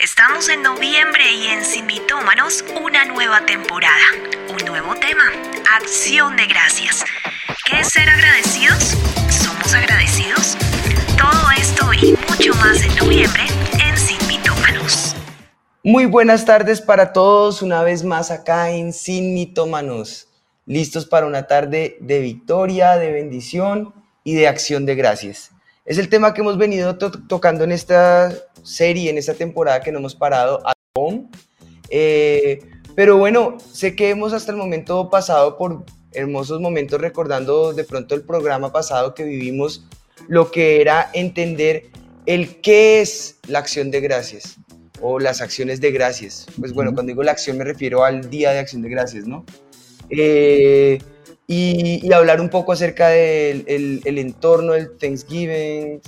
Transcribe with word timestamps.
Estamos 0.00 0.48
en 0.48 0.62
noviembre 0.62 1.24
y 1.32 1.48
en 1.48 1.64
Sin 1.64 1.84
Mitómanos 1.86 2.64
una 2.80 3.04
nueva 3.06 3.44
temporada, 3.44 4.04
un 4.48 4.64
nuevo 4.64 4.94
tema, 4.94 5.24
acción 5.76 6.36
de 6.36 6.46
gracias. 6.46 7.04
¿Qué 7.64 7.80
es 7.80 7.88
ser 7.88 8.08
agradecidos? 8.08 8.96
¿Somos 9.28 9.74
agradecidos? 9.74 10.56
Todo 11.16 11.50
esto 11.58 11.92
y 11.94 12.12
mucho 12.12 12.54
más 12.60 12.80
en 12.84 12.94
noviembre 12.94 13.42
en 13.84 13.98
Sin 13.98 14.24
Mitómanos. 14.28 15.16
Muy 15.82 16.06
buenas 16.06 16.44
tardes 16.44 16.80
para 16.80 17.12
todos, 17.12 17.60
una 17.60 17.82
vez 17.82 18.04
más 18.04 18.30
acá 18.30 18.70
en 18.70 18.92
Sin 18.92 19.34
Mitómanos. 19.34 20.28
Listos 20.64 21.06
para 21.06 21.26
una 21.26 21.48
tarde 21.48 21.98
de 22.00 22.20
victoria, 22.20 22.96
de 22.98 23.10
bendición 23.10 23.92
y 24.22 24.36
de 24.36 24.46
acción 24.46 24.86
de 24.86 24.94
gracias. 24.94 25.50
Es 25.84 25.98
el 25.98 26.08
tema 26.08 26.34
que 26.34 26.42
hemos 26.42 26.56
venido 26.56 26.98
tocando 26.98 27.64
en 27.64 27.72
esta 27.72 28.30
serie, 28.68 29.10
en 29.10 29.18
esta 29.18 29.34
temporada 29.34 29.80
que 29.80 29.92
no 29.92 29.98
hemos 29.98 30.14
parado, 30.14 30.60
a 30.66 30.72
home. 30.94 31.28
Eh, 31.90 32.60
pero 32.94 33.16
bueno, 33.16 33.58
sé 33.72 33.94
que 33.94 34.10
hemos 34.10 34.32
hasta 34.32 34.52
el 34.52 34.58
momento 34.58 35.08
pasado 35.10 35.56
por 35.56 35.84
hermosos 36.12 36.60
momentos 36.60 37.00
recordando 37.00 37.72
de 37.72 37.84
pronto 37.84 38.14
el 38.14 38.22
programa 38.22 38.72
pasado 38.72 39.14
que 39.14 39.24
vivimos, 39.24 39.84
lo 40.26 40.50
que 40.50 40.80
era 40.80 41.10
entender 41.12 41.90
el 42.26 42.60
qué 42.60 43.00
es 43.00 43.38
la 43.46 43.60
acción 43.60 43.90
de 43.90 44.00
gracias 44.00 44.56
o 45.00 45.18
las 45.18 45.40
acciones 45.40 45.80
de 45.80 45.92
gracias. 45.92 46.46
Pues 46.58 46.72
bueno, 46.72 46.92
cuando 46.92 47.10
digo 47.10 47.22
la 47.22 47.32
acción 47.32 47.56
me 47.56 47.64
refiero 47.64 48.04
al 48.04 48.28
día 48.30 48.50
de 48.50 48.58
acción 48.58 48.82
de 48.82 48.88
gracias, 48.88 49.26
¿no? 49.26 49.44
Eh, 50.10 50.98
y, 51.46 52.12
hablar 52.12 52.40
un 52.40 52.50
poco 52.50 52.72
acerca 52.72 53.08
del 53.08 53.64
el, 54.04 54.18
entorno 54.18 54.72
del 54.74 54.98
Thanksgiving, 54.98 56.00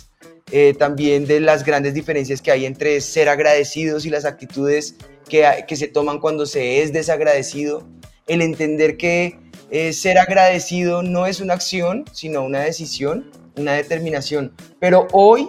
eh, 0.52 0.74
también 0.78 1.26
de 1.26 1.40
las 1.40 1.64
grandes 1.64 1.94
diferencias 1.94 2.42
que 2.42 2.50
hay 2.50 2.66
entre 2.66 3.00
ser 3.00 3.28
agradecidos 3.28 4.06
y 4.06 4.10
las 4.10 4.24
actitudes 4.24 4.96
que, 5.28 5.46
que 5.66 5.76
se 5.76 5.88
toman 5.88 6.18
cuando 6.18 6.46
se 6.46 6.82
es 6.82 6.92
desagradecido, 6.92 7.86
el 8.26 8.42
entender 8.42 8.96
que 8.96 9.38
eh, 9.70 9.92
ser 9.92 10.18
agradecido 10.18 11.02
no 11.02 11.26
es 11.26 11.40
una 11.40 11.54
acción, 11.54 12.04
sino 12.12 12.42
una 12.42 12.60
decisión, 12.60 13.30
una 13.56 13.74
determinación. 13.74 14.52
Pero 14.80 15.06
hoy 15.12 15.48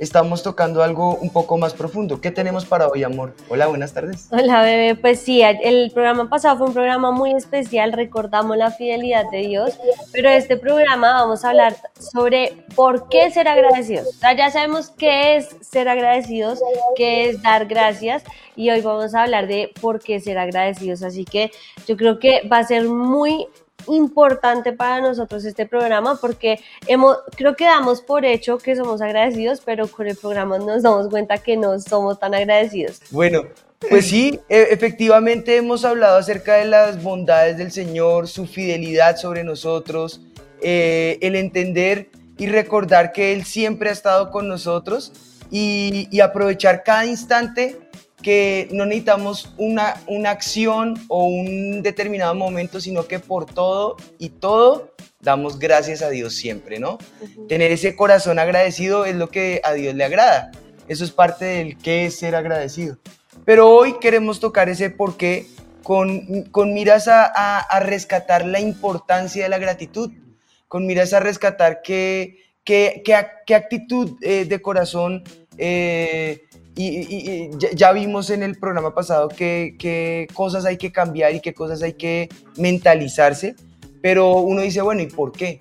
estamos 0.00 0.42
tocando 0.42 0.82
algo 0.82 1.16
un 1.16 1.30
poco 1.30 1.58
más 1.58 1.74
profundo. 1.74 2.20
¿Qué 2.22 2.30
tenemos 2.30 2.64
para 2.64 2.88
hoy, 2.88 3.04
amor? 3.04 3.34
Hola, 3.50 3.66
buenas 3.66 3.92
tardes. 3.92 4.28
Hola, 4.30 4.62
bebé. 4.62 4.96
Pues 4.96 5.20
sí, 5.20 5.42
el 5.42 5.90
programa 5.92 6.28
pasado 6.30 6.56
fue 6.56 6.68
un 6.68 6.72
programa 6.72 7.10
muy 7.12 7.32
especial, 7.32 7.92
recordamos 7.92 8.56
la 8.56 8.70
fidelidad 8.70 9.30
de 9.30 9.46
Dios, 9.46 9.78
pero 10.10 10.30
este 10.30 10.56
programa 10.56 11.12
vamos 11.12 11.44
a 11.44 11.50
hablar 11.50 11.76
sobre 11.98 12.64
por 12.74 13.08
qué 13.10 13.30
ser 13.30 13.46
agradecidos. 13.46 14.08
ya 14.36 14.50
sabemos 14.50 14.90
qué 14.90 15.36
es 15.36 15.54
ser 15.60 15.88
agradecidos, 15.88 16.60
qué 16.96 17.28
es 17.28 17.42
dar 17.42 17.66
gracias, 17.66 18.24
y 18.56 18.70
hoy 18.70 18.80
vamos 18.80 19.14
a 19.14 19.22
hablar 19.22 19.46
de 19.46 19.70
por 19.80 20.00
qué 20.00 20.18
ser 20.18 20.38
agradecidos. 20.38 21.02
Así 21.02 21.26
que 21.26 21.50
yo 21.86 21.98
creo 21.98 22.18
que 22.18 22.48
va 22.50 22.58
a 22.58 22.64
ser 22.64 22.84
muy 22.84 23.46
importante 23.88 24.72
para 24.72 25.00
nosotros 25.00 25.44
este 25.44 25.66
programa 25.66 26.18
porque 26.20 26.60
hemos, 26.86 27.18
creo 27.36 27.56
que 27.56 27.64
damos 27.64 28.00
por 28.02 28.24
hecho 28.24 28.58
que 28.58 28.76
somos 28.76 29.00
agradecidos, 29.02 29.60
pero 29.64 29.88
con 29.88 30.06
el 30.06 30.16
programa 30.16 30.58
nos 30.58 30.82
damos 30.82 31.08
cuenta 31.08 31.38
que 31.38 31.56
no 31.56 31.78
somos 31.80 32.18
tan 32.18 32.34
agradecidos. 32.34 33.00
Bueno, 33.10 33.44
pues 33.88 34.08
sí, 34.08 34.38
e, 34.48 34.68
efectivamente 34.70 35.56
hemos 35.56 35.84
hablado 35.84 36.18
acerca 36.18 36.56
de 36.56 36.66
las 36.66 37.02
bondades 37.02 37.56
del 37.56 37.72
Señor, 37.72 38.28
su 38.28 38.46
fidelidad 38.46 39.16
sobre 39.16 39.42
nosotros, 39.42 40.20
eh, 40.62 41.18
el 41.22 41.34
entender 41.36 42.10
y 42.36 42.46
recordar 42.46 43.12
que 43.12 43.32
Él 43.32 43.44
siempre 43.44 43.90
ha 43.90 43.92
estado 43.92 44.30
con 44.30 44.48
nosotros 44.48 45.12
y, 45.50 46.08
y 46.10 46.20
aprovechar 46.20 46.82
cada 46.84 47.06
instante 47.06 47.89
que 48.22 48.68
no 48.72 48.84
necesitamos 48.86 49.52
una, 49.56 49.94
una 50.06 50.30
acción 50.30 50.94
o 51.08 51.24
un 51.24 51.82
determinado 51.82 52.34
momento, 52.34 52.80
sino 52.80 53.06
que 53.06 53.18
por 53.18 53.46
todo 53.46 53.96
y 54.18 54.30
todo 54.30 54.94
damos 55.20 55.58
gracias 55.58 56.02
a 56.02 56.10
Dios 56.10 56.34
siempre, 56.34 56.78
¿no? 56.78 56.98
Tener 57.48 57.72
ese 57.72 57.96
corazón 57.96 58.38
agradecido 58.38 59.04
es 59.04 59.16
lo 59.16 59.28
que 59.28 59.60
a 59.64 59.72
Dios 59.72 59.94
le 59.94 60.04
agrada. 60.04 60.50
Eso 60.88 61.04
es 61.04 61.12
parte 61.12 61.44
del 61.44 61.78
qué 61.78 62.06
es 62.06 62.18
ser 62.18 62.34
agradecido. 62.34 62.98
Pero 63.44 63.70
hoy 63.70 63.98
queremos 64.00 64.40
tocar 64.40 64.68
ese 64.68 64.90
por 64.90 65.16
qué 65.16 65.46
con, 65.82 66.44
con 66.50 66.74
miras 66.74 67.08
a, 67.08 67.58
a, 67.58 67.80
rescatar 67.80 68.44
la 68.44 68.60
importancia 68.60 69.42
de 69.42 69.48
la 69.48 69.58
gratitud, 69.58 70.10
con 70.68 70.86
miras 70.86 71.12
a 71.12 71.20
rescatar 71.20 71.80
qué, 71.82 72.38
qué, 72.64 73.02
qué, 73.04 73.54
actitud 73.54 74.16
eh, 74.20 74.44
de 74.44 74.62
corazón 74.62 75.24
eh, 75.58 76.44
y, 76.88 77.50
ya, 77.74 77.92
vimos 77.92 78.30
en 78.30 78.42
el 78.42 78.56
programa 78.56 78.94
pasado 78.94 79.28
qué 79.28 80.26
cosas 80.34 80.64
hay 80.64 80.76
que 80.76 80.92
cambiar 80.92 81.34
y 81.34 81.40
qué 81.40 81.52
cosas 81.52 81.82
hay 81.82 81.94
que 81.94 82.28
mentalizarse, 82.56 83.54
pero 84.02 84.38
uno 84.38 84.62
dice, 84.62 84.80
bueno, 84.82 85.02
¿y 85.02 85.06
por 85.06 85.32
qué? 85.32 85.58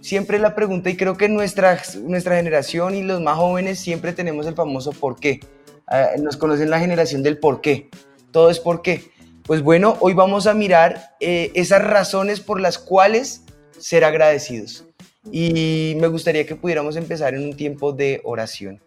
Siempre 0.00 0.38
la 0.38 0.54
pregunta, 0.54 0.90
y 0.90 0.96
creo 0.96 1.16
que 1.16 1.28
nuestra, 1.28 1.80
nuestra 2.02 2.36
generación 2.36 2.94
y 2.94 3.02
los 3.02 3.20
más 3.20 3.36
jóvenes 3.36 3.78
siempre 3.78 4.12
tenemos 4.12 4.46
el 4.46 4.54
famoso 4.54 4.92
por 4.92 5.18
qué. 5.18 5.40
Ah, 5.86 6.10
nos 6.20 6.36
conocen 6.36 6.70
la 6.70 6.80
generación 6.80 7.22
del 7.22 7.38
por 7.38 7.60
qué. 7.60 7.88
Todo 8.30 8.50
es 8.50 8.58
por 8.58 8.82
qué. 8.82 9.10
Pues 9.44 9.62
bueno, 9.62 9.96
hoy 10.00 10.14
vamos 10.14 10.46
a 10.46 10.54
mirar 10.54 11.14
eh, 11.20 11.52
esas 11.54 11.84
razones 11.84 12.40
por 12.40 12.60
las 12.60 12.78
cuales 12.78 13.42
ser 13.78 14.04
agradecidos 14.04 14.86
y 15.30 15.96
me 16.00 16.08
gustaría 16.08 16.46
que 16.46 16.56
pudiéramos 16.56 16.96
empezar 16.96 17.34
en 17.34 17.44
un 17.44 17.56
tiempo 17.56 17.92
de 17.92 18.20
oración. 18.24 18.80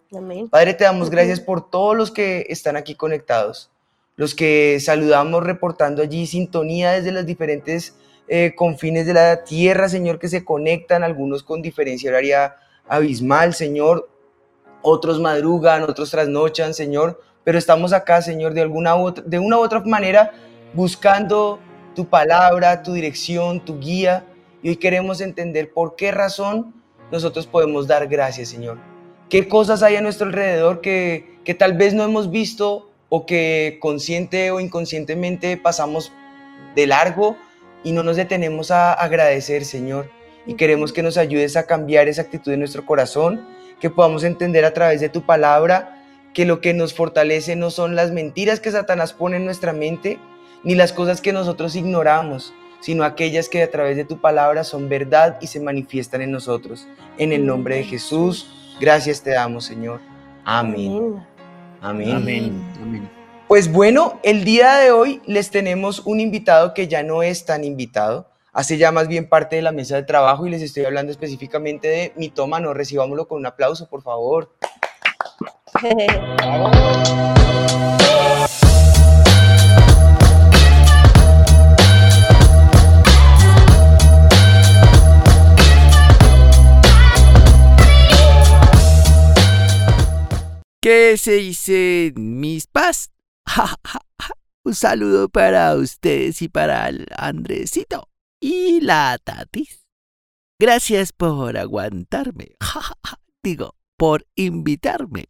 Padre, 0.50 0.74
te 0.74 0.84
damos 0.84 1.10
gracias 1.10 1.40
por 1.40 1.70
todos 1.70 1.96
los 1.96 2.12
que 2.12 2.46
están 2.50 2.76
aquí 2.76 2.96
conectados, 2.96 3.72
los 4.16 4.36
que 4.36 4.80
saludamos 4.80 5.44
reportando 5.44 6.02
allí 6.02 6.28
sintonía 6.28 6.92
desde 6.92 7.12
las 7.12 7.26
diferentes 7.26 7.96
eh, 8.28 8.54
confines 8.56 9.06
de 9.06 9.14
la 9.14 9.44
tierra, 9.44 9.88
Señor, 9.88 10.20
que 10.20 10.28
se 10.28 10.44
conectan, 10.44 11.04
algunos 11.04 11.44
con 11.44 11.62
diferencia 11.62 12.10
horaria 12.10 12.56
abismal, 12.88 13.54
Señor, 13.54 14.10
otros 14.82 15.20
madrugan, 15.20 15.84
otros 15.84 16.12
trasnochan, 16.12 16.74
Señor, 16.74 17.22
pero 17.44 17.58
estamos 17.58 17.94
acá, 17.94 18.22
Señor, 18.22 18.54
de, 18.54 18.62
alguna 18.62 18.96
de 19.26 19.40
una 19.40 19.58
u 19.58 19.62
otra 19.62 19.80
manera 19.82 20.34
buscando 20.74 21.60
tu 21.96 22.06
palabra, 22.06 22.84
tu 22.84 22.94
dirección, 22.94 23.64
tu 23.64 23.80
guía 23.80 24.26
y 24.66 24.70
hoy 24.70 24.78
queremos 24.78 25.22
entender 25.22 25.72
por 25.72 25.96
qué 25.96 26.12
razón 26.12 26.74
nosotros 27.12 27.46
podemos 27.46 27.86
dar 27.86 28.08
gracias, 28.08 28.50
Señor. 28.50 28.80
¿Qué 29.30 29.48
cosas 29.48 29.84
hay 29.84 29.96
a 29.96 30.02
nuestro 30.02 30.26
alrededor 30.26 30.82
que, 30.82 31.38
que 31.46 31.54
tal 31.54 31.74
vez 31.74 31.94
no 31.94 32.04
hemos 32.04 32.32
visto 32.32 32.90
o 33.10 33.28
que 33.28 33.78
consciente 33.80 34.50
o 34.50 34.60
inconscientemente 34.60 35.56
pasamos 35.56 36.12
de 36.76 36.88
largo 36.88 37.38
y 37.84 37.92
no 37.92 38.02
nos 38.02 38.16
detenemos 38.16 38.72
a 38.72 38.94
agradecer, 38.94 39.66
Señor? 39.66 40.10
Y 40.48 40.56
queremos 40.56 40.92
que 40.92 41.04
nos 41.04 41.18
ayudes 41.18 41.58
a 41.58 41.68
cambiar 41.68 42.08
esa 42.08 42.24
actitud 42.24 42.52
en 42.52 42.62
nuestro 42.62 42.88
corazón, 42.88 43.46
que 43.80 43.92
podamos 43.92 44.24
entender 44.24 44.66
a 44.66 44.74
través 44.74 45.00
de 45.00 45.10
tu 45.10 45.28
palabra 45.28 46.04
que 46.34 46.46
lo 46.46 46.60
que 46.60 46.74
nos 46.74 46.96
fortalece 46.96 47.56
no 47.56 47.70
son 47.70 47.96
las 47.96 48.10
mentiras 48.12 48.60
que 48.60 48.72
Satanás 48.72 49.14
pone 49.14 49.38
en 49.38 49.46
nuestra 49.46 49.74
mente, 49.74 50.18
ni 50.64 50.74
las 50.74 50.92
cosas 50.92 51.22
que 51.22 51.34
nosotros 51.34 51.76
ignoramos, 51.76 52.52
sino 52.86 53.04
aquellas 53.04 53.50
que 53.50 53.64
a 53.64 53.72
través 53.72 53.98
de 53.98 54.06
tu 54.06 54.22
palabra 54.22 54.64
son 54.64 54.90
verdad 54.90 55.40
y 55.42 55.48
se 55.48 55.60
manifiestan 55.60 56.22
en 56.22 56.30
nosotros. 56.30 56.86
En 57.18 57.32
el 57.32 57.44
nombre 57.44 57.78
de 57.78 57.84
Jesús, 57.84 58.76
gracias 58.80 59.24
te 59.24 59.32
damos, 59.32 59.66
Señor. 59.66 60.02
Amén. 60.44 61.20
Amén. 61.82 62.16
Amén. 62.16 63.10
Pues 63.48 63.72
bueno, 63.72 64.20
el 64.22 64.44
día 64.44 64.76
de 64.76 64.92
hoy 64.92 65.20
les 65.26 65.50
tenemos 65.50 66.04
un 66.06 66.20
invitado 66.20 66.76
que 66.76 66.88
ya 66.88 67.02
no 67.02 67.24
es 67.24 67.44
tan 67.44 67.64
invitado, 67.64 68.30
hace 68.54 68.78
ya 68.78 68.92
más 68.92 69.08
bien 69.08 69.30
parte 69.30 69.56
de 69.56 69.64
la 69.64 69.72
mesa 69.72 69.96
de 69.96 70.04
trabajo 70.04 70.46
y 70.46 70.52
les 70.52 70.62
estoy 70.62 70.86
hablando 70.86 71.12
específicamente 71.12 71.88
de 71.88 72.14
mitómano. 72.16 72.76
Recibámoslo 72.76 73.28
con 73.28 73.40
un 73.40 73.48
aplauso, 73.48 73.90
por 73.90 74.04
favor. 74.04 74.54
¿Qué 91.16 91.20
se 91.20 91.36
dice 91.36 92.14
mis 92.18 92.68
paz? 92.68 93.10
Un 94.66 94.76
saludo 94.76 95.30
para 95.30 95.74
ustedes 95.76 96.42
y 96.42 96.50
para 96.50 96.90
el 96.90 97.08
Andresito 97.16 98.10
y 98.42 98.82
la 98.82 99.18
Tatis. 99.24 99.88
Gracias 100.60 101.14
por 101.14 101.56
aguantarme. 101.56 102.58
Digo, 103.44 103.78
por 103.96 104.28
invitarme. 104.36 105.30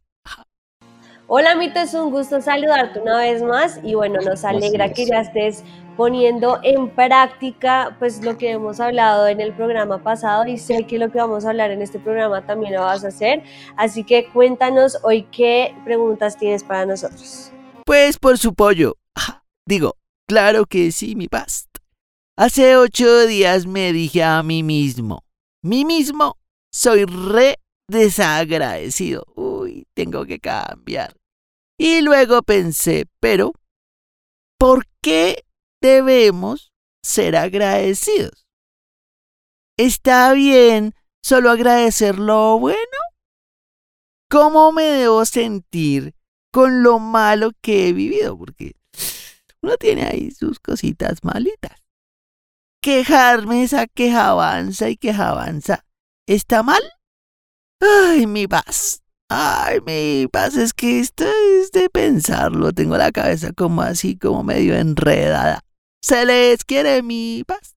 Hola 1.28 1.56
Mito, 1.56 1.80
es 1.80 1.92
un 1.92 2.12
gusto 2.12 2.40
saludarte 2.40 3.00
una 3.00 3.18
vez 3.18 3.42
más 3.42 3.80
y 3.82 3.94
bueno, 3.94 4.20
nos 4.20 4.44
alegra 4.44 4.92
que 4.92 5.06
ya 5.06 5.22
estés 5.22 5.64
poniendo 5.96 6.60
en 6.62 6.88
práctica 6.88 7.96
pues 7.98 8.22
lo 8.22 8.38
que 8.38 8.52
hemos 8.52 8.78
hablado 8.78 9.26
en 9.26 9.40
el 9.40 9.52
programa 9.52 9.98
pasado 10.04 10.46
y 10.46 10.56
sé 10.56 10.84
que 10.86 11.00
lo 11.00 11.10
que 11.10 11.18
vamos 11.18 11.44
a 11.44 11.48
hablar 11.48 11.72
en 11.72 11.82
este 11.82 11.98
programa 11.98 12.46
también 12.46 12.74
lo 12.74 12.82
vas 12.82 13.04
a 13.04 13.08
hacer, 13.08 13.42
así 13.76 14.04
que 14.04 14.28
cuéntanos 14.28 14.98
hoy 15.02 15.22
qué 15.32 15.74
preguntas 15.84 16.38
tienes 16.38 16.62
para 16.62 16.86
nosotros. 16.86 17.50
Pues 17.84 18.18
por 18.18 18.38
su 18.38 18.54
pollo. 18.54 18.94
Digo, 19.66 19.96
claro 20.28 20.64
que 20.64 20.92
sí, 20.92 21.16
mi 21.16 21.26
past. 21.26 21.66
Hace 22.36 22.76
ocho 22.76 23.26
días 23.26 23.66
me 23.66 23.92
dije 23.92 24.22
a 24.22 24.44
mí 24.44 24.62
mismo, 24.62 25.24
mí 25.60 25.84
mismo, 25.84 26.36
soy 26.70 27.04
re 27.04 27.56
desagradecido. 27.88 29.24
Tengo 29.94 30.24
que 30.24 30.38
cambiar. 30.38 31.16
Y 31.78 32.00
luego 32.00 32.42
pensé, 32.42 33.06
pero, 33.20 33.52
¿por 34.58 34.86
qué 35.02 35.44
debemos 35.82 36.72
ser 37.02 37.36
agradecidos? 37.36 38.46
¿Está 39.78 40.32
bien 40.32 40.94
solo 41.22 41.50
agradecer 41.50 42.18
lo 42.18 42.58
bueno? 42.58 42.78
¿Cómo 44.30 44.72
me 44.72 44.84
debo 44.84 45.24
sentir 45.24 46.14
con 46.50 46.82
lo 46.82 46.98
malo 46.98 47.52
que 47.60 47.88
he 47.88 47.92
vivido? 47.92 48.36
Porque 48.38 48.74
uno 49.60 49.76
tiene 49.76 50.04
ahí 50.04 50.30
sus 50.30 50.58
cositas 50.58 51.22
malitas. 51.22 51.78
Quejarme 52.82 53.64
esa 53.64 53.86
queja 53.86 54.28
avanza 54.28 54.88
y 54.88 54.96
queja 54.96 55.30
avanza. 55.30 55.84
¿Está 56.26 56.62
mal? 56.62 56.82
Ay, 57.80 58.26
mi 58.26 58.46
paz. 58.46 59.02
Ay, 59.28 59.80
mi 59.84 60.28
paz, 60.28 60.56
es 60.56 60.72
que 60.72 61.00
esto 61.00 61.24
es 61.24 61.72
de 61.72 61.90
pensarlo. 61.90 62.72
Tengo 62.72 62.96
la 62.96 63.10
cabeza 63.10 63.52
como 63.52 63.82
así, 63.82 64.16
como 64.16 64.44
medio 64.44 64.76
enredada. 64.76 65.60
¿Se 66.00 66.24
les 66.24 66.64
quiere 66.64 67.02
mi 67.02 67.42
paz? 67.44 67.74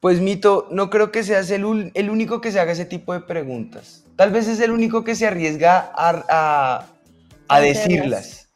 Pues 0.00 0.20
Mito, 0.20 0.68
no 0.70 0.88
creo 0.88 1.12
que 1.12 1.22
seas 1.22 1.50
el, 1.50 1.92
el 1.94 2.10
único 2.10 2.40
que 2.40 2.50
se 2.50 2.58
haga 2.58 2.72
ese 2.72 2.86
tipo 2.86 3.12
de 3.12 3.20
preguntas. 3.20 4.04
Tal 4.16 4.32
vez 4.32 4.48
es 4.48 4.60
el 4.60 4.70
único 4.70 5.04
que 5.04 5.14
se 5.14 5.26
arriesga 5.26 5.92
a, 5.94 6.86
a, 7.48 7.60
decirlas. 7.60 8.48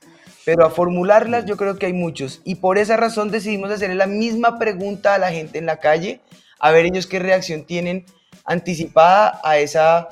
Pero 0.44 0.64
a 0.64 0.70
formularlas 0.70 1.44
yo 1.44 1.56
creo 1.56 1.76
que 1.76 1.86
hay 1.86 1.92
muchos. 1.92 2.40
Y 2.44 2.56
por 2.56 2.78
esa 2.78 2.96
razón 2.96 3.30
decidimos 3.30 3.70
hacerle 3.70 3.96
la 3.96 4.06
misma 4.06 4.58
pregunta 4.58 5.14
a 5.14 5.18
la 5.18 5.30
gente 5.30 5.58
en 5.58 5.66
la 5.66 5.78
calle, 5.78 6.20
a 6.58 6.70
ver 6.70 6.86
ellos 6.86 7.06
qué 7.06 7.18
reacción 7.18 7.64
tienen 7.64 8.06
anticipada 8.44 9.40
a 9.44 9.58
esa 9.58 10.08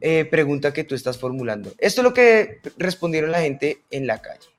eh, 0.00 0.24
pregunta 0.24 0.72
que 0.72 0.84
tú 0.84 0.94
estás 0.94 1.18
formulando. 1.18 1.70
Esto 1.78 2.00
es 2.00 2.04
lo 2.04 2.14
que 2.14 2.60
respondieron 2.78 3.32
la 3.32 3.40
gente 3.40 3.78
en 3.90 4.06
la 4.06 4.20
calle. 4.20 4.54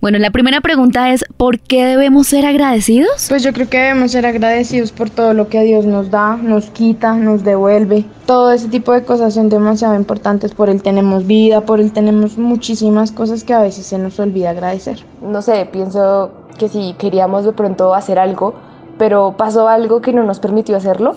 Bueno, 0.00 0.18
la 0.18 0.30
primera 0.30 0.60
pregunta 0.60 1.12
es, 1.12 1.24
¿por 1.36 1.58
qué 1.58 1.84
debemos 1.84 2.28
ser 2.28 2.46
agradecidos? 2.46 3.26
Pues 3.28 3.42
yo 3.42 3.52
creo 3.52 3.68
que 3.68 3.78
debemos 3.78 4.12
ser 4.12 4.26
agradecidos 4.26 4.92
por 4.92 5.10
todo 5.10 5.34
lo 5.34 5.48
que 5.48 5.62
Dios 5.64 5.86
nos 5.86 6.10
da, 6.10 6.36
nos 6.36 6.70
quita, 6.70 7.14
nos 7.14 7.42
devuelve. 7.42 8.04
Todo 8.26 8.52
ese 8.52 8.68
tipo 8.68 8.92
de 8.92 9.02
cosas 9.02 9.34
son 9.34 9.48
demasiado 9.48 9.96
importantes. 9.96 10.54
Por 10.54 10.68
Él 10.70 10.82
tenemos 10.82 11.26
vida, 11.26 11.62
por 11.62 11.80
Él 11.80 11.90
tenemos 11.92 12.38
muchísimas 12.38 13.10
cosas 13.10 13.42
que 13.42 13.54
a 13.54 13.62
veces 13.62 13.86
se 13.86 13.98
nos 13.98 14.20
olvida 14.20 14.50
agradecer. 14.50 15.04
No 15.20 15.42
sé, 15.42 15.68
pienso 15.72 16.32
que 16.58 16.68
si 16.68 16.94
queríamos 16.98 17.44
de 17.44 17.52
pronto 17.52 17.94
hacer 17.94 18.18
algo, 18.20 18.54
pero 18.98 19.34
pasó 19.36 19.68
algo 19.68 20.00
que 20.00 20.12
no 20.12 20.24
nos 20.24 20.40
permitió 20.40 20.76
hacerlo, 20.76 21.14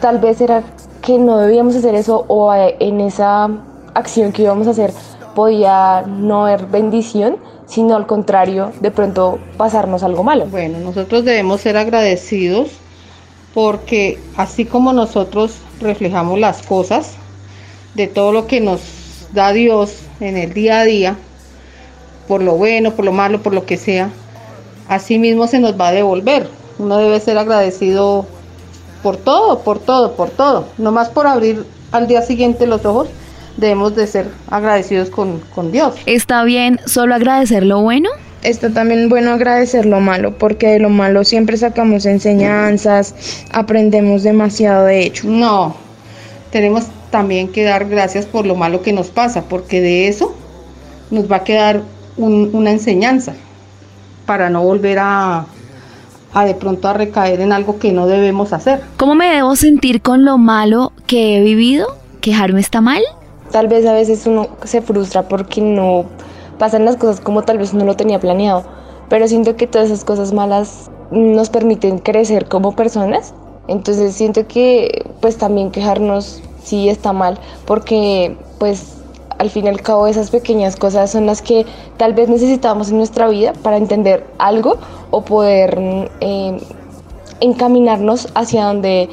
tal 0.00 0.18
vez 0.18 0.40
era 0.40 0.62
que 1.00 1.18
no 1.18 1.38
debíamos 1.38 1.76
hacer 1.76 1.94
eso 1.94 2.24
o 2.28 2.52
eh, 2.54 2.76
en 2.80 3.00
esa 3.00 3.48
acción 3.94 4.32
que 4.32 4.42
íbamos 4.42 4.66
a 4.66 4.70
hacer 4.70 4.92
podía 5.34 6.02
no 6.06 6.46
haber 6.46 6.66
bendición, 6.66 7.36
sino 7.66 7.96
al 7.96 8.06
contrario, 8.06 8.72
de 8.80 8.90
pronto 8.90 9.38
pasarnos 9.56 10.02
algo 10.02 10.22
malo. 10.22 10.46
Bueno, 10.46 10.78
nosotros 10.78 11.24
debemos 11.24 11.60
ser 11.60 11.76
agradecidos 11.76 12.68
porque 13.54 14.18
así 14.36 14.64
como 14.64 14.92
nosotros 14.92 15.56
reflejamos 15.80 16.38
las 16.38 16.62
cosas 16.62 17.14
de 17.94 18.06
todo 18.06 18.32
lo 18.32 18.46
que 18.46 18.60
nos 18.60 18.80
da 19.32 19.52
Dios 19.52 20.00
en 20.20 20.36
el 20.36 20.52
día 20.52 20.80
a 20.80 20.84
día, 20.84 21.16
por 22.28 22.42
lo 22.42 22.54
bueno, 22.54 22.92
por 22.92 23.04
lo 23.04 23.12
malo, 23.12 23.42
por 23.42 23.52
lo 23.52 23.66
que 23.66 23.76
sea, 23.76 24.10
así 24.88 25.18
mismo 25.18 25.46
se 25.46 25.58
nos 25.58 25.78
va 25.78 25.88
a 25.88 25.92
devolver. 25.92 26.48
Uno 26.82 26.98
debe 26.98 27.20
ser 27.20 27.38
agradecido 27.38 28.26
por 29.04 29.16
todo, 29.16 29.60
por 29.60 29.78
todo, 29.78 30.16
por 30.16 30.30
todo. 30.30 30.66
No 30.78 30.90
más 30.90 31.10
por 31.10 31.28
abrir 31.28 31.64
al 31.92 32.08
día 32.08 32.22
siguiente 32.22 32.66
los 32.66 32.84
ojos, 32.84 33.06
debemos 33.56 33.94
de 33.94 34.08
ser 34.08 34.26
agradecidos 34.50 35.08
con, 35.08 35.38
con 35.54 35.70
Dios. 35.70 35.94
¿Está 36.06 36.42
bien 36.42 36.80
solo 36.84 37.14
agradecer 37.14 37.62
lo 37.62 37.82
bueno? 37.82 38.10
Está 38.42 38.70
también 38.70 39.08
bueno 39.08 39.30
agradecer 39.30 39.86
lo 39.86 40.00
malo, 40.00 40.36
porque 40.38 40.66
de 40.70 40.80
lo 40.80 40.88
malo 40.88 41.22
siempre 41.22 41.56
sacamos 41.56 42.04
enseñanzas, 42.04 43.14
aprendemos 43.52 44.24
demasiado 44.24 44.86
de 44.86 45.04
hecho. 45.04 45.28
No, 45.28 45.76
tenemos 46.50 46.86
también 47.12 47.46
que 47.46 47.62
dar 47.62 47.88
gracias 47.88 48.26
por 48.26 48.44
lo 48.44 48.56
malo 48.56 48.82
que 48.82 48.92
nos 48.92 49.10
pasa, 49.10 49.42
porque 49.42 49.80
de 49.80 50.08
eso 50.08 50.34
nos 51.12 51.30
va 51.30 51.36
a 51.36 51.44
quedar 51.44 51.82
una 52.16 52.72
enseñanza 52.72 53.34
para 54.26 54.50
no 54.50 54.64
volver 54.64 54.98
a, 54.98 55.46
a 56.34 56.44
de 56.44 56.54
pronto 56.54 56.88
a 56.88 56.92
recaer 56.92 57.40
en 57.40 57.52
algo 57.52 57.78
que 57.78 57.92
no 57.92 58.06
debemos 58.06 58.52
hacer. 58.52 58.82
¿Cómo 58.96 59.14
me 59.14 59.34
debo 59.34 59.56
sentir 59.56 60.02
con 60.02 60.24
lo 60.24 60.38
malo 60.38 60.92
que 61.06 61.36
he 61.36 61.40
vivido? 61.42 61.86
¿Quejarme 62.20 62.60
está 62.60 62.80
mal? 62.80 63.02
Tal 63.50 63.68
vez 63.68 63.84
a 63.86 63.92
veces 63.92 64.26
uno 64.26 64.48
se 64.64 64.80
frustra 64.80 65.28
porque 65.28 65.60
no 65.60 66.06
pasan 66.58 66.84
las 66.84 66.96
cosas 66.96 67.20
como 67.20 67.42
tal 67.42 67.58
vez 67.58 67.74
uno 67.74 67.84
lo 67.84 67.96
tenía 67.96 68.20
planeado, 68.20 68.64
pero 69.08 69.28
siento 69.28 69.56
que 69.56 69.66
todas 69.66 69.90
esas 69.90 70.04
cosas 70.04 70.32
malas 70.32 70.90
nos 71.10 71.50
permiten 71.50 71.98
crecer 71.98 72.48
como 72.48 72.74
personas. 72.74 73.34
Entonces 73.68 74.14
siento 74.14 74.46
que 74.46 75.04
pues 75.20 75.36
también 75.36 75.70
quejarnos 75.70 76.42
sí 76.62 76.88
está 76.88 77.12
mal 77.12 77.38
porque 77.66 78.36
pues 78.58 79.01
al 79.42 79.50
fin 79.50 79.66
y 79.66 79.68
al 79.68 79.82
cabo 79.82 80.06
esas 80.06 80.30
pequeñas 80.30 80.76
cosas 80.76 81.10
son 81.10 81.26
las 81.26 81.42
que 81.42 81.66
tal 81.96 82.14
vez 82.14 82.28
necesitamos 82.28 82.90
en 82.90 82.98
nuestra 82.98 83.28
vida 83.28 83.52
para 83.54 83.76
entender 83.76 84.24
algo 84.38 84.78
o 85.10 85.24
poder 85.24 86.08
eh, 86.20 86.60
encaminarnos 87.40 88.28
hacia 88.36 88.66
donde 88.66 89.08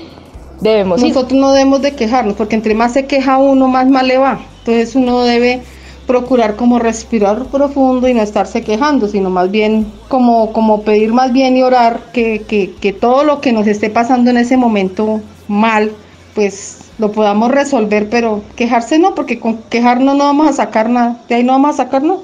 debemos 0.61 1.01
Nosotros 1.01 1.33
no 1.33 1.51
debemos 1.51 1.81
de 1.81 1.95
quejarnos 1.95 2.35
porque 2.35 2.55
entre 2.55 2.75
más 2.75 2.93
se 2.93 3.07
queja 3.07 3.39
uno, 3.39 3.67
más 3.67 3.87
mal 3.87 4.07
le 4.07 4.19
va. 4.19 4.39
Entonces 4.59 4.95
uno 4.95 5.21
debe 5.21 5.63
procurar 6.05 6.55
como 6.55 6.77
respirar 6.77 7.45
profundo 7.45 8.07
y 8.07 8.13
no 8.13 8.21
estarse 8.21 8.61
quejando, 8.61 9.07
sino 9.07 9.31
más 9.31 9.49
bien 9.49 9.91
como, 10.09 10.53
como 10.53 10.83
pedir 10.83 11.11
más 11.11 11.33
bien 11.33 11.57
y 11.57 11.63
orar 11.63 12.01
que, 12.13 12.43
que, 12.47 12.75
que 12.79 12.93
todo 12.93 13.23
lo 13.23 13.41
que 13.41 13.51
nos 13.51 13.65
esté 13.65 13.89
pasando 13.89 14.29
en 14.29 14.37
ese 14.37 14.57
momento 14.57 15.21
mal, 15.47 15.91
pues 16.35 16.88
lo 16.99 17.11
podamos 17.11 17.49
resolver, 17.49 18.09
pero 18.09 18.43
quejarse 18.55 18.99
no, 18.99 19.15
porque 19.15 19.39
con 19.39 19.63
quejarnos 19.63 20.15
no 20.15 20.25
vamos 20.25 20.47
a 20.47 20.53
sacar 20.53 20.89
nada, 20.89 21.23
de 21.27 21.35
ahí 21.35 21.43
no 21.43 21.53
vamos 21.53 21.79
a 21.79 21.85
sacar 21.85 22.03
nada. 22.03 22.19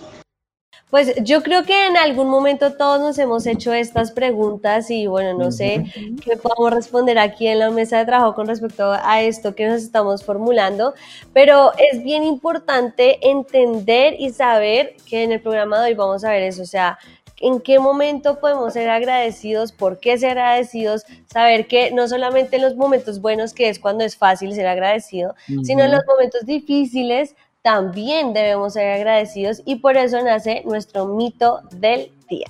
Pues 0.91 1.13
yo 1.23 1.41
creo 1.41 1.63
que 1.63 1.87
en 1.87 1.97
algún 1.97 2.29
momento 2.29 2.73
todos 2.73 3.01
nos 3.01 3.17
hemos 3.17 3.45
hecho 3.47 3.73
estas 3.73 4.11
preguntas 4.11 4.89
y 4.91 5.07
bueno, 5.07 5.37
no 5.37 5.51
sé 5.51 5.83
qué 6.23 6.37
podemos 6.37 6.73
responder 6.73 7.17
aquí 7.17 7.47
en 7.47 7.59
la 7.59 7.71
mesa 7.71 7.97
de 7.97 8.05
trabajo 8.05 8.35
con 8.35 8.47
respecto 8.47 8.91
a 8.91 9.21
esto 9.21 9.55
que 9.55 9.67
nos 9.67 9.81
estamos 9.81 10.23
formulando, 10.23 10.93
pero 11.33 11.71
es 11.91 12.03
bien 12.03 12.23
importante 12.23 13.17
entender 13.29 14.15
y 14.19 14.29
saber 14.29 14.95
que 15.05 15.23
en 15.23 15.31
el 15.31 15.41
programa 15.41 15.81
de 15.81 15.89
hoy 15.89 15.95
vamos 15.95 16.23
a 16.23 16.29
ver 16.29 16.43
eso, 16.43 16.61
o 16.61 16.67
sea, 16.67 16.97
en 17.39 17.59
qué 17.59 17.79
momento 17.79 18.39
podemos 18.39 18.73
ser 18.73 18.89
agradecidos, 18.89 19.71
por 19.71 19.99
qué 19.99 20.17
ser 20.17 20.37
agradecidos, 20.39 21.05
saber 21.31 21.67
que 21.67 21.91
no 21.91 22.07
solamente 22.07 22.55
en 22.55 22.61
los 22.61 22.75
momentos 22.75 23.21
buenos, 23.21 23.53
que 23.53 23.69
es 23.69 23.79
cuando 23.79 24.03
es 24.03 24.15
fácil 24.15 24.53
ser 24.53 24.67
agradecido, 24.67 25.35
sino 25.63 25.83
en 25.83 25.91
los 25.91 26.05
momentos 26.05 26.45
difíciles 26.45 27.35
también 27.61 28.33
debemos 28.33 28.73
ser 28.73 28.91
agradecidos 28.91 29.61
y 29.65 29.77
por 29.77 29.97
eso 29.97 30.21
nace 30.23 30.61
nuestro 30.65 31.07
mito 31.07 31.61
del 31.71 32.11
día. 32.29 32.47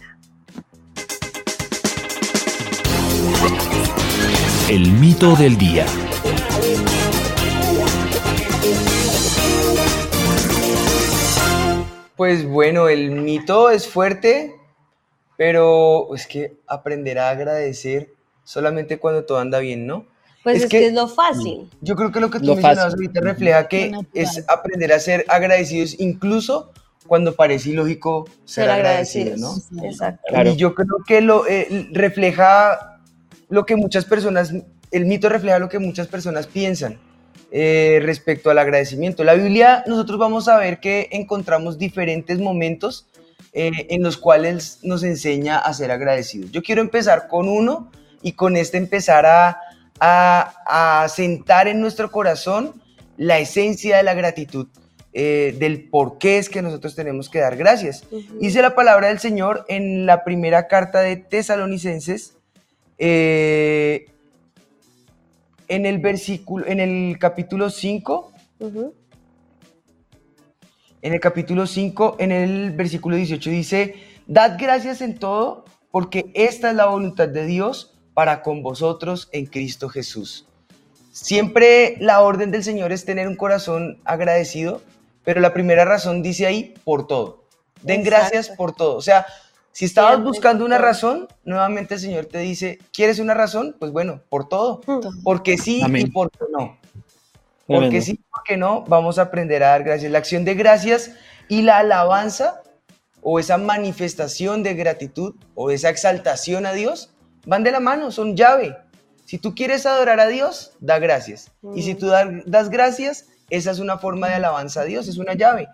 El 4.70 4.92
mito 4.92 5.36
del 5.36 5.58
día. 5.58 5.86
Pues 12.16 12.48
bueno, 12.48 12.88
el 12.88 13.12
mito 13.12 13.70
es 13.70 13.88
fuerte, 13.88 14.56
pero 15.38 16.14
es 16.16 16.28
que 16.28 16.56
aprender 16.68 17.20
a 17.20 17.30
agradecer 17.30 18.14
solamente 18.44 19.00
cuando 19.00 19.26
todo 19.26 19.40
anda 19.40 19.60
bien, 19.60 19.88
¿no? 19.88 20.06
Pues 20.44 20.64
es, 20.64 20.70
que, 20.70 20.88
es 20.88 20.94
lo 20.94 21.08
fácil. 21.08 21.70
Yo 21.82 21.96
creo 21.96 22.12
que 22.12 22.20
lo 22.20 22.30
que 22.30 22.40
tú 22.40 22.54
mencionabas 22.54 22.94
ahorita 22.94 23.20
refleja 23.20 23.68
que 23.68 23.92
es 24.14 24.46
aprender 24.48 24.94
a 24.94 25.00
ser 25.00 25.26
agradecidos 25.28 26.00
incluso 26.00 26.72
cuando 27.08 27.36
parece 27.36 27.72
ilógico 27.72 28.30
ser, 28.46 28.70
agradecido, 28.70 29.38
¿no? 29.38 29.56
Exacto. 29.84 30.22
Y 30.44 30.56
yo 30.56 30.76
creo 30.76 31.04
que 31.08 31.22
lo 31.22 31.48
eh, 31.48 31.88
refleja 31.92 33.00
lo 33.50 33.66
que 33.66 33.76
muchas 33.76 34.06
personas, 34.06 34.54
el 34.92 35.06
mito 35.06 35.30
refleja 35.30 35.60
lo 35.60 35.70
que 35.70 35.80
muchas 35.80 36.08
personas 36.08 36.48
piensan, 36.48 37.00
eh, 37.52 38.00
respecto 38.04 38.50
al 38.50 38.58
agradecimiento. 38.58 39.24
La 39.24 39.34
Biblia, 39.34 39.84
nosotros 39.88 40.20
vamos 40.20 40.48
a 40.48 40.58
ver 40.58 40.80
que 40.80 41.10
encontramos 41.12 41.78
diferentes 41.78 42.40
momentos 42.40 43.08
eh, 43.58 43.88
en 43.90 44.04
los 44.04 44.18
cuales 44.18 44.80
nos 44.84 45.02
enseña 45.04 45.58
a 45.58 45.74
ser 45.74 45.90
agradecidos. 45.90 46.52
Yo 46.52 46.62
quiero 46.62 46.82
empezar 46.82 47.30
con 47.30 47.48
uno 47.48 47.90
y 48.22 48.34
con 48.34 48.58
este 48.58 48.78
empezar 48.78 49.26
a, 49.26 49.62
a, 49.98 51.08
sentar 51.08 51.70
en 51.70 51.80
nuestro 51.80 52.12
corazón 52.12 52.74
la 53.16 53.40
esencia 53.40 53.96
de 53.96 54.04
la 54.04 54.14
gratitud. 54.14 54.68
Eh, 55.14 55.56
del 55.58 55.88
por 55.88 56.18
qué 56.18 56.38
es 56.38 56.50
que 56.50 56.62
nosotros 56.62 56.94
tenemos 56.96 57.30
que 57.30 57.40
dar 57.40 57.56
gracias. 57.56 58.04
Dice 58.42 58.62
la 58.62 58.76
palabra 58.76 59.08
del 59.08 59.20
Señor 59.20 59.64
en 59.70 60.06
la 60.06 60.26
primera 60.26 60.68
carta 60.68 61.00
de 61.00 61.16
Tesalonicenses, 61.16 62.36
eh, 62.98 64.08
en 65.70 65.86
el 65.86 66.00
versículo, 66.00 66.68
en 66.68 66.82
el 66.82 67.18
capítulo 67.20 67.70
5, 67.70 68.34
en 71.06 71.14
el 71.14 71.20
capítulo 71.20 71.68
5, 71.68 72.16
en 72.18 72.32
el 72.32 72.72
versículo 72.72 73.16
18 73.16 73.52
dice, 73.52 73.96
dad 74.26 74.58
gracias 74.60 75.02
en 75.02 75.20
todo, 75.20 75.64
porque 75.92 76.32
esta 76.34 76.72
es 76.72 76.76
la 76.76 76.88
voluntad 76.88 77.28
de 77.28 77.46
Dios 77.46 77.94
para 78.16 78.42
con 78.42 78.64
vosotros 78.64 79.30
en 79.32 79.46
Cristo 79.46 79.88
Jesús. 79.88 80.48
Siempre 81.12 81.96
la 82.00 82.22
orden 82.22 82.50
del 82.50 82.64
Señor 82.64 82.92
es 82.92 83.06
tener 83.06 83.28
un 83.28 83.36
corazón 83.36 84.02
agradecido, 84.04 84.82
pero 85.24 85.42
la 85.42 85.54
primera 85.54 85.86
razón 85.86 86.24
dice 86.24 86.48
ahí, 86.48 86.74
por 86.84 87.06
todo. 87.06 87.44
Den 87.84 88.04
gracias 88.04 88.50
por 88.50 88.74
todo. 88.74 88.98
O 88.98 89.02
sea, 89.04 89.28
si 89.74 89.86
estabas 89.86 90.24
buscando 90.24 90.66
una 90.66 90.80
razón, 90.80 91.28
nuevamente 91.44 91.94
el 91.94 92.00
Señor 92.00 92.26
te 92.26 92.40
dice, 92.40 92.80
¿quieres 92.92 93.20
una 93.20 93.36
razón? 93.36 93.76
Pues 93.78 93.92
bueno, 93.92 94.22
por 94.28 94.50
todo. 94.50 94.82
Porque 95.24 95.60
sí 95.60 95.84
y 95.88 96.10
porque 96.10 96.40
no. 96.52 96.80
Porque 97.68 98.02
sí, 98.02 98.20
porque 98.32 98.58
no, 98.58 98.84
vamos 98.84 99.18
a 99.18 99.24
aprender 99.24 99.64
a 99.64 99.70
dar 99.70 99.84
gracias. 99.84 100.12
La 100.12 100.20
acción 100.20 100.46
de 100.46 100.54
gracias 100.54 101.12
y 101.48 101.64
la 101.64 101.80
alabanza 101.80 102.62
o 103.22 103.40
esa 103.40 103.58
manifestación 103.58 104.62
de 104.62 104.76
gratitud 104.76 105.36
o 105.56 105.72
esa 105.72 105.90
exaltación 105.90 106.66
a 106.66 106.74
Dios 106.74 107.16
van 107.46 107.64
de 107.64 107.72
la 107.72 107.80
mano, 107.80 108.12
son 108.12 108.36
llave. 108.36 108.78
Si 109.26 109.40
tú 109.40 109.56
quieres 109.56 109.88
adorar 109.88 110.20
a 110.20 110.28
Dios, 110.28 110.74
da 110.80 111.00
gracias. 111.00 111.52
Y 111.74 111.82
si 111.82 111.96
tú 111.96 112.08
das 112.08 112.70
gracias, 112.70 113.26
esa 113.50 113.72
es 113.72 113.80
una 113.80 113.98
forma 113.98 114.28
de 114.28 114.36
alabanza 114.36 114.82
a 114.82 114.86
Dios, 114.86 115.08
es 115.08 115.18
una 115.18 115.34
llave. 115.34 115.68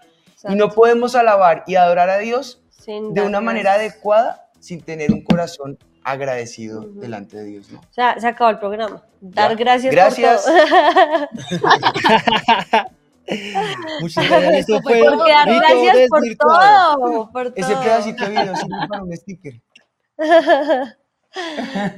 Y 0.47 0.55
no 0.55 0.69
podemos 0.69 1.15
alabar 1.15 1.63
y 1.67 1.75
adorar 1.75 2.09
a 2.09 2.17
Dios 2.19 2.63
de 2.87 3.21
una 3.21 3.41
manera 3.41 3.73
adecuada 3.73 4.49
sin 4.59 4.81
tener 4.81 5.11
un 5.11 5.23
corazón 5.23 5.77
agradecido 6.03 6.81
delante 6.81 7.37
de 7.37 7.45
Dios, 7.45 7.71
¿no? 7.71 7.79
O 7.79 7.93
sea, 7.93 8.19
se 8.19 8.27
acabó 8.27 8.49
el 8.49 8.59
programa. 8.59 9.03
Dar 9.21 9.55
gracias, 9.55 9.93
gracias 9.93 10.45
por 10.45 10.53
todo. 11.59 12.85
Muchas 14.01 14.29
gracias. 14.29 14.81
Porque 14.81 15.31
dar 15.31 15.47
gracias 15.47 16.09
por 16.09 16.21
todo, 16.37 17.31
por 17.31 17.53
todo. 17.53 17.55
Ese 17.55 17.75
pedacito 17.75 18.25
de 18.25 18.29
video 18.31 18.55
sirve 18.55 18.87
para 18.89 19.03
un 19.03 19.15
sticker. 19.15 19.61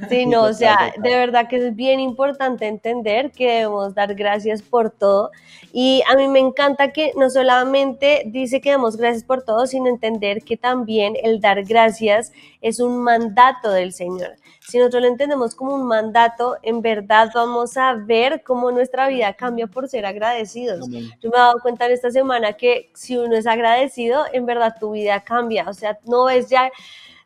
Sí, 0.08 0.26
no, 0.26 0.44
o 0.44 0.52
sea, 0.52 0.94
de 0.96 1.10
verdad 1.10 1.48
que 1.48 1.56
es 1.56 1.74
bien 1.74 1.98
importante 1.98 2.66
entender 2.66 3.32
que 3.32 3.50
debemos 3.50 3.94
dar 3.94 4.14
gracias 4.14 4.62
por 4.62 4.90
todo. 4.90 5.30
Y 5.72 6.02
a 6.08 6.16
mí 6.16 6.28
me 6.28 6.38
encanta 6.38 6.92
que 6.92 7.12
no 7.16 7.28
solamente 7.30 8.22
dice 8.26 8.60
que 8.60 8.70
demos 8.70 8.96
gracias 8.96 9.24
por 9.24 9.42
todo, 9.42 9.66
sino 9.66 9.88
entender 9.88 10.42
que 10.42 10.56
también 10.56 11.14
el 11.20 11.40
dar 11.40 11.64
gracias 11.64 12.32
es 12.60 12.78
un 12.78 13.02
mandato 13.02 13.70
del 13.70 13.92
Señor. 13.92 14.36
Si 14.60 14.78
nosotros 14.78 15.02
lo 15.02 15.08
entendemos 15.08 15.54
como 15.54 15.74
un 15.74 15.86
mandato, 15.86 16.56
en 16.62 16.80
verdad 16.80 17.30
vamos 17.34 17.76
a 17.76 17.92
ver 17.94 18.42
cómo 18.42 18.70
nuestra 18.70 19.08
vida 19.08 19.34
cambia 19.34 19.66
por 19.66 19.88
ser 19.88 20.06
agradecidos. 20.06 20.88
Yo 20.88 21.30
me 21.30 21.36
he 21.36 21.40
dado 21.40 21.58
cuenta 21.60 21.86
en 21.86 21.92
esta 21.92 22.10
semana 22.10 22.54
que 22.54 22.90
si 22.94 23.16
uno 23.16 23.36
es 23.36 23.46
agradecido, 23.46 24.24
en 24.32 24.46
verdad 24.46 24.76
tu 24.80 24.92
vida 24.92 25.20
cambia. 25.20 25.68
O 25.68 25.74
sea, 25.74 25.98
no 26.04 26.30
es 26.30 26.48
ya 26.48 26.70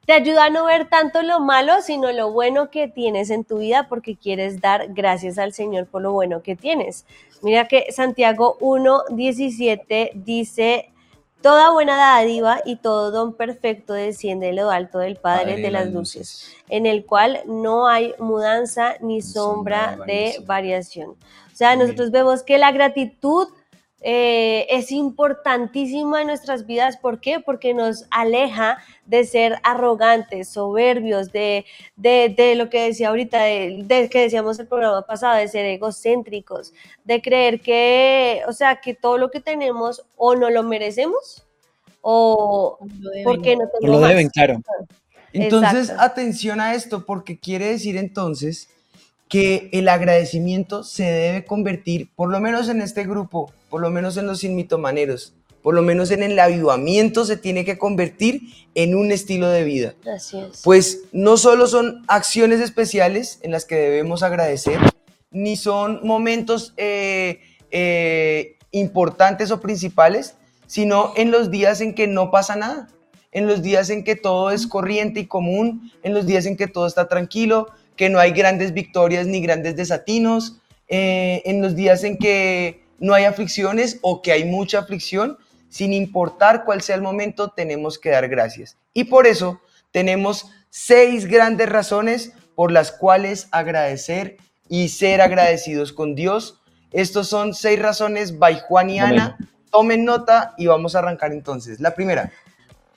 te 0.08 0.14
ayuda 0.14 0.46
a 0.46 0.50
no 0.50 0.64
ver 0.64 0.88
tanto 0.88 1.20
lo 1.20 1.38
malo, 1.38 1.82
sino 1.82 2.10
lo 2.12 2.32
bueno 2.32 2.70
que 2.70 2.88
tienes 2.88 3.28
en 3.28 3.44
tu 3.44 3.58
vida 3.58 3.88
porque 3.90 4.16
quieres 4.16 4.58
dar 4.58 4.94
gracias 4.94 5.36
al 5.36 5.52
Señor 5.52 5.86
por 5.86 6.00
lo 6.00 6.12
bueno 6.12 6.40
que 6.40 6.56
tienes. 6.56 7.04
Mira 7.42 7.68
que 7.68 7.92
Santiago 7.92 8.56
1.17 8.60 10.12
dice, 10.14 10.90
Toda 11.42 11.72
buena 11.72 11.98
dádiva 11.98 12.62
y 12.64 12.76
todo 12.76 13.10
don 13.10 13.34
perfecto 13.34 13.92
desciende 13.92 14.46
de 14.46 14.54
lo 14.54 14.70
alto 14.70 14.98
del 14.98 15.16
Padre, 15.16 15.60
de 15.60 15.70
las 15.70 15.92
luces, 15.92 16.56
en 16.70 16.86
el 16.86 17.04
cual 17.04 17.40
no 17.44 17.86
hay 17.86 18.14
mudanza 18.18 18.94
ni 19.02 19.20
sombra, 19.20 19.98
de, 20.06 20.42
variación. 20.46 21.10
O 21.10 21.56
sea, 21.56 21.76
nosotros 21.76 22.10
vemos 22.10 22.42
que 22.42 22.56
la 22.56 22.72
gratitud 22.72 23.48
eh, 24.00 24.66
es 24.70 24.92
importantísima 24.92 26.20
en 26.20 26.28
nuestras 26.28 26.66
vidas. 26.66 26.96
¿Por 26.96 27.20
qué? 27.20 27.40
Porque 27.40 27.74
nos 27.74 28.06
aleja 28.10 28.78
de 29.06 29.24
ser 29.24 29.58
arrogantes, 29.64 30.48
soberbios, 30.48 31.32
de, 31.32 31.64
de, 31.96 32.54
lo 32.54 32.70
que 32.70 32.82
decía 32.82 33.08
ahorita, 33.08 33.42
de, 33.42 34.08
que 34.10 34.20
decíamos 34.20 34.58
el 34.60 34.68
programa 34.68 35.02
pasado, 35.02 35.36
de 35.36 35.48
ser 35.48 35.64
egocéntricos, 35.64 36.72
de 37.04 37.20
creer 37.20 37.60
que, 37.60 38.42
o 38.46 38.52
sea, 38.52 38.80
que 38.80 38.94
todo 38.94 39.18
lo 39.18 39.30
que 39.30 39.40
tenemos 39.40 40.04
o 40.16 40.36
no 40.36 40.48
lo 40.50 40.62
merecemos 40.62 41.44
o 42.00 42.78
porque 43.24 43.56
no 43.56 43.68
tenemos. 43.68 44.00
lo 44.00 44.06
deben, 44.06 44.28
claro. 44.28 44.60
Entonces, 45.32 45.90
atención 45.98 46.60
a 46.60 46.74
esto, 46.74 47.04
porque 47.04 47.38
quiere 47.38 47.66
decir 47.66 47.96
entonces 47.96 48.70
que 49.28 49.68
el 49.72 49.88
agradecimiento 49.88 50.84
se 50.84 51.04
debe 51.04 51.44
convertir, 51.44 52.10
por 52.14 52.30
lo 52.30 52.40
menos 52.40 52.68
en 52.68 52.80
este 52.80 53.04
grupo, 53.04 53.52
por 53.68 53.80
lo 53.80 53.90
menos 53.90 54.16
en 54.16 54.26
los 54.26 54.44
inmitomaneros, 54.44 55.34
por 55.62 55.74
lo 55.74 55.82
menos 55.82 56.10
en 56.10 56.22
el 56.22 56.38
avivamiento 56.38 57.24
se 57.24 57.36
tiene 57.36 57.64
que 57.64 57.78
convertir 57.78 58.42
en 58.74 58.94
un 58.94 59.10
estilo 59.12 59.48
de 59.48 59.64
vida. 59.64 59.94
Así 60.14 60.38
es. 60.38 60.62
Pues 60.62 61.02
no 61.12 61.36
solo 61.36 61.66
son 61.66 62.04
acciones 62.08 62.60
especiales 62.60 63.40
en 63.42 63.50
las 63.50 63.64
que 63.64 63.76
debemos 63.76 64.22
agradecer, 64.22 64.78
ni 65.30 65.56
son 65.56 66.00
momentos 66.06 66.74
eh, 66.76 67.40
eh, 67.70 68.56
importantes 68.70 69.50
o 69.50 69.60
principales, 69.60 70.36
sino 70.66 71.12
en 71.16 71.30
los 71.30 71.50
días 71.50 71.80
en 71.80 71.94
que 71.94 72.06
no 72.06 72.30
pasa 72.30 72.56
nada, 72.56 72.88
en 73.32 73.46
los 73.46 73.62
días 73.62 73.90
en 73.90 74.04
que 74.04 74.16
todo 74.16 74.50
es 74.50 74.66
corriente 74.66 75.20
y 75.20 75.26
común, 75.26 75.92
en 76.02 76.14
los 76.14 76.26
días 76.26 76.46
en 76.46 76.56
que 76.56 76.66
todo 76.66 76.86
está 76.86 77.08
tranquilo, 77.08 77.68
que 77.96 78.08
no 78.08 78.18
hay 78.18 78.30
grandes 78.30 78.72
victorias 78.72 79.26
ni 79.26 79.40
grandes 79.40 79.76
desatinos, 79.76 80.60
eh, 80.88 81.42
en 81.44 81.60
los 81.60 81.74
días 81.74 82.04
en 82.04 82.16
que 82.16 82.87
no 82.98 83.14
hay 83.14 83.24
aflicciones 83.24 83.98
o 84.02 84.22
que 84.22 84.32
hay 84.32 84.44
mucha 84.44 84.80
aflicción, 84.80 85.38
sin 85.68 85.92
importar 85.92 86.64
cuál 86.64 86.80
sea 86.82 86.96
el 86.96 87.02
momento, 87.02 87.50
tenemos 87.50 87.98
que 87.98 88.10
dar 88.10 88.28
gracias. 88.28 88.76
Y 88.94 89.04
por 89.04 89.26
eso 89.26 89.60
tenemos 89.90 90.50
seis 90.70 91.26
grandes 91.26 91.68
razones 91.68 92.32
por 92.54 92.72
las 92.72 92.90
cuales 92.90 93.48
agradecer 93.52 94.36
y 94.68 94.88
ser 94.88 95.20
agradecidos 95.20 95.92
con 95.92 96.14
Dios. 96.14 96.60
Estos 96.92 97.28
son 97.28 97.54
seis 97.54 97.80
razones 97.80 98.38
by 98.38 98.60
Juan 98.60 98.90
y 98.90 98.98
Ana. 98.98 99.38
Tomen 99.70 100.04
nota 100.04 100.54
y 100.56 100.66
vamos 100.66 100.94
a 100.94 101.00
arrancar 101.00 101.32
entonces. 101.32 101.80
La 101.80 101.94
primera. 101.94 102.32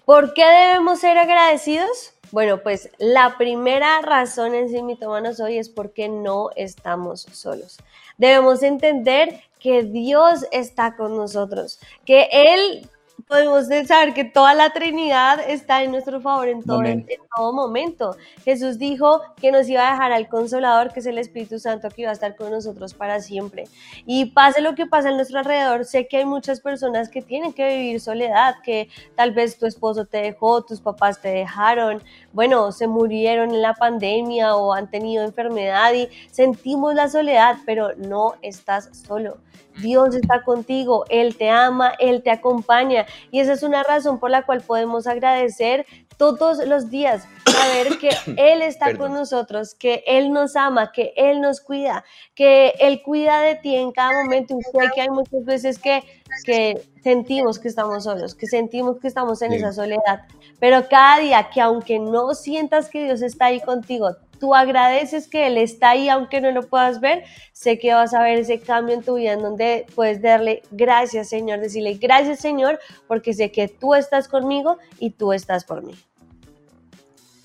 ¿Por 0.05 0.33
qué 0.33 0.45
debemos 0.45 0.99
ser 0.99 1.17
agradecidos? 1.17 2.13
Bueno, 2.31 2.63
pues 2.63 2.89
la 2.97 3.37
primera 3.37 4.01
razón 4.01 4.55
en 4.55 4.69
sí, 4.69 4.81
mitómanos 4.81 5.39
hoy, 5.41 5.57
es 5.57 5.67
porque 5.67 6.07
no 6.07 6.49
estamos 6.55 7.27
solos. 7.33 7.77
Debemos 8.17 8.63
entender 8.63 9.41
que 9.61 9.83
Dios 9.83 10.45
está 10.51 10.95
con 10.95 11.15
nosotros, 11.15 11.79
que 12.05 12.27
Él 12.31 12.89
podemos 13.27 13.67
saber 13.87 14.13
que 14.13 14.25
toda 14.25 14.53
la 14.53 14.71
Trinidad 14.71 15.39
está 15.47 15.83
en 15.83 15.91
nuestro 15.91 16.19
favor 16.19 16.49
en 16.49 16.63
todo, 16.63 16.83
en 16.83 17.05
todo, 17.35 17.53
momento. 17.53 18.17
Jesús 18.43 18.77
dijo 18.77 19.21
que 19.37 19.53
nos 19.53 19.69
iba 19.69 19.87
a 19.87 19.91
dejar 19.91 20.11
al 20.11 20.27
Consolador, 20.27 20.91
que 20.91 20.99
es 20.99 21.05
el 21.05 21.17
Espíritu 21.17 21.57
Santo, 21.57 21.89
que 21.89 22.01
iba 22.01 22.09
a 22.09 22.13
estar 22.13 22.35
con 22.35 22.51
nosotros 22.51 22.93
para 22.93 23.21
siempre. 23.21 23.69
Y 24.05 24.25
pase 24.31 24.59
lo 24.59 24.75
que 24.75 24.85
pase 24.85 25.09
en 25.09 25.15
nuestro 25.15 25.39
alrededor, 25.39 25.85
sé 25.85 26.07
que 26.07 26.17
hay 26.17 26.25
muchas 26.25 26.59
personas 26.59 27.07
que 27.07 27.21
tienen 27.21 27.53
que 27.53 27.67
vivir 27.67 28.01
soledad, 28.01 28.55
que 28.63 28.89
tal 29.15 29.31
vez 29.31 29.57
tu 29.57 29.65
esposo 29.65 30.05
te 30.05 30.17
dejó, 30.17 30.63
tus 30.63 30.81
papás 30.81 31.21
te 31.21 31.29
dejaron, 31.29 32.03
bueno, 32.33 32.73
se 32.73 32.87
murieron 32.87 33.51
en 33.51 33.61
la 33.61 33.75
pandemia 33.75 34.55
o 34.55 34.73
han 34.73 34.89
tenido 34.89 35.23
enfermedad 35.23 35.93
y 35.93 36.09
sentimos 36.29 36.95
la 36.95 37.07
soledad, 37.07 37.57
pero 37.65 37.95
no 37.95 38.33
estás 38.41 38.89
solo. 39.07 39.37
Dios 39.77 40.15
está 40.15 40.43
contigo, 40.43 41.05
Él 41.09 41.35
te 41.37 41.49
ama, 41.49 41.93
Él 41.99 42.23
te 42.23 42.31
acompaña 42.31 43.05
y 43.31 43.39
esa 43.39 43.53
es 43.53 43.63
una 43.63 43.83
razón 43.83 44.19
por 44.19 44.29
la 44.29 44.45
cual 44.45 44.61
podemos 44.61 45.07
agradecer 45.07 45.85
todos 46.21 46.59
los 46.67 46.91
días, 46.91 47.27
saber 47.51 47.97
que 47.97 48.09
Él 48.37 48.61
está 48.61 48.95
con 48.95 49.11
nosotros, 49.11 49.73
que 49.73 50.03
Él 50.05 50.31
nos 50.31 50.55
ama, 50.55 50.91
que 50.91 51.13
Él 51.15 51.41
nos 51.41 51.61
cuida, 51.61 52.03
que 52.35 52.75
Él 52.79 53.01
cuida 53.01 53.41
de 53.41 53.55
ti 53.55 53.75
en 53.75 53.91
cada 53.91 54.23
momento. 54.23 54.55
Y 54.59 54.61
sé 54.61 54.91
que 54.93 55.01
hay 55.01 55.09
muchas 55.09 55.43
veces 55.45 55.79
que 55.79 56.03
que 56.45 56.81
sentimos 57.03 57.59
que 57.59 57.67
estamos 57.67 58.03
solos, 58.03 58.35
que 58.35 58.47
sentimos 58.47 58.99
que 58.99 59.07
estamos 59.07 59.41
en 59.41 59.53
esa 59.53 59.73
soledad, 59.73 60.21
pero 60.59 60.87
cada 60.89 61.19
día 61.19 61.49
que 61.53 61.61
aunque 61.61 61.99
no 61.99 62.33
sientas 62.33 62.89
que 62.89 63.03
Dios 63.03 63.21
está 63.21 63.45
ahí 63.45 63.59
contigo, 63.61 64.15
tú 64.39 64.55
agradeces 64.55 65.27
que 65.27 65.47
Él 65.47 65.57
está 65.57 65.91
ahí 65.91 66.09
aunque 66.09 66.41
no 66.41 66.51
lo 66.51 66.67
puedas 66.67 66.99
ver, 66.99 67.23
sé 67.53 67.79
que 67.79 67.93
vas 67.93 68.13
a 68.13 68.23
ver 68.23 68.39
ese 68.39 68.59
cambio 68.59 68.95
en 68.95 69.03
tu 69.03 69.15
vida 69.15 69.33
en 69.33 69.41
donde 69.41 69.85
puedes 69.95 70.21
darle 70.21 70.63
gracias 70.71 71.29
Señor, 71.29 71.59
decirle 71.59 71.93
gracias 71.93 72.39
Señor, 72.39 72.79
porque 73.07 73.33
sé 73.33 73.51
que 73.51 73.67
tú 73.67 73.95
estás 73.95 74.27
conmigo 74.27 74.77
y 74.99 75.11
tú 75.11 75.33
estás 75.33 75.63
por 75.63 75.83
mí. 75.83 75.93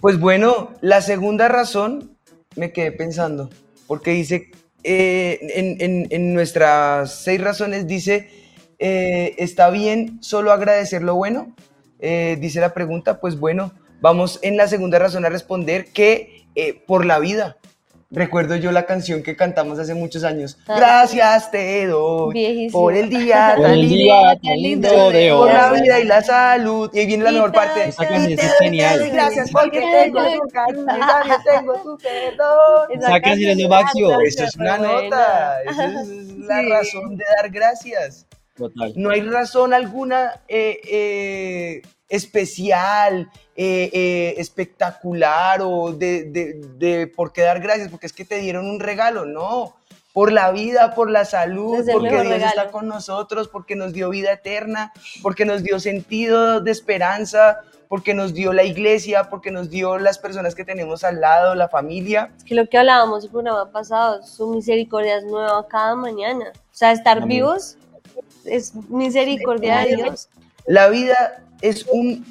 Pues 0.00 0.21
bueno, 0.21 0.71
la 0.83 1.00
segunda 1.00 1.49
razón 1.49 2.16
me 2.55 2.73
quedé 2.73 2.93
pensando, 2.93 3.50
porque 3.87 4.11
dice, 4.11 4.50
eh, 4.83 6.07
en, 6.11 6.35
nuestras 6.35 7.23
seis 7.23 7.40
razones 7.40 7.87
dice, 7.87 8.28
eh, 8.78 9.35
está 9.38 9.71
bien 9.71 10.18
solo 10.23 10.52
agradecer 10.52 11.02
lo 11.02 11.14
bueno, 11.14 11.54
eh, 12.00 12.37
dice 12.40 12.61
la 12.61 12.75
pregunta, 12.75 13.21
pues 13.21 13.38
bueno, 13.38 13.73
vamos 14.00 14.38
en 14.42 14.56
la 14.56 14.68
segunda 14.68 14.99
razón 14.99 15.25
a 15.25 15.28
responder 15.28 15.87
que 15.92 16.47
por 16.87 17.04
la 17.04 17.18
vida, 17.18 17.59
Recuerdo 18.09 18.54
yo 18.54 18.71
la 18.71 18.87
canción 18.87 19.25
que 19.25 19.35
cantamos 19.35 19.80
hace 19.80 19.92
muchos 19.92 20.23
años. 20.23 20.59
Ah. 20.68 20.76
Gracias 20.76 21.50
te 21.50 21.87
doy 21.87 22.71
por 22.71 22.95
el 22.95 23.09
día 23.09 23.56
tan, 23.61 23.80
lindo, 23.80 25.11
de 25.11 25.33
hoy. 25.33 25.49
Por 25.49 25.52
la 25.52 25.73
vida 25.73 25.99
y 25.99 26.04
la 26.04 26.23
salud. 26.23 26.88
Y 26.95 27.00
ahí 27.00 27.06
viene 27.06 27.25
la 27.25 27.33
mejor 27.33 27.50
parte. 27.50 27.88
Esa 27.88 28.06
canción 28.06 28.38
es 28.38 28.59
genial. 28.61 29.11
Gracias 29.12 29.50
porque 29.50 29.80
tengo 29.80 30.21
tu 30.23 30.49
cariño, 30.49 30.87
tengo 31.45 31.75
tu 31.83 31.99
perdón. 31.99 32.88
Esa 32.90 33.21
canción 33.21 33.50
es 33.50 33.56
de 33.56 33.68
Maxio. 33.68 34.21
Eso 34.21 34.45
es 34.45 34.56
una 34.56 34.78
nota. 34.78 35.62
Esa 35.64 35.87
es 35.87 36.09
la 36.38 36.62
razón 36.62 37.16
de 37.16 37.25
dar 37.37 37.50
gracias. 37.50 38.25
Total. 38.56 38.92
No 38.96 39.10
hay 39.10 39.20
razón 39.20 39.75
alguna 39.75 40.40
eh, 40.48 40.80
eh, 40.90 41.82
especial, 42.08 43.30
eh, 43.56 43.90
eh, 43.92 44.34
espectacular 44.38 45.60
o 45.62 45.92
de, 45.92 47.12
por 47.14 47.32
qué 47.32 47.42
dar 47.42 47.60
gracias, 47.60 47.88
porque 47.88 48.06
es 48.06 48.12
que 48.12 48.25
te 48.25 48.38
dieron 48.38 48.68
un 48.68 48.80
regalo, 48.80 49.25
no. 49.25 49.76
Por 50.12 50.32
la 50.32 50.50
vida, 50.50 50.94
por 50.94 51.10
la 51.10 51.26
salud, 51.26 51.84
porque 51.92 52.22
Dios 52.22 52.42
está 52.42 52.70
con 52.70 52.88
nosotros, 52.88 53.48
porque 53.48 53.76
nos 53.76 53.92
dio 53.92 54.08
vida 54.08 54.32
eterna, 54.32 54.90
porque 55.22 55.44
nos 55.44 55.62
dio 55.62 55.78
sentido 55.78 56.62
de 56.62 56.70
esperanza, 56.70 57.60
porque 57.86 58.14
nos 58.14 58.32
dio 58.32 58.54
la 58.54 58.64
iglesia, 58.64 59.25
porque 59.25 59.50
nos 59.50 59.68
dio 59.68 59.98
las 59.98 60.18
personas 60.18 60.54
que 60.54 60.64
tenemos 60.64 61.04
al 61.04 61.20
lado, 61.20 61.54
la 61.54 61.68
familia. 61.68 62.30
Es 62.38 62.44
que 62.44 62.54
lo 62.54 62.66
que 62.66 62.78
hablábamos 62.78 63.25
el 63.25 63.30
programa 63.30 63.70
pasado, 63.70 64.22
su 64.22 64.48
misericordia 64.48 65.18
es 65.18 65.25
nueva 65.25 65.68
cada 65.68 65.94
mañana. 65.94 66.50
O 66.54 66.75
sea, 66.75 66.92
estar 66.92 67.26
vivos 67.26 67.76
es 68.46 68.74
misericordia 68.88 69.80
de 69.80 69.96
Dios. 69.96 70.28
La 70.66 70.88
vida 70.88 71.44
es 71.62 71.86
un, 71.86 72.24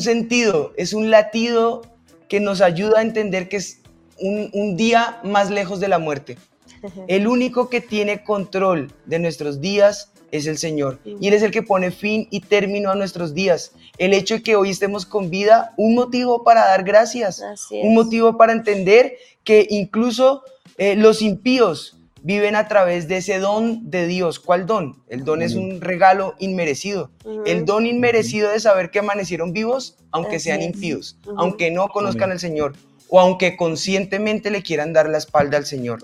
sentido, 0.00 0.72
es 0.76 0.92
un 0.92 1.10
latido 1.10 1.82
que 2.28 2.40
nos 2.40 2.60
ayuda 2.60 2.98
a 2.98 3.02
entender 3.02 3.48
que 3.48 3.56
es 3.56 3.80
un, 4.18 4.76
día 4.76 5.20
más 5.24 5.50
lejos 5.50 5.80
de 5.80 5.88
la 5.88 5.98
muerte. 5.98 6.38
El 7.08 7.26
único 7.26 7.68
que 7.68 7.80
tiene 7.80 8.22
control 8.22 8.92
de 9.06 9.18
nuestros 9.18 9.60
días 9.60 10.12
es 10.30 10.46
el 10.46 10.58
Señor. 10.58 10.98
Y 11.04 11.28
Él 11.28 11.32
es 11.34 11.42
el 11.42 11.50
que 11.50 11.62
pone 11.62 11.90
fin 11.90 12.28
y 12.30 12.40
término 12.40 12.90
a 12.90 12.94
nuestros 12.94 13.32
días. 13.32 13.72
El 13.96 14.12
hecho 14.12 14.34
de 14.34 14.42
que 14.42 14.56
hoy 14.56 14.68
estemos 14.68 15.06
con 15.06 15.30
vida, 15.30 15.72
un 15.78 15.94
motivo 15.94 16.44
para 16.44 16.66
dar 16.66 16.84
gracias, 16.84 17.42
un 17.70 17.94
motivo 17.94 18.36
para 18.36 18.52
entender 18.52 19.16
que 19.42 19.66
incluso 19.70 20.42
eh, 20.76 20.96
los 20.96 21.22
impíos 21.22 21.97
viven 22.28 22.56
a 22.56 22.68
través 22.68 23.08
de 23.08 23.16
ese 23.16 23.38
don 23.38 23.90
de 23.90 24.06
Dios. 24.06 24.38
¿Cuál 24.38 24.66
don? 24.66 25.02
El 25.08 25.24
don 25.24 25.40
es 25.40 25.54
un 25.54 25.80
regalo 25.80 26.34
inmerecido. 26.38 27.10
El 27.46 27.64
don 27.64 27.86
inmerecido 27.86 28.50
de 28.50 28.60
saber 28.60 28.90
que 28.90 28.98
amanecieron 28.98 29.54
vivos, 29.54 29.96
aunque 30.10 30.38
sean 30.38 30.60
impíos, 30.60 31.16
aunque 31.38 31.70
no 31.70 31.88
conozcan 31.88 32.30
al 32.30 32.38
Señor 32.38 32.74
o 33.08 33.18
aunque 33.18 33.56
conscientemente 33.56 34.50
le 34.50 34.62
quieran 34.62 34.92
dar 34.92 35.08
la 35.08 35.16
espalda 35.16 35.56
al 35.56 35.64
Señor. 35.64 36.00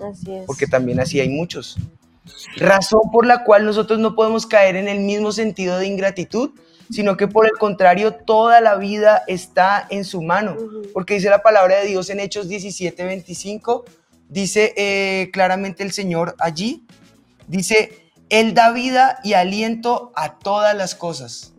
Porque 0.47 0.65
también 0.65 0.99
así 0.99 1.19
hay 1.19 1.29
muchos. 1.29 1.77
Razón 2.57 3.01
por 3.13 3.27
la 3.27 3.43
cual 3.43 3.63
nosotros 3.63 3.99
no 3.99 4.15
podemos 4.15 4.47
caer 4.47 4.77
en 4.77 4.87
el 4.87 5.01
mismo 5.01 5.31
sentido 5.31 5.77
de 5.77 5.85
ingratitud, 5.85 6.49
sino 6.89 7.17
que 7.17 7.27
por 7.27 7.45
el 7.45 7.53
contrario, 7.59 8.15
toda 8.15 8.61
la 8.61 8.77
vida 8.77 9.21
está 9.27 9.85
en 9.91 10.03
su 10.03 10.23
mano. 10.23 10.57
Porque 10.91 11.13
dice 11.13 11.29
la 11.29 11.43
palabra 11.43 11.81
de 11.81 11.85
Dios 11.85 12.09
en 12.09 12.19
Hechos 12.19 12.47
17, 12.47 13.03
25 13.03 13.85
dice 14.35 14.73
eh, 14.75 15.29
claramente 15.31 15.81
el 15.81 15.93
Señor 15.93 16.35
allí, 16.39 16.83
dice, 17.47 18.11
Él 18.29 18.53
da 18.53 18.73
vida 18.73 19.19
y 19.23 19.31
aliento 19.31 20.11
a 20.13 20.37
todas 20.39 20.75
las 20.75 20.93
cosas. 20.93 21.53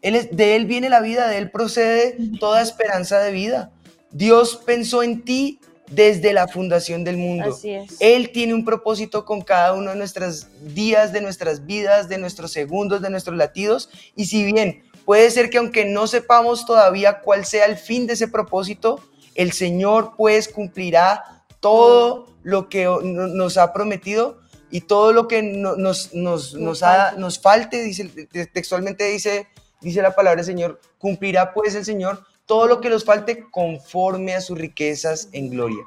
él 0.00 0.14
es, 0.14 0.34
de 0.34 0.56
Él 0.56 0.64
viene 0.64 0.88
la 0.88 1.00
vida, 1.00 1.28
de 1.28 1.36
Él 1.36 1.50
procede 1.50 2.16
toda 2.40 2.62
esperanza 2.62 3.18
de 3.18 3.30
vida. 3.30 3.72
Dios 4.10 4.56
pensó 4.64 5.02
en 5.02 5.22
ti 5.22 5.60
desde 5.90 6.32
la 6.32 6.48
fundación 6.48 7.04
del 7.04 7.18
mundo. 7.18 7.58
Él 8.00 8.30
tiene 8.32 8.54
un 8.54 8.64
propósito 8.64 9.26
con 9.26 9.42
cada 9.42 9.74
uno 9.74 9.90
de 9.90 9.96
nuestros 9.96 10.46
días, 10.62 11.12
de 11.12 11.20
nuestras 11.20 11.66
vidas, 11.66 12.08
de 12.08 12.16
nuestros 12.16 12.52
segundos, 12.52 13.02
de 13.02 13.10
nuestros 13.10 13.36
latidos. 13.36 13.90
Y 14.16 14.24
si 14.24 14.50
bien 14.50 14.82
puede 15.04 15.30
ser 15.30 15.50
que 15.50 15.58
aunque 15.58 15.84
no 15.84 16.06
sepamos 16.06 16.64
todavía 16.64 17.20
cuál 17.20 17.44
sea 17.44 17.66
el 17.66 17.76
fin 17.76 18.06
de 18.06 18.14
ese 18.14 18.28
propósito, 18.28 18.98
el 19.34 19.52
Señor 19.52 20.14
pues 20.16 20.48
cumplirá 20.48 21.33
todo 21.64 22.26
lo 22.42 22.68
que 22.68 22.84
nos 22.84 23.56
ha 23.56 23.72
prometido 23.72 24.38
y 24.70 24.82
todo 24.82 25.14
lo 25.14 25.28
que 25.28 25.42
nos, 25.42 26.12
nos, 26.12 26.52
nos, 26.52 27.38
falte, 27.40 27.82
dice, 27.82 28.04
textualmente 28.52 29.04
dice, 29.04 29.48
dice 29.80 30.02
la 30.02 30.14
palabra 30.14 30.42
del 30.42 30.44
Señor, 30.44 30.78
cumplirá 30.98 31.54
pues 31.54 31.74
el 31.74 31.86
Señor 31.86 32.22
todo 32.44 32.66
lo 32.66 32.82
que 32.82 32.90
nos 32.90 33.06
falte 33.06 33.46
conforme 33.50 34.34
a 34.34 34.42
sus 34.42 34.58
riquezas 34.58 35.30
en 35.32 35.48
gloria. 35.48 35.86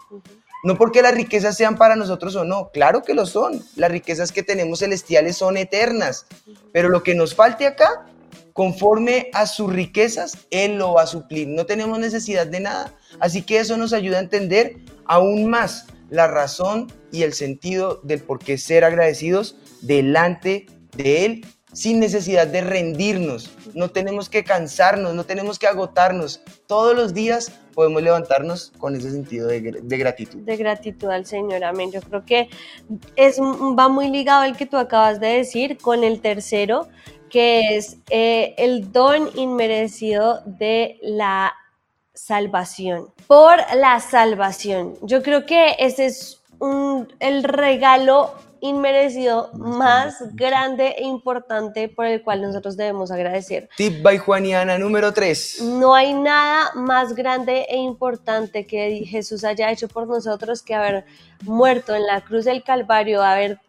No 0.64 0.80
porque 0.80 1.04
las 1.04 1.14
riquezas 1.14 1.56
sean 1.56 1.78
para 1.78 1.96
nosotros 1.96 2.36
o 2.36 2.44
no, 2.44 2.72
claro 2.72 3.04
que 3.04 3.14
lo 3.14 3.28
son. 3.28 3.64
Las 3.76 3.92
riquezas 3.92 4.32
que 4.32 4.42
tenemos 4.42 4.80
celestiales 4.80 5.38
son 5.38 5.58
eternas, 5.58 6.26
pero 6.74 6.90
lo 6.90 7.04
que 7.04 7.14
nos 7.14 7.36
falte 7.36 7.68
acá, 7.68 8.08
conforme 8.58 9.30
a 9.34 9.46
sus 9.46 9.72
riquezas, 9.72 10.48
Él 10.50 10.80
lo 10.80 10.94
va 10.94 11.04
a 11.04 11.06
suplir. 11.06 11.48
No 11.48 11.68
tenemos 11.68 12.00
necesidad 12.00 12.48
de 12.48 12.60
nada. 12.60 12.92
Así 13.20 13.44
que 13.44 13.60
eso 13.60 13.78
nos 13.78 13.94
ayuda 13.94 14.18
a 14.18 14.22
entender 14.22 14.78
aún 15.06 15.48
más 15.48 15.86
la 16.10 16.26
razón 16.26 16.92
y 17.12 17.22
el 17.22 17.34
sentido 17.34 18.02
del 18.02 18.20
por 18.20 18.40
qué 18.40 18.58
ser 18.58 18.84
agradecidos 18.84 19.58
delante 19.82 20.66
de 20.96 21.26
Él 21.26 21.46
sin 21.72 22.00
necesidad 22.00 22.48
de 22.48 22.62
rendirnos. 22.62 23.52
No 23.76 23.92
tenemos 23.92 24.28
que 24.28 24.44
cansarnos, 24.44 25.14
no 25.14 25.24
tenemos 25.24 25.60
que 25.60 25.68
agotarnos. 25.68 26.42
Todos 26.66 26.96
los 26.96 27.14
días 27.14 27.52
podemos 27.76 28.02
levantarnos 28.02 28.74
con 28.80 28.96
ese 28.96 29.12
sentido 29.12 29.48
de, 29.48 29.60
gratitud. 29.60 30.40
De 30.40 30.58
gratitud 30.58 31.10
al 31.10 31.28
Señor, 31.28 31.64
amén. 31.64 31.92
Yo 31.92 32.02
creo 32.02 32.26
que 32.26 32.50
es, 33.16 33.40
va 33.40 33.88
muy 33.88 34.10
ligado 34.10 34.46
el 34.46 34.58
que 34.58 34.66
tú 34.66 34.78
acabas 34.78 35.20
de 35.20 35.28
decir 35.28 35.78
con 35.78 36.04
el 36.04 36.20
tercero, 36.22 36.88
que 37.30 37.78
es 37.78 37.98
eh, 38.10 38.56
el 38.58 38.92
don 38.92 39.30
inmerecido 39.36 40.42
de 40.46 41.00
la 41.02 41.54
salvación, 42.14 43.08
por 43.28 43.58
la 43.76 44.00
salvación. 44.00 44.96
Yo 45.02 45.22
creo 45.22 45.46
que 45.46 45.76
ese 45.80 46.08
es 46.08 46.42
el 47.20 47.44
regalo 47.44 48.34
inmerecido 48.60 49.52
más 49.54 50.16
grande 50.34 50.96
e 50.98 51.04
importante 51.04 51.90
por 51.90 52.06
el 52.06 52.24
cual 52.24 52.42
nosotros 52.42 52.78
debemos 52.78 53.12
agradecer. 53.12 53.70
Tip 53.78 54.02
by 54.02 54.18
Juaniana 54.18 54.78
número 54.78 55.14
3. 55.14 55.62
No 55.62 55.94
hay 55.94 56.14
nada 56.14 56.72
más 56.76 57.14
grande 57.14 57.66
e 57.70 57.78
importante 57.78 58.66
que 58.66 59.04
Jesús 59.06 59.44
haya 59.44 59.72
hecho 59.72 59.88
por 59.88 60.08
nosotros 60.08 60.64
que 60.64 60.76
haber 60.76 61.06
muerto 61.44 61.96
en 61.96 62.06
la 62.06 62.22
cruz 62.22 62.46
del 62.46 62.64
Calvario, 62.64 63.22
haber 63.22 63.60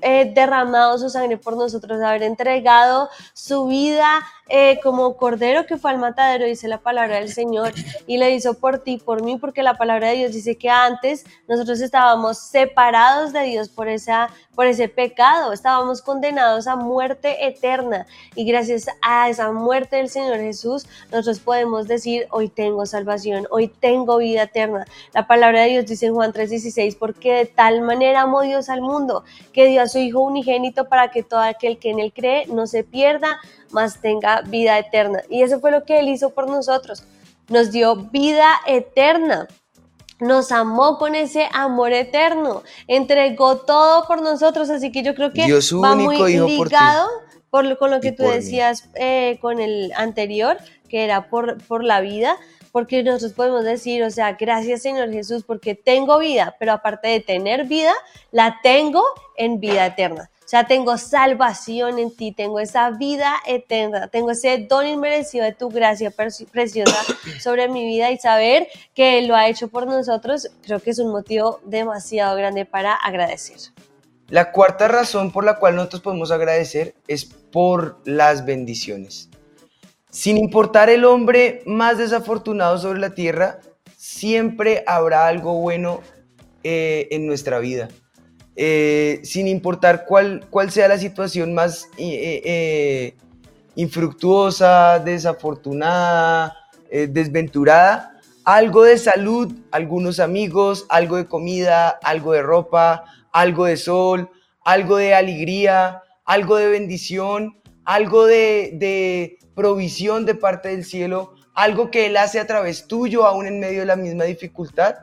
eh, 0.00 0.32
derramado 0.34 0.98
su 0.98 1.08
sangre 1.10 1.38
por 1.38 1.56
nosotros, 1.56 2.00
haber 2.02 2.22
entregado 2.22 3.08
su 3.32 3.66
vida 3.66 4.20
eh, 4.50 4.80
como 4.82 5.16
cordero 5.16 5.64
que 5.64 5.76
fue 5.76 5.92
al 5.92 5.98
matadero, 5.98 6.44
dice 6.44 6.68
la 6.68 6.78
palabra 6.78 7.16
del 7.16 7.32
Señor, 7.32 7.72
y 8.06 8.18
le 8.18 8.32
hizo 8.32 8.54
por 8.54 8.80
ti, 8.80 8.98
por 8.98 9.22
mí, 9.22 9.36
porque 9.38 9.62
la 9.62 9.74
palabra 9.74 10.08
de 10.08 10.16
Dios 10.16 10.32
dice 10.32 10.58
que 10.58 10.68
antes 10.68 11.24
nosotros 11.46 11.80
estábamos 11.80 12.38
separados 12.38 13.32
de 13.32 13.42
Dios 13.44 13.68
por, 13.68 13.88
esa, 13.88 14.28
por 14.56 14.66
ese 14.66 14.88
pecado, 14.88 15.52
estábamos 15.52 16.02
condenados 16.02 16.66
a 16.66 16.74
muerte 16.74 17.46
eterna, 17.46 18.06
y 18.34 18.44
gracias 18.44 18.86
a 19.02 19.28
esa 19.28 19.52
muerte 19.52 19.96
del 19.96 20.08
Señor 20.08 20.38
Jesús, 20.38 20.86
nosotros 21.12 21.38
podemos 21.38 21.86
decir, 21.86 22.26
hoy 22.30 22.48
tengo 22.48 22.86
salvación, 22.86 23.46
hoy 23.50 23.68
tengo 23.68 24.18
vida 24.18 24.42
eterna. 24.42 24.84
La 25.14 25.26
palabra 25.26 25.62
de 25.62 25.68
Dios 25.68 25.86
dice 25.86 26.06
en 26.06 26.14
Juan 26.14 26.32
3:16, 26.32 26.96
porque 26.98 27.32
de 27.34 27.46
tal 27.46 27.82
manera 27.82 28.22
amó 28.22 28.42
Dios 28.42 28.68
al 28.68 28.80
mundo, 28.80 29.24
que 29.52 29.66
dio 29.66 29.82
a 29.82 29.86
su 29.86 29.98
Hijo 29.98 30.20
unigénito 30.20 30.88
para 30.88 31.10
que 31.10 31.22
todo 31.22 31.40
aquel 31.40 31.78
que 31.78 31.90
en 31.90 32.00
él 32.00 32.12
cree 32.12 32.46
no 32.46 32.66
se 32.66 32.84
pierda, 32.84 33.38
más 33.72 34.00
tenga 34.00 34.39
vida 34.42 34.78
eterna. 34.78 35.22
Y 35.28 35.42
eso 35.42 35.60
fue 35.60 35.70
lo 35.70 35.84
que 35.84 35.98
Él 35.98 36.08
hizo 36.08 36.30
por 36.30 36.48
nosotros. 36.48 37.02
Nos 37.48 37.70
dio 37.70 37.96
vida 37.96 38.48
eterna. 38.66 39.48
Nos 40.20 40.52
amó 40.52 40.98
con 40.98 41.14
ese 41.14 41.48
amor 41.52 41.92
eterno. 41.92 42.62
Entregó 42.86 43.58
todo 43.58 44.06
por 44.06 44.22
nosotros. 44.22 44.70
Así 44.70 44.92
que 44.92 45.02
yo 45.02 45.14
creo 45.14 45.32
que 45.32 45.46
va 45.82 45.94
muy 45.94 46.16
ligado 46.16 47.08
por 47.50 47.64
lo, 47.64 47.78
con 47.78 47.90
lo 47.90 48.00
que 48.00 48.12
tú 48.12 48.24
por 48.24 48.34
decías 48.34 48.88
eh, 48.94 49.38
con 49.40 49.60
el 49.60 49.92
anterior, 49.96 50.56
que 50.88 51.04
era 51.04 51.28
por, 51.28 51.62
por 51.64 51.84
la 51.84 52.00
vida, 52.00 52.36
porque 52.72 53.02
nosotros 53.02 53.32
podemos 53.32 53.64
decir, 53.64 54.02
o 54.04 54.10
sea, 54.10 54.32
gracias 54.32 54.82
Señor 54.82 55.10
Jesús, 55.10 55.42
porque 55.44 55.74
tengo 55.74 56.18
vida, 56.18 56.54
pero 56.58 56.72
aparte 56.72 57.08
de 57.08 57.20
tener 57.20 57.66
vida, 57.66 57.92
la 58.30 58.60
tengo 58.62 59.02
en 59.36 59.58
vida 59.60 59.86
eterna. 59.86 60.30
O 60.50 60.56
sea, 60.58 60.66
tengo 60.66 60.98
salvación 60.98 62.00
en 62.00 62.10
ti, 62.10 62.32
tengo 62.32 62.58
esa 62.58 62.90
vida 62.90 63.36
eterna, 63.46 64.08
tengo 64.08 64.32
ese 64.32 64.66
don 64.68 64.84
inmerecido 64.84 65.44
de 65.44 65.52
tu 65.52 65.68
gracia 65.68 66.10
preci- 66.10 66.44
preciosa 66.44 66.96
sobre 67.40 67.68
mi 67.68 67.86
vida 67.86 68.10
y 68.10 68.18
saber 68.18 68.66
que 68.92 69.20
Él 69.20 69.28
lo 69.28 69.36
ha 69.36 69.46
hecho 69.46 69.68
por 69.68 69.86
nosotros, 69.86 70.50
creo 70.64 70.80
que 70.80 70.90
es 70.90 70.98
un 70.98 71.12
motivo 71.12 71.60
demasiado 71.66 72.36
grande 72.36 72.64
para 72.64 72.94
agradecer. 72.94 73.58
La 74.26 74.50
cuarta 74.50 74.88
razón 74.88 75.30
por 75.30 75.44
la 75.44 75.54
cual 75.54 75.76
nosotros 75.76 76.02
podemos 76.02 76.32
agradecer 76.32 76.96
es 77.06 77.24
por 77.26 78.00
las 78.04 78.44
bendiciones. 78.44 79.28
Sin 80.10 80.36
importar 80.36 80.90
el 80.90 81.04
hombre 81.04 81.62
más 81.64 81.96
desafortunado 81.96 82.76
sobre 82.76 82.98
la 82.98 83.14
tierra, 83.14 83.60
siempre 83.96 84.82
habrá 84.88 85.28
algo 85.28 85.60
bueno 85.60 86.00
eh, 86.64 87.06
en 87.12 87.28
nuestra 87.28 87.60
vida. 87.60 87.88
Eh, 88.62 89.20
sin 89.22 89.48
importar 89.48 90.04
cuál, 90.04 90.46
cuál 90.50 90.70
sea 90.70 90.86
la 90.86 90.98
situación 90.98 91.54
más 91.54 91.88
eh, 91.96 92.42
eh, 92.44 93.14
infructuosa, 93.74 94.98
desafortunada, 94.98 96.58
desventurada, 96.90 98.20
algo 98.44 98.82
de 98.82 98.98
salud, 98.98 99.50
algunos 99.70 100.20
amigos, 100.20 100.84
algo 100.90 101.16
de 101.16 101.24
comida, 101.24 101.88
algo 102.02 102.32
de 102.32 102.42
ropa, 102.42 103.04
algo 103.32 103.64
de 103.64 103.78
sol, 103.78 104.28
algo 104.62 104.98
de 104.98 105.14
alegría, 105.14 106.02
algo 106.26 106.56
de 106.56 106.68
bendición, 106.68 107.62
algo 107.86 108.26
de, 108.26 108.72
de 108.74 109.38
provisión 109.54 110.26
de 110.26 110.34
parte 110.34 110.68
del 110.68 110.84
cielo, 110.84 111.32
algo 111.54 111.90
que 111.90 112.04
Él 112.04 112.18
hace 112.18 112.38
a 112.38 112.46
través 112.46 112.86
tuyo, 112.86 113.24
aún 113.24 113.46
en 113.46 113.58
medio 113.58 113.80
de 113.80 113.86
la 113.86 113.96
misma 113.96 114.24
dificultad. 114.24 114.96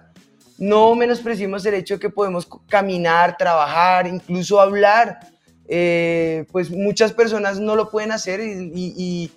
No 0.57 0.95
menospreciemos 0.95 1.65
el 1.65 1.75
hecho 1.75 1.95
de 1.95 1.99
que 1.99 2.09
podemos 2.09 2.47
caminar, 2.67 3.37
trabajar, 3.37 4.07
incluso 4.07 4.59
hablar. 4.59 5.19
Eh, 5.67 6.45
pues 6.51 6.71
muchas 6.71 7.11
personas 7.11 7.59
no 7.59 7.75
lo 7.75 7.89
pueden 7.89 8.11
hacer 8.11 8.39
y 8.41 9.31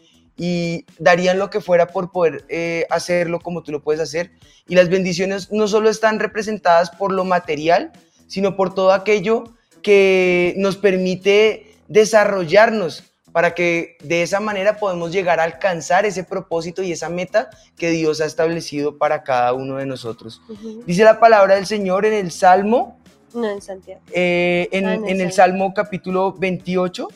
darían 0.99 1.39
lo 1.39 1.51
que 1.51 1.61
fuera 1.61 1.89
por 1.89 2.13
poder 2.13 2.45
eh, 2.49 2.87
hacerlo 2.89 3.41
como 3.41 3.63
tú 3.63 3.73
lo 3.73 3.83
puedes 3.83 4.01
hacer. 4.01 4.33
Y 4.67 4.75
las 4.75 4.89
bendiciones 4.89 5.51
no 5.53 5.69
solo 5.69 5.91
están 5.91 6.19
representadas 6.19 6.91
por 6.91 7.13
lo 7.13 7.25
material, 7.25 7.93
sino 8.27 8.57
por 8.57 8.75
todo 8.75 8.93
aquello 8.93 9.45
que 9.83 10.55
nos 10.57 10.77
permite 10.77 11.77
desarrollarnos 11.89 13.10
para 13.33 13.55
que 13.55 13.97
de 14.03 14.23
esa 14.23 14.41
manera 14.41 14.77
podemos 14.77 15.13
llegar 15.13 15.41
a 15.41 15.45
alcanzar 15.45 16.05
ese 16.07 16.25
propósito 16.25 16.83
y 16.83 16.93
esa 16.93 17.09
meta 17.09 17.51
que 17.77 17.91
Dios 17.91 18.21
ha 18.21 18.25
establecido 18.27 18.99
para 18.99 19.23
cada 19.23 19.53
uno 19.53 19.77
de 19.77 19.87
nosotros. 19.87 20.43
Dice 20.87 21.05
la 21.05 21.21
palabra 21.21 21.55
del 21.57 21.67
Señor 21.67 22.05
en 22.07 22.13
el 22.15 22.31
Salmo, 22.33 22.99
No, 23.33 23.49
en 23.49 23.63
Santiago. 23.63 24.01
eh, 24.13 24.69
en, 24.73 24.87
Ah, 24.87 24.95
en 24.95 25.21
el 25.21 25.33
Salmo. 25.33 25.73
Capítulo 25.75 26.33
28, 26.33 27.09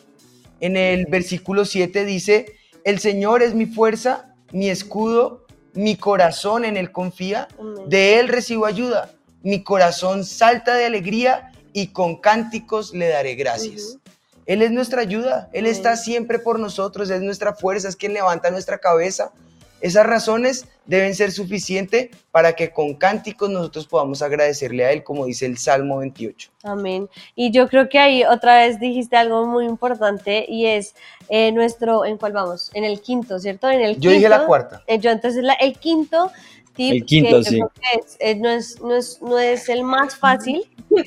en 0.61 0.77
el 0.77 1.07
versículo 1.07 1.65
7 1.65 2.05
dice, 2.05 2.47
el 2.85 2.99
Señor 3.01 3.43
es 3.43 3.55
mi 3.55 3.67
fuerza, 3.67 4.35
mi 4.53 4.69
escudo, 4.71 5.45
mi 5.73 5.97
corazón 5.97 6.65
en 6.65 6.77
Él 6.77 6.93
confía, 6.93 7.49
de 7.89 8.21
Él 8.21 8.29
recibo 8.29 8.67
ayuda, 8.67 9.11
mi 9.43 9.65
corazón 9.65 10.25
salta 10.25 10.75
de 10.77 10.85
alegría 10.87 11.51
y 11.73 11.89
con 11.89 12.21
cánticos 12.21 12.95
le 12.95 13.09
daré 13.09 13.35
gracias. 13.35 13.99
Él 14.47 14.63
es 14.63 14.71
nuestra 14.71 15.01
ayuda, 15.01 15.49
Él 15.53 15.67
está 15.67 15.97
siempre 15.97 16.39
por 16.39 16.59
nosotros, 16.59 17.11
es 17.11 17.21
nuestra 17.23 17.55
fuerza, 17.55 17.89
es 17.89 17.97
quien 17.97 18.13
levanta 18.15 18.51
nuestra 18.51 18.79
cabeza. 18.79 19.33
Esas 19.81 20.07
razones 20.07 20.65
deben 20.87 21.15
ser 21.15 21.31
suficientes 21.31 22.09
para 22.31 22.55
que 22.55 22.71
con 22.71 22.95
cánticos 22.95 23.51
nosotros 23.51 23.87
podamos 23.87 24.23
agradecerle 24.23 24.83
a 24.85 24.93
Él, 24.93 25.05
como 25.05 25.27
dice 25.27 25.45
el 25.45 25.59
Salmo 25.59 25.99
28. 25.99 26.51
Amén. 26.63 27.09
Y 27.35 27.51
yo 27.51 27.69
creo 27.69 27.91
que 27.91 27.99
ahí 27.99 28.25
otra 28.25 28.61
vez 28.61 28.81
dijiste 28.81 29.17
algo 29.17 29.45
muy 29.47 29.67
importante 29.67 30.47
y 30.49 30.67
es 30.67 30.95
eh, 31.29 31.53
nuestro, 31.53 32.07
¿en 32.07 32.17
cuál 32.17 32.33
vamos? 32.33 32.71
En 32.73 32.85
el 32.85 33.03
quinto, 33.03 33.39
¿cierto? 33.39 33.69
En 33.69 33.81
el 33.83 33.99
Yo 34.01 34.11
dije 34.11 34.29
la 34.29 34.37
quinto- 34.37 34.47
cuarta. 34.47 34.83
eh, 34.87 34.99
yo 34.99 35.11
entonces 35.11 35.43
la- 35.43 35.55
el 35.55 35.79
quinto 35.79 36.31
tip 36.75 36.93
El 36.93 37.05
quinto, 37.05 37.39
que 37.39 37.45
sí. 37.45 37.61
es, 37.99 38.17
eh, 38.21 38.35
no, 38.35 38.51
es, 38.51 38.81
no, 38.81 38.95
es, 38.95 39.21
no 39.23 39.39
es 39.39 39.69
el 39.69 39.83
más 39.83 40.17
fácil, 40.17 40.63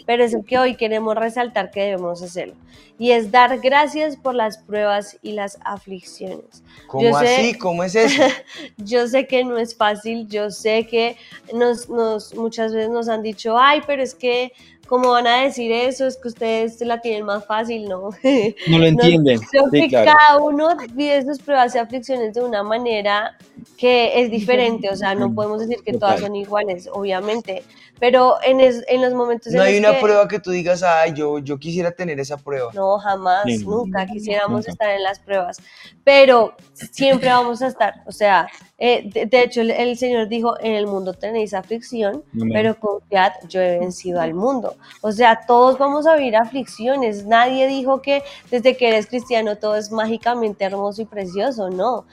pero 0.06 0.23
es 0.23 0.34
el 0.34 0.43
que 0.45 0.58
hoy 0.58 0.75
queremos 0.75 1.15
resaltar 1.15 1.71
que 1.71 1.82
debemos 1.82 2.21
hacerlo. 2.21 2.56
Y 2.99 3.12
es 3.12 3.30
dar 3.30 3.60
gracias 3.60 4.17
por 4.17 4.34
las 4.34 4.58
pruebas 4.58 5.19
y 5.21 5.34
las 5.34 5.60
aflicciones. 5.63 6.63
¿Cómo 6.88 7.03
Yo 7.03 7.17
sé- 7.19 7.36
así? 7.38 7.53
¿Cómo 7.53 7.84
es 7.84 7.93
eso? 7.93 8.23
Yo 8.77 9.08
sé 9.08 9.27
que 9.27 9.43
no 9.43 9.58
es 9.58 9.75
fácil, 9.75 10.27
yo 10.27 10.49
sé 10.49 10.88
que 10.88 11.15
nos, 11.53 11.89
nos, 11.89 12.34
muchas 12.34 12.73
veces 12.73 12.89
nos 12.89 13.08
han 13.08 13.21
dicho, 13.21 13.56
ay, 13.58 13.82
pero 13.86 14.01
es 14.01 14.15
que, 14.15 14.51
¿cómo 14.88 15.12
van 15.12 15.28
a 15.28 15.41
decir 15.43 15.71
eso? 15.71 16.08
Es 16.08 16.17
que 16.17 16.30
ustedes 16.30 16.80
la 16.82 17.00
tienen 17.02 17.26
más 17.26 17.45
fácil, 17.45 17.88
¿no? 17.88 18.10
No 18.67 18.80
lo 18.80 18.86
entienden. 18.86 19.39
Creo 19.52 19.65
Sí, 19.71 19.82
que 19.82 19.88
claro. 19.89 20.12
cada 20.17 20.39
uno 20.39 20.76
vive 20.93 21.23
sus 21.23 21.39
pruebas 21.39 21.76
y 21.76 21.78
aflicciones 21.78 22.34
de 22.34 22.41
una 22.41 22.63
manera 22.63 23.38
que 23.78 24.21
es 24.21 24.32
diferente, 24.32 24.89
o 24.89 24.95
sea, 24.95 25.13
no 25.15 25.34
podemos 25.34 25.60
decir 25.60 25.84
que 25.84 25.93
todas 25.93 26.19
son 26.21 26.36
iguales, 26.36 26.88
obviamente, 26.91 27.63
pero 28.00 28.36
en, 28.43 28.60
es- 28.60 28.84
en 28.88 29.02
los 29.02 29.13
momentos 29.13 29.52
No 29.54 29.62
en 29.62 29.67
hay 29.67 29.80
los 29.80 29.89
una 29.89 29.97
que- 29.97 30.04
prueba 30.04 30.28
que 30.28 30.39
tú 30.39 30.52
digas, 30.52 30.82
ay, 30.84 31.13
yo, 31.13 31.39
yo 31.39 31.58
quisiera 31.60 31.91
tener 31.91 32.19
esa 32.19 32.38
prueba. 32.38 32.71
no, 32.73 32.97
jamás, 33.00 33.43
Sí, 33.45 33.65
nunca 33.65 34.06
quisiéramos 34.06 34.60
nunca. 34.60 34.71
estar 34.71 34.89
en 34.91 35.04
las 35.04 35.19
pruebas, 35.19 35.58
pero 36.04 36.56
siempre 36.73 37.30
vamos 37.30 37.62
a 37.62 37.67
estar. 37.67 38.02
O 38.06 38.12
sea, 38.12 38.47
eh, 38.77 39.09
de, 39.11 39.25
de 39.25 39.43
hecho, 39.43 39.61
el, 39.61 39.71
el 39.71 39.97
Señor 39.97 40.27
dijo: 40.27 40.55
En 40.59 40.73
el 40.73 40.87
mundo 40.87 41.13
tenéis 41.13 41.53
aflicción, 41.53 42.23
Amén. 42.33 42.49
pero 42.53 42.79
confiad, 42.79 43.33
yo 43.49 43.59
he 43.61 43.79
vencido 43.79 44.21
al 44.21 44.33
mundo. 44.33 44.75
O 45.01 45.11
sea, 45.11 45.41
todos 45.47 45.77
vamos 45.77 46.05
a 46.05 46.15
vivir 46.15 46.35
aflicciones. 46.35 47.25
Nadie 47.25 47.67
dijo 47.67 48.01
que 48.01 48.23
desde 48.51 48.77
que 48.77 48.87
eres 48.89 49.07
cristiano 49.07 49.57
todo 49.57 49.75
es 49.75 49.91
mágicamente 49.91 50.63
hermoso 50.65 51.01
y 51.01 51.05
precioso. 51.05 51.69
No. 51.69 52.05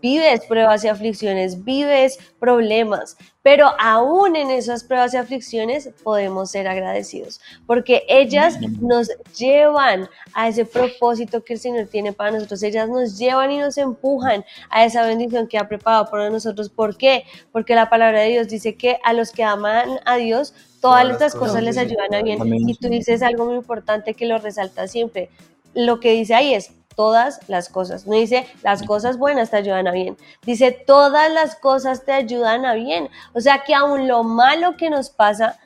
Vives 0.00 0.44
pruebas 0.46 0.84
y 0.84 0.88
aflicciones, 0.88 1.64
vives 1.64 2.18
problemas, 2.40 3.16
pero 3.42 3.70
aún 3.78 4.36
en 4.36 4.50
esas 4.50 4.84
pruebas 4.84 5.12
y 5.14 5.16
aflicciones 5.16 5.90
podemos 6.02 6.50
ser 6.50 6.66
agradecidos, 6.66 7.40
porque 7.66 8.02
ellas 8.08 8.58
nos 8.80 9.08
llevan 9.36 10.08
a 10.32 10.48
ese 10.48 10.64
propósito 10.64 11.44
que 11.44 11.54
el 11.54 11.60
Señor 11.60 11.86
tiene 11.88 12.12
para 12.12 12.30
nosotros, 12.30 12.62
ellas 12.62 12.88
nos 12.88 13.18
llevan 13.18 13.52
y 13.52 13.58
nos 13.58 13.76
empujan 13.78 14.44
a 14.70 14.84
esa 14.84 15.04
bendición 15.06 15.46
que 15.46 15.58
ha 15.58 15.68
preparado 15.68 16.08
nosotros. 16.30 16.68
¿Por 16.68 16.96
qué? 16.96 17.24
Porque 17.52 17.74
la 17.74 17.88
palabra 17.90 18.20
de 18.20 18.30
Dios 18.30 18.48
dice 18.48 18.74
que 18.74 18.98
a 19.04 19.12
los 19.12 19.32
que 19.32 19.44
aman 19.44 20.00
a 20.04 20.16
Dios, 20.16 20.54
todas 20.80 21.08
estas 21.10 21.34
cosas 21.34 21.62
les 21.62 21.78
ayudan 21.78 22.14
a 22.14 22.22
bien. 22.22 22.40
Y 22.68 22.74
tú 22.74 22.88
dices 22.88 23.22
algo 23.22 23.46
muy 23.46 23.56
importante 23.56 24.14
que 24.14 24.26
lo 24.26 24.38
resalta 24.38 24.86
siempre. 24.88 25.30
Lo 25.74 26.00
que 26.00 26.12
dice 26.12 26.34
ahí 26.34 26.54
es 26.54 26.72
todas 26.94 27.40
las 27.48 27.68
cosas. 27.68 28.06
No 28.06 28.14
dice 28.14 28.46
las 28.62 28.82
cosas 28.82 29.18
buenas 29.18 29.50
te 29.50 29.56
ayudan 29.56 29.86
a 29.88 29.92
bien. 29.92 30.16
Dice 30.44 30.72
todas 30.72 31.32
las 31.32 31.56
cosas 31.56 32.04
te 32.04 32.12
ayudan 32.12 32.64
a 32.66 32.74
bien. 32.74 33.08
O 33.32 33.40
sea 33.40 33.64
que 33.64 33.74
aún 33.74 34.08
lo 34.08 34.24
malo 34.24 34.76
que 34.76 34.90
nos 34.90 35.10
pasa, 35.10 35.58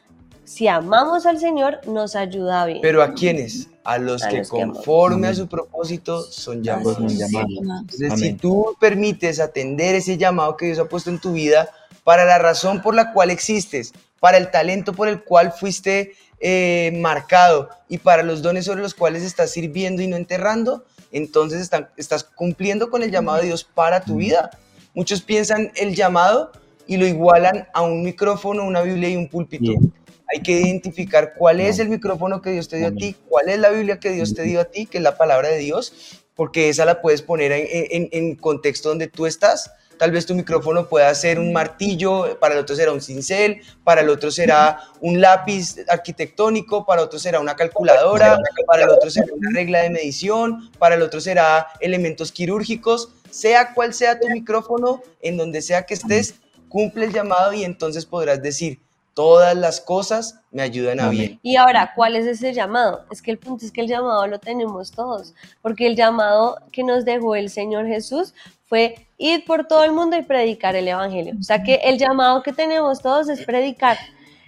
si 0.44 0.68
amamos 0.68 1.26
al 1.26 1.38
Señor, 1.38 1.80
nos 1.86 2.16
ayuda 2.16 2.62
a 2.62 2.66
bien. 2.66 2.80
Pero 2.82 3.02
¿a 3.02 3.12
quiénes? 3.14 3.68
A 3.86 3.98
los 3.98 4.22
A 4.24 4.28
que 4.28 4.38
los 4.38 4.50
que 4.50 4.56
amamos. 4.62 4.78
conforme 4.78 5.28
a 5.28 5.34
su 5.34 5.46
propósito 5.46 6.22
son 6.22 6.62
llamados. 6.62 6.96
Son 6.96 7.08
llamados. 7.08 7.50
Entonces, 7.82 8.12
si 8.20 8.32
tú 8.34 8.76
permites 8.80 9.38
atender 9.40 9.94
ese 9.94 10.16
llamado 10.18 10.56
que 10.56 10.66
Dios 10.66 10.78
ha 10.78 10.86
puesto 10.86 11.10
en 11.10 11.20
tu 11.20 11.32
vida 11.32 11.70
para 12.04 12.24
la 12.24 12.38
razón 12.38 12.82
por 12.82 12.94
la 12.94 13.12
cual 13.12 13.30
existes, 13.30 13.92
para 14.20 14.38
el 14.38 14.50
talento 14.50 14.92
por 14.92 15.08
el 15.08 15.22
cual 15.22 15.52
fuiste 15.52 16.12
eh, 16.40 16.92
marcado 17.00 17.70
y 17.88 17.98
para 17.98 18.22
los 18.22 18.42
dones 18.42 18.64
sobre 18.66 18.82
los 18.82 18.92
cuales 18.94 19.22
estás 19.22 19.50
sirviendo 19.52 20.02
y 20.02 20.06
no 20.06 20.16
enterrando, 20.16 20.84
entonces 21.12 21.62
están- 21.62 21.88
estás 21.96 22.24
cumpliendo 22.24 22.90
con 22.90 23.02
el 23.02 23.10
llamado 23.10 23.38
de 23.38 23.46
Dios 23.46 23.64
para 23.64 24.00
tu 24.02 24.16
vida. 24.16 24.50
Muchos 24.94 25.22
piensan 25.22 25.72
el 25.76 25.94
llamado 25.94 26.52
y 26.86 26.96
lo 26.98 27.06
igualan 27.06 27.68
a 27.72 27.82
un 27.82 28.02
micrófono, 28.02 28.64
una 28.64 28.82
Biblia 28.82 29.08
y 29.08 29.16
un 29.16 29.28
púlpito. 29.28 29.62
Bien. 29.64 29.92
Hay 30.34 30.42
que 30.42 30.52
identificar 30.52 31.34
cuál 31.34 31.60
es 31.60 31.78
el 31.78 31.88
micrófono 31.88 32.42
que 32.42 32.50
Dios 32.50 32.68
te 32.68 32.76
dio 32.78 32.88
a 32.88 32.90
ti, 32.92 33.16
cuál 33.28 33.48
es 33.48 33.58
la 33.58 33.70
Biblia 33.70 34.00
que 34.00 34.10
Dios 34.10 34.34
te 34.34 34.42
dio 34.42 34.60
a 34.60 34.64
ti, 34.64 34.86
que 34.86 34.98
es 34.98 35.04
la 35.04 35.16
palabra 35.16 35.48
de 35.48 35.58
Dios, 35.58 35.92
porque 36.34 36.68
esa 36.68 36.84
la 36.84 37.00
puedes 37.00 37.22
poner 37.22 37.52
en, 37.52 37.66
en- 37.70 38.08
en 38.12 38.34
contexto 38.36 38.88
donde 38.88 39.06
tú 39.06 39.26
estás. 39.26 39.70
Tal 39.98 40.10
vez 40.10 40.26
tu 40.26 40.34
micrófono 40.34 40.88
pueda 40.90 41.14
ser 41.14 41.38
un 41.38 41.54
martillo, 41.54 42.38
para 42.38 42.52
el 42.54 42.60
otro 42.60 42.76
será 42.76 42.92
un 42.92 43.00
cincel, 43.00 43.62
para 43.82 44.02
el 44.02 44.10
otro 44.10 44.30
será 44.30 44.78
un 45.00 45.22
lápiz 45.22 45.76
arquitectónico, 45.88 46.84
para 46.84 47.00
otro 47.02 47.18
será 47.18 47.40
una 47.40 47.56
calculadora, 47.56 48.38
para 48.66 48.82
el 48.84 48.90
otro 48.90 49.08
será 49.10 49.26
una 49.32 49.50
regla 49.54 49.80
de 49.82 49.90
medición, 49.90 50.70
para 50.78 50.96
el 50.96 51.02
otro 51.02 51.20
será 51.20 51.68
elementos 51.80 52.30
quirúrgicos. 52.32 53.10
Sea 53.30 53.72
cual 53.74 53.94
sea 53.94 54.18
tu 54.20 54.28
micrófono, 54.28 55.02
en 55.22 55.36
donde 55.36 55.62
sea 55.62 55.84
que 55.86 55.94
estés, 55.94 56.34
cumple 56.68 57.06
el 57.06 57.12
llamado 57.12 57.52
y 57.54 57.64
entonces 57.64 58.04
podrás 58.06 58.42
decir, 58.42 58.80
todas 59.16 59.56
las 59.56 59.80
cosas 59.80 60.40
me 60.50 60.60
ayudan 60.60 61.00
a 61.00 61.08
bien. 61.08 61.40
Y 61.42 61.56
ahora, 61.56 61.92
¿cuál 61.96 62.16
es 62.16 62.26
ese 62.26 62.52
llamado? 62.52 63.06
Es 63.10 63.22
que 63.22 63.30
el 63.30 63.38
punto 63.38 63.64
es 63.64 63.72
que 63.72 63.80
el 63.80 63.88
llamado 63.88 64.26
lo 64.26 64.38
tenemos 64.38 64.92
todos, 64.92 65.32
porque 65.62 65.86
el 65.86 65.96
llamado 65.96 66.58
que 66.70 66.84
nos 66.84 67.06
dejó 67.06 67.34
el 67.34 67.48
Señor 67.48 67.86
Jesús 67.86 68.34
fue 68.68 69.08
ir 69.16 69.46
por 69.46 69.66
todo 69.66 69.84
el 69.84 69.92
mundo 69.92 70.18
y 70.18 70.22
predicar 70.22 70.76
el 70.76 70.86
Evangelio. 70.86 71.32
O 71.40 71.42
sea 71.42 71.62
que 71.62 71.76
el 71.76 71.96
llamado 71.96 72.42
que 72.42 72.52
tenemos 72.52 73.00
todos 73.00 73.30
es 73.30 73.42
predicar. 73.46 73.96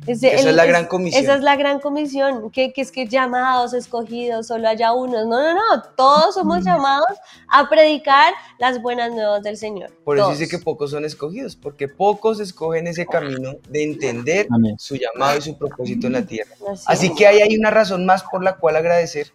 Ese- 0.06 0.28
Esa 0.34 0.42
el- 0.42 0.48
es 0.50 0.54
la 0.54 0.64
gran 0.64 0.86
comisión. 0.86 1.22
Esa 1.22 1.34
es 1.34 1.40
la 1.42 1.56
gran 1.56 1.80
comisión, 1.80 2.50
que, 2.50 2.72
que 2.72 2.80
es 2.82 2.92
que 2.92 3.06
llamados, 3.08 3.74
escogidos, 3.74 4.46
solo 4.46 4.68
haya 4.68 4.92
unos. 4.92 5.26
No, 5.26 5.42
no, 5.42 5.54
no, 5.54 5.82
todos 5.96 6.34
somos 6.34 6.64
llamados 6.64 7.06
a 7.48 7.68
predicar 7.68 8.32
las 8.58 8.80
buenas 8.80 9.12
nuevas 9.12 9.42
del 9.42 9.56
Señor. 9.56 9.90
Por 10.04 10.16
eso 10.16 10.26
Todos. 10.26 10.38
dice 10.38 10.50
que 10.50 10.62
pocos 10.62 10.92
son 10.92 11.04
escogidos, 11.04 11.56
porque 11.56 11.88
pocos 11.88 12.38
escogen 12.40 12.86
ese 12.86 13.06
camino 13.06 13.54
de 13.68 13.82
entender 13.82 14.46
Amén. 14.50 14.76
su 14.78 14.94
llamado 14.96 15.38
y 15.38 15.42
su 15.42 15.58
propósito 15.58 16.06
en 16.06 16.12
la 16.14 16.22
tierra. 16.22 16.54
Así 16.70 16.84
Así 16.86 17.06
es. 17.06 17.12
que 17.16 17.26
ahí 17.26 17.40
hay 17.42 17.56
una 17.56 17.70
razón 17.70 18.06
más 18.06 18.22
por 18.22 18.42
la 18.44 18.56
cual 18.56 18.76
agradecer. 18.76 19.32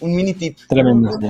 Un 0.00 0.14
mini 0.14 0.32
tip. 0.32 0.58
Tremendo. 0.68 1.10
sí. 1.10 1.26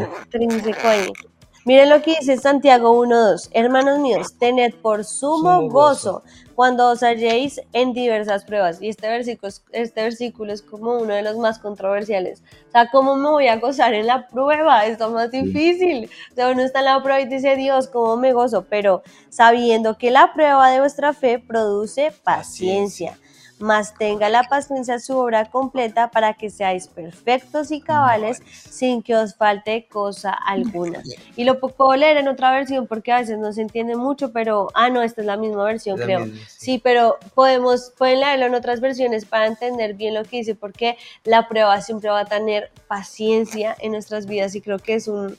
Miren 1.68 1.90
lo 1.90 2.00
que 2.00 2.16
dice 2.18 2.38
Santiago 2.38 2.92
1.2. 3.04 3.50
Hermanos 3.52 3.98
míos, 3.98 4.28
tened 4.38 4.72
por 4.76 5.04
sumo, 5.04 5.37
Sumo 5.37 5.68
gozo 5.68 6.12
gozo. 6.12 6.22
cuando 6.54 6.88
os 6.88 7.02
halléis 7.02 7.61
en 7.74 7.92
diversas 7.92 8.44
pruebas. 8.46 8.81
Y 8.81 8.88
este 8.88 9.07
versículo, 9.07 9.48
es- 9.48 9.62
este 9.72 10.02
versículo 10.02 10.50
es 10.54 10.62
como 10.62 10.92
uno 10.96 11.12
de 11.12 11.20
los 11.20 11.37
más 11.37 11.59
controversiales. 11.59 12.42
O 12.68 12.70
sea, 12.72 12.88
¿cómo 12.90 13.16
me 13.16 13.28
voy 13.28 13.48
a 13.48 13.57
gozar 13.59 13.92
en 13.92 14.07
la 14.07 14.28
prueba? 14.28 14.87
Está 14.87 15.09
más 15.09 15.31
difícil. 15.31 16.09
O 16.33 16.35
sea, 16.35 16.48
uno 16.50 16.62
está 16.62 16.78
en 16.78 16.87
la 16.87 17.02
prueba 17.02 17.20
y 17.20 17.26
dice, 17.26 17.54
Dios, 17.57 17.87
¿cómo 17.88 18.16
me 18.16 18.33
gozo? 18.33 18.64
Pero 18.70 19.02
sabiendo 19.28 19.98
que 19.98 20.11
la 20.11 20.33
prueba 20.33 20.70
de 20.70 20.81
vuestra 20.81 21.12
fe 21.12 21.38
produce 21.38 22.12
paciencia. 22.24 23.18
Mas 23.60 23.94
tenga 23.94 24.28
la 24.28 24.44
paciencia 24.44 25.00
su 25.00 25.18
obra 25.18 25.46
completa 25.46 26.10
para 26.10 26.34
que 26.34 26.48
seáis 26.48 26.86
perfectos 26.86 27.70
y 27.72 27.80
cabales 27.80 28.40
sin 28.70 29.02
que 29.02 29.16
os 29.16 29.34
falte 29.34 29.86
cosa 29.88 30.30
alguna. 30.32 31.02
Y 31.34 31.42
lo 31.44 31.60
pu- 31.60 31.72
puedo 31.74 31.96
leer 31.96 32.18
en 32.18 32.28
otra 32.28 32.52
versión 32.52 32.86
porque 32.86 33.10
a 33.10 33.18
veces 33.18 33.36
no 33.38 33.52
se 33.52 33.62
entiende 33.62 33.96
mucho, 33.96 34.32
pero, 34.32 34.68
ah, 34.74 34.90
no, 34.90 35.02
esta 35.02 35.22
es 35.22 35.26
la 35.26 35.36
misma 35.36 35.64
versión, 35.64 35.98
La 35.98 36.04
creo. 36.04 36.20
misma, 36.26 36.38
sí. 36.48 36.56
Sí, 36.68 36.80
pero 36.82 37.16
podemos, 37.34 37.92
pueden 37.98 38.20
leerlo 38.20 38.46
en 38.46 38.54
otras 38.54 38.80
versiones 38.80 39.24
para 39.24 39.46
entender 39.46 39.94
bien 39.94 40.14
lo 40.14 40.22
que 40.24 40.36
dice, 40.38 40.54
porque 40.54 40.96
la 41.24 41.48
prueba 41.48 41.80
siempre 41.80 42.10
va 42.10 42.20
a 42.20 42.24
tener 42.26 42.70
paciencia 42.86 43.76
en 43.80 43.92
nuestras 43.92 44.26
vidas 44.26 44.54
y 44.54 44.60
creo 44.60 44.78
que 44.78 44.94
es 44.94 45.08
un, 45.08 45.36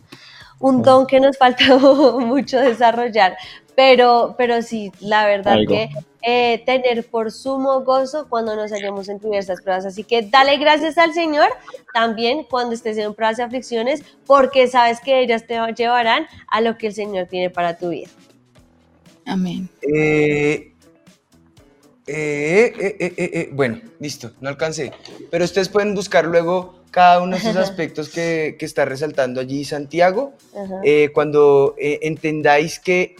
un 0.59 0.81
don 0.81 1.07
que 1.07 1.19
nos 1.19 1.37
falta 1.37 1.77
mucho 2.19 2.59
desarrollar. 2.59 3.37
Pero, 3.75 4.35
pero 4.37 4.61
sí, 4.61 4.91
la 4.99 5.25
verdad 5.25 5.53
Algo. 5.53 5.71
que 5.71 5.89
eh, 6.21 6.61
tener 6.65 7.05
por 7.05 7.31
sumo 7.31 7.81
gozo 7.85 8.27
cuando 8.27 8.53
nos 8.55 8.71
hallemos 8.71 9.07
en 9.07 9.19
diversas 9.19 9.61
pruebas. 9.61 9.85
Así 9.85 10.03
que 10.03 10.21
dale 10.21 10.57
gracias 10.57 10.97
al 10.97 11.13
Señor 11.13 11.47
también 11.93 12.43
cuando 12.43 12.75
estés 12.75 12.97
en 12.97 13.13
pruebas 13.13 13.39
y 13.39 13.41
aflicciones, 13.41 14.03
porque 14.25 14.67
sabes 14.67 14.99
que 14.99 15.21
ellas 15.21 15.47
te 15.47 15.57
llevarán 15.77 16.27
a 16.49 16.59
lo 16.59 16.77
que 16.77 16.87
el 16.87 16.93
Señor 16.93 17.27
tiene 17.27 17.49
para 17.49 17.77
tu 17.77 17.89
vida. 17.89 18.09
Amén. 19.25 19.69
Eh, 19.81 20.68
eh, 22.11 22.95
eh, 22.99 23.13
eh, 23.17 23.49
bueno, 23.51 23.79
listo, 23.99 24.31
no 24.41 24.49
alcancé. 24.49 24.91
Pero 25.29 25.45
ustedes 25.45 25.69
pueden 25.69 25.93
buscar 25.95 26.25
luego 26.25 26.79
cada 26.91 27.21
uno 27.21 27.33
de 27.35 27.41
esos 27.41 27.55
aspectos 27.55 28.09
que, 28.09 28.55
que 28.57 28.65
está 28.65 28.85
resaltando 28.85 29.39
allí 29.41 29.63
Santiago. 29.65 30.33
Cuando 31.13 31.75
entendáis 31.77 32.79
que, 32.79 33.15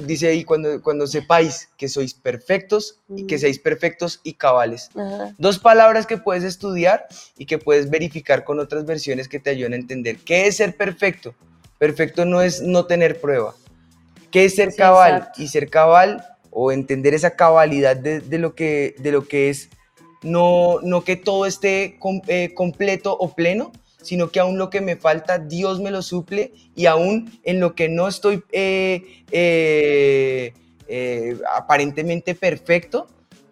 dice 0.00 0.28
ahí, 0.28 0.44
cuando, 0.44 0.82
cuando 0.82 1.06
sepáis 1.06 1.70
que 1.78 1.88
sois 1.88 2.12
perfectos 2.14 3.00
y 3.16 3.26
que 3.26 3.36
Mm. 3.36 3.38
seáis 3.38 3.58
perfectos 3.58 4.20
y 4.22 4.34
cabales. 4.34 4.90
Ajá. 4.94 5.34
Dos 5.38 5.58
palabras 5.58 6.06
que 6.06 6.18
puedes 6.18 6.44
estudiar 6.44 7.06
y 7.38 7.46
que 7.46 7.56
puedes 7.58 7.88
verificar 7.88 8.44
con 8.44 8.60
otras 8.60 8.84
versiones 8.84 9.28
que 9.28 9.40
te 9.40 9.50
ayudan 9.50 9.72
a 9.72 9.76
entender. 9.76 10.18
¿Qué 10.18 10.46
es 10.46 10.56
ser 10.58 10.76
perfecto? 10.76 11.34
Perfecto 11.78 12.24
no 12.26 12.42
es 12.42 12.60
no 12.60 12.84
tener 12.86 13.20
prueba. 13.20 13.54
¿Qué 14.30 14.44
es 14.44 14.56
ser 14.56 14.72
Sí, 14.72 14.76
cabal? 14.78 15.16
exacto. 15.18 15.42
Y 15.42 15.48
ser 15.48 15.70
cabal 15.70 16.22
o 16.60 16.72
entender 16.72 17.14
esa 17.14 17.36
cabalidad 17.36 17.96
de, 17.96 18.38
lo, 18.38 18.56
que, 18.56 18.96
de 18.98 19.12
lo 19.12 19.28
que 19.28 19.48
es, 19.48 19.70
no, 20.24 20.80
no 20.82 21.04
que 21.04 21.14
todo 21.14 21.46
esté 21.46 22.00
eh, 22.26 22.52
completo 22.52 23.16
o 23.16 23.32
pleno, 23.32 23.70
sino 24.02 24.30
que 24.30 24.40
aún 24.40 24.58
lo 24.58 24.68
que 24.68 24.80
me 24.80 24.96
falta, 24.96 25.38
Dios 25.38 25.78
me 25.78 25.92
lo 25.92 26.02
suple 26.02 26.52
y 26.74 26.86
aún 26.86 27.38
en 27.44 27.60
lo 27.60 27.76
que 27.76 27.88
no 27.88 28.08
estoy 28.08 28.42
eh, 28.50 29.22
eh, 29.30 30.52
aparentemente 31.54 32.34
perfecto, 32.34 33.06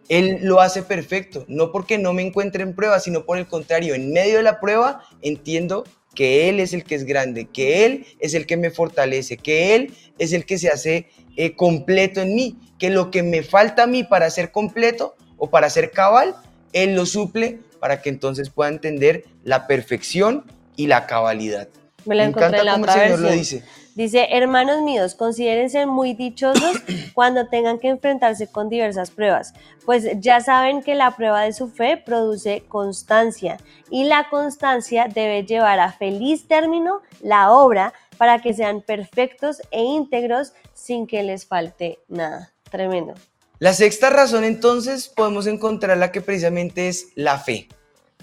Él 0.09 0.41
lo 0.43 0.61
hace 0.61 0.83
perfecto, 0.83 1.45
no 1.47 1.71
porque 1.71 1.99
no 1.99 2.13
me 2.13 2.27
encuentre 2.27 2.65
en 2.65 2.75
prueba, 2.75 2.99
sino 2.99 3.25
por 3.25 3.39
el 3.39 3.47
contrario, 3.47 3.95
en 3.95 4.13
medio 4.13 4.39
de 4.39 4.43
la 4.43 4.59
prueba 4.59 5.03
entiendo 5.23 5.85
que 6.17 6.49
Él 6.49 6.59
es 6.59 6.73
el 6.73 6.83
que 6.83 6.97
es 6.97 7.05
grande, 7.05 7.45
que 7.45 7.87
Él 7.87 8.07
es 8.19 8.35
el 8.35 8.47
que 8.47 8.57
me 8.57 8.71
fortalece, 8.71 9.37
que 9.37 9.77
Él 9.77 9.95
es 10.19 10.33
el 10.33 10.45
que 10.45 10.59
se 10.59 10.69
hace 10.69 11.09
eh, 11.37 11.55
completo 11.55 12.21
en 12.23 12.35
mí, 12.35 12.59
que 12.81 12.91
lo 12.91 13.13
que 13.13 13.23
me 13.23 13.45
falta 13.45 13.85
a 13.85 13.87
mí 13.87 14.03
para 14.03 14.29
ser 14.31 14.51
completo 14.51 15.15
o 15.37 15.51
para 15.51 15.71
ser 15.71 15.93
cabal, 15.93 16.35
Él 16.73 16.97
lo 16.97 17.07
suple 17.07 17.61
para 17.79 18.03
que 18.03 18.09
entonces 18.09 18.51
pueda 18.51 18.71
entender 18.71 19.25
la 19.45 19.69
perfección 19.69 20.45
y 20.75 20.89
la 20.89 21.07
cabalidad. 21.07 21.69
Me 22.05 22.15
la 22.15 22.25
encontré 22.25 22.61
encanta 22.61 22.61
en 22.61 22.67
la 22.67 22.73
cómo 22.73 22.85
el 22.87 22.93
Señor 22.93 23.19
lo 23.21 23.31
dice. 23.31 23.63
Dice, 23.97 24.29
hermanos 24.31 24.83
míos, 24.83 25.15
considérense 25.15 25.87
muy 25.87 26.13
dichosos 26.13 26.77
cuando 27.15 27.49
tengan 27.49 27.79
que 27.79 27.89
enfrentarse 27.89 28.47
con 28.47 28.69
diversas 28.69 29.11
pruebas, 29.11 29.55
pues 29.87 30.05
ya 30.21 30.43
saben 30.43 30.83
que 30.83 30.95
la 30.95 31.17
prueba 31.17 31.41
de 31.41 31.55
su 31.55 31.69
fe 31.69 31.97
produce 31.97 32.63
constancia 32.69 33.57
y 33.91 34.05
la 34.05 34.29
constancia 34.29 35.09
debe 35.09 35.45
llevar 35.45 35.81
a 35.81 35.93
feliz 35.93 36.47
término 36.47 37.01
la 37.23 37.51
obra 37.51 37.95
para 38.19 38.43
que 38.43 38.53
sean 38.53 38.83
perfectos 38.83 39.63
e 39.71 39.83
íntegros 39.83 40.53
sin 40.75 41.07
que 41.07 41.23
les 41.23 41.47
falte 41.47 41.99
nada. 42.07 42.53
Tremendo. 42.71 43.15
La 43.61 43.73
sexta 43.73 44.11
razón 44.11 44.45
entonces 44.45 45.09
podemos 45.09 45.47
encontrar 45.47 45.97
la 45.97 46.13
que 46.13 46.21
precisamente 46.21 46.89
es 46.89 47.13
la 47.15 47.39
fe. 47.39 47.69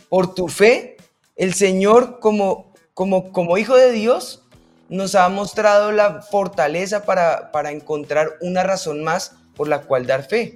Por 0.08 0.36
tu 0.36 0.50
fe, 0.50 0.98
el 1.36 1.56
Señor 1.56 2.20
como, 2.20 2.72
como, 2.94 3.32
como 3.32 3.58
Hijo 3.58 3.76
de 3.76 3.92
Dios 3.92 4.43
nos 4.90 5.16
ha 5.16 5.28
mostrado 5.30 5.92
la 5.92 6.22
fortaleza 6.22 7.06
para, 7.06 7.52
para 7.52 7.72
encontrar 7.72 8.34
una 8.42 8.64
razón 8.64 9.04
más 9.04 9.36
por 9.56 9.68
la 9.68 9.82
cual 9.82 10.06
dar 10.06 10.28
fe. 10.28 10.56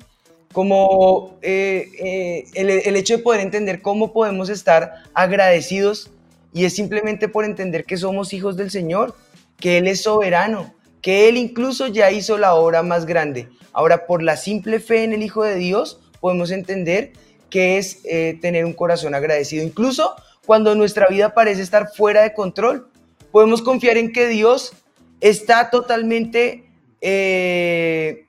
Como 0.54 1.38
eh, 1.42 1.90
eh, 2.00 2.46
el, 2.54 2.70
el 2.70 2.96
hecho 2.96 3.18
de 3.18 3.24
poder 3.24 3.42
entender 3.42 3.82
cómo 3.82 4.14
podemos 4.14 4.50
estar 4.50 5.04
agradecidos 5.14 6.10
y 6.54 6.66
es 6.66 6.76
simplemente 6.76 7.28
por 7.28 7.46
entender 7.46 7.86
que 7.86 7.98
somos 7.98 8.34
hijos 8.34 8.58
del 8.58 8.72
Señor, 8.72 9.16
que 9.60 9.78
Él 9.78 9.88
es 9.88 10.04
soberano, 10.04 10.74
que 11.02 11.30
Él 11.30 11.38
incluso 11.38 11.88
ya 11.88 12.12
hizo 12.12 12.38
la 12.38 12.56
obra 12.56 12.84
más 12.84 13.06
grande. 13.06 13.50
Ahora, 13.74 14.08
por 14.08 14.24
la 14.24 14.38
simple 14.38 14.80
fe 14.80 15.04
en 15.04 15.14
el 15.14 15.22
Hijo 15.22 15.44
de 15.44 15.56
Dios, 15.56 16.00
podemos 16.20 16.52
entender 16.52 17.14
que 17.50 17.78
es 17.78 18.00
eh, 18.06 18.38
tener 18.42 18.66
un 18.66 18.74
corazón 18.74 19.14
agradecido. 19.16 19.64
Incluso 19.64 20.16
cuando 20.46 20.76
nuestra 20.76 21.08
vida 21.08 21.34
parece 21.34 21.62
estar 21.62 21.90
fuera 21.94 22.24
de 22.24 22.34
control, 22.34 22.90
podemos 23.38 23.62
confiar 23.62 23.98
en 23.98 24.12
que 24.12 24.28
Dios 24.28 24.74
está 25.22 25.70
totalmente 25.70 26.72
eh, 27.02 28.26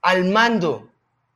al 0.00 0.26
mando, 0.26 0.88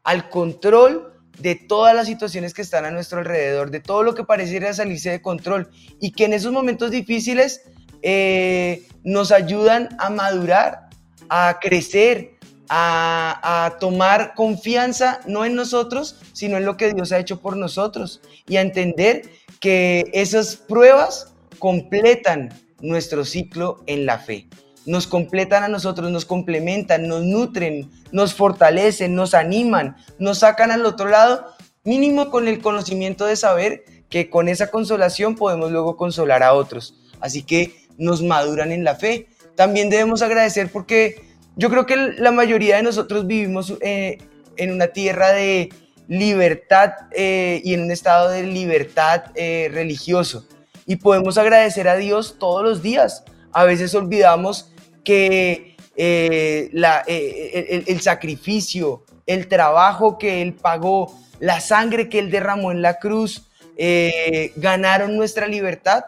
al 0.04 0.28
control 0.28 1.12
de 1.36 1.56
todas 1.56 1.96
las 1.96 2.06
situaciones 2.06 2.54
que 2.54 2.62
están 2.62 2.84
a 2.84 2.92
nuestro 2.92 3.18
alrededor, 3.18 3.72
de 3.72 3.80
todo 3.80 4.04
lo 4.04 4.14
que 4.14 4.22
pareciera 4.22 4.72
salirse 4.72 5.10
de 5.10 5.20
control 5.20 5.68
y 6.00 6.12
que 6.12 6.26
en 6.26 6.32
esos 6.32 6.52
momentos 6.52 6.92
difíciles 6.92 7.62
eh, 8.02 8.86
nos 9.02 9.32
ayudan 9.32 9.88
a 9.98 10.08
madurar, 10.08 10.88
a 11.28 11.58
crecer, 11.60 12.36
a, 12.68 13.64
a, 13.64 13.78
tomar 13.80 14.34
confianza 14.36 15.18
no 15.26 15.44
en 15.44 15.56
nosotros, 15.56 16.20
sino 16.32 16.56
en 16.56 16.64
lo 16.64 16.76
que 16.76 16.94
Dios 16.94 17.10
ha 17.10 17.18
hecho 17.18 17.40
por 17.40 17.56
nosotros 17.56 18.20
y 18.46 18.58
a 18.58 18.60
entender 18.60 19.28
que 19.58 20.08
esas 20.12 20.54
pruebas 20.54 21.34
completan 21.58 22.50
nuestro 22.80 23.24
ciclo 23.24 23.82
en 23.86 24.06
la 24.06 24.18
fe. 24.18 24.48
Nos 24.84 25.06
completan 25.06 25.64
a 25.64 25.68
nosotros, 25.68 26.10
nos 26.10 26.24
complementan, 26.24 27.08
nos 27.08 27.24
nutren, 27.24 27.90
nos 28.12 28.34
fortalecen, 28.34 29.14
nos 29.14 29.34
animan, 29.34 29.96
nos 30.18 30.38
sacan 30.38 30.70
al 30.70 30.86
otro 30.86 31.08
lado, 31.08 31.46
mínimo 31.82 32.30
con 32.30 32.46
el 32.46 32.60
conocimiento 32.60 33.26
de 33.26 33.36
saber 33.36 33.84
que 34.08 34.30
con 34.30 34.48
esa 34.48 34.70
consolación 34.70 35.34
podemos 35.34 35.72
luego 35.72 35.96
consolar 35.96 36.42
a 36.42 36.54
otros. 36.54 36.94
Así 37.20 37.42
que 37.42 37.74
nos 37.98 38.22
maduran 38.22 38.72
en 38.72 38.84
la 38.84 38.94
fe. 38.94 39.28
También 39.56 39.90
debemos 39.90 40.22
agradecer 40.22 40.70
porque 40.70 41.22
yo 41.56 41.70
creo 41.70 41.86
que 41.86 41.96
la 41.96 42.30
mayoría 42.30 42.76
de 42.76 42.82
nosotros 42.82 43.26
vivimos 43.26 43.74
eh, 43.80 44.18
en 44.56 44.72
una 44.72 44.88
tierra 44.88 45.32
de 45.32 45.70
libertad 46.08 46.92
eh, 47.12 47.60
y 47.64 47.74
en 47.74 47.82
un 47.82 47.90
estado 47.90 48.28
de 48.28 48.42
libertad 48.42 49.24
eh, 49.34 49.68
religioso. 49.72 50.46
Y 50.86 50.96
podemos 50.96 51.36
agradecer 51.38 51.88
a 51.88 51.96
Dios 51.96 52.36
todos 52.38 52.62
los 52.62 52.82
días. 52.82 53.24
A 53.52 53.64
veces 53.64 53.94
olvidamos 53.94 54.70
que 55.04 55.76
eh, 55.96 56.68
la- 56.72 57.02
eh, 57.06 57.84
el, 57.86 58.00
sacrificio, 58.00 59.04
el 59.26 59.48
trabajo 59.48 60.18
que 60.18 60.42
Él 60.42 60.54
pagó, 60.54 61.12
la 61.40 61.60
sangre 61.60 62.08
que 62.08 62.18
Él 62.18 62.30
derramó 62.30 62.70
en 62.70 62.82
la 62.82 62.98
cruz, 62.98 63.48
eh, 63.76 64.52
ganaron 64.56 65.16
nuestra 65.16 65.46
libertad. 65.48 66.04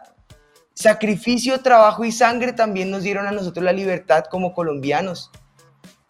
Sacrificio, 0.75 1.61
trabajo 1.61 2.05
y 2.05 2.13
sangre 2.13 2.53
también 2.53 2.91
nos 2.91 3.03
dieron 3.03 3.27
a 3.27 3.33
nosotros 3.33 3.65
la 3.65 3.73
libertad 3.73 4.25
como 4.31 4.55
colombianos. 4.55 5.31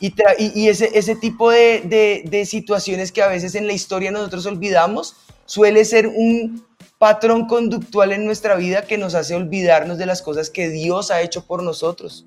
Y, 0.01 0.15
y- 0.39 0.69
ese, 0.69 0.91
ese 0.99 1.17
tipo 1.17 1.51
de- 1.51 2.23
de 2.25 2.45
situaciones 2.47 3.13
que 3.13 3.23
a 3.23 3.29
veces 3.29 3.55
en 3.55 3.67
la 3.67 3.73
historia 3.73 4.11
nosotros 4.11 4.45
olvidamos, 4.47 5.17
suele 5.47 5.85
ser 5.85 6.07
un 6.09 6.67
patrón 6.99 7.47
conductual 7.47 8.13
en 8.13 8.25
nuestra 8.25 8.57
vida 8.57 8.83
que 8.83 8.99
nos 8.99 9.15
hace 9.15 9.35
olvidarnos 9.35 9.99
de 9.99 10.07
las 10.07 10.21
cosas 10.21 10.51
que 10.51 10.69
Dios 10.69 11.11
ha 11.11 11.23
hecho 11.23 11.45
por 11.47 11.63
nosotros. 11.63 12.27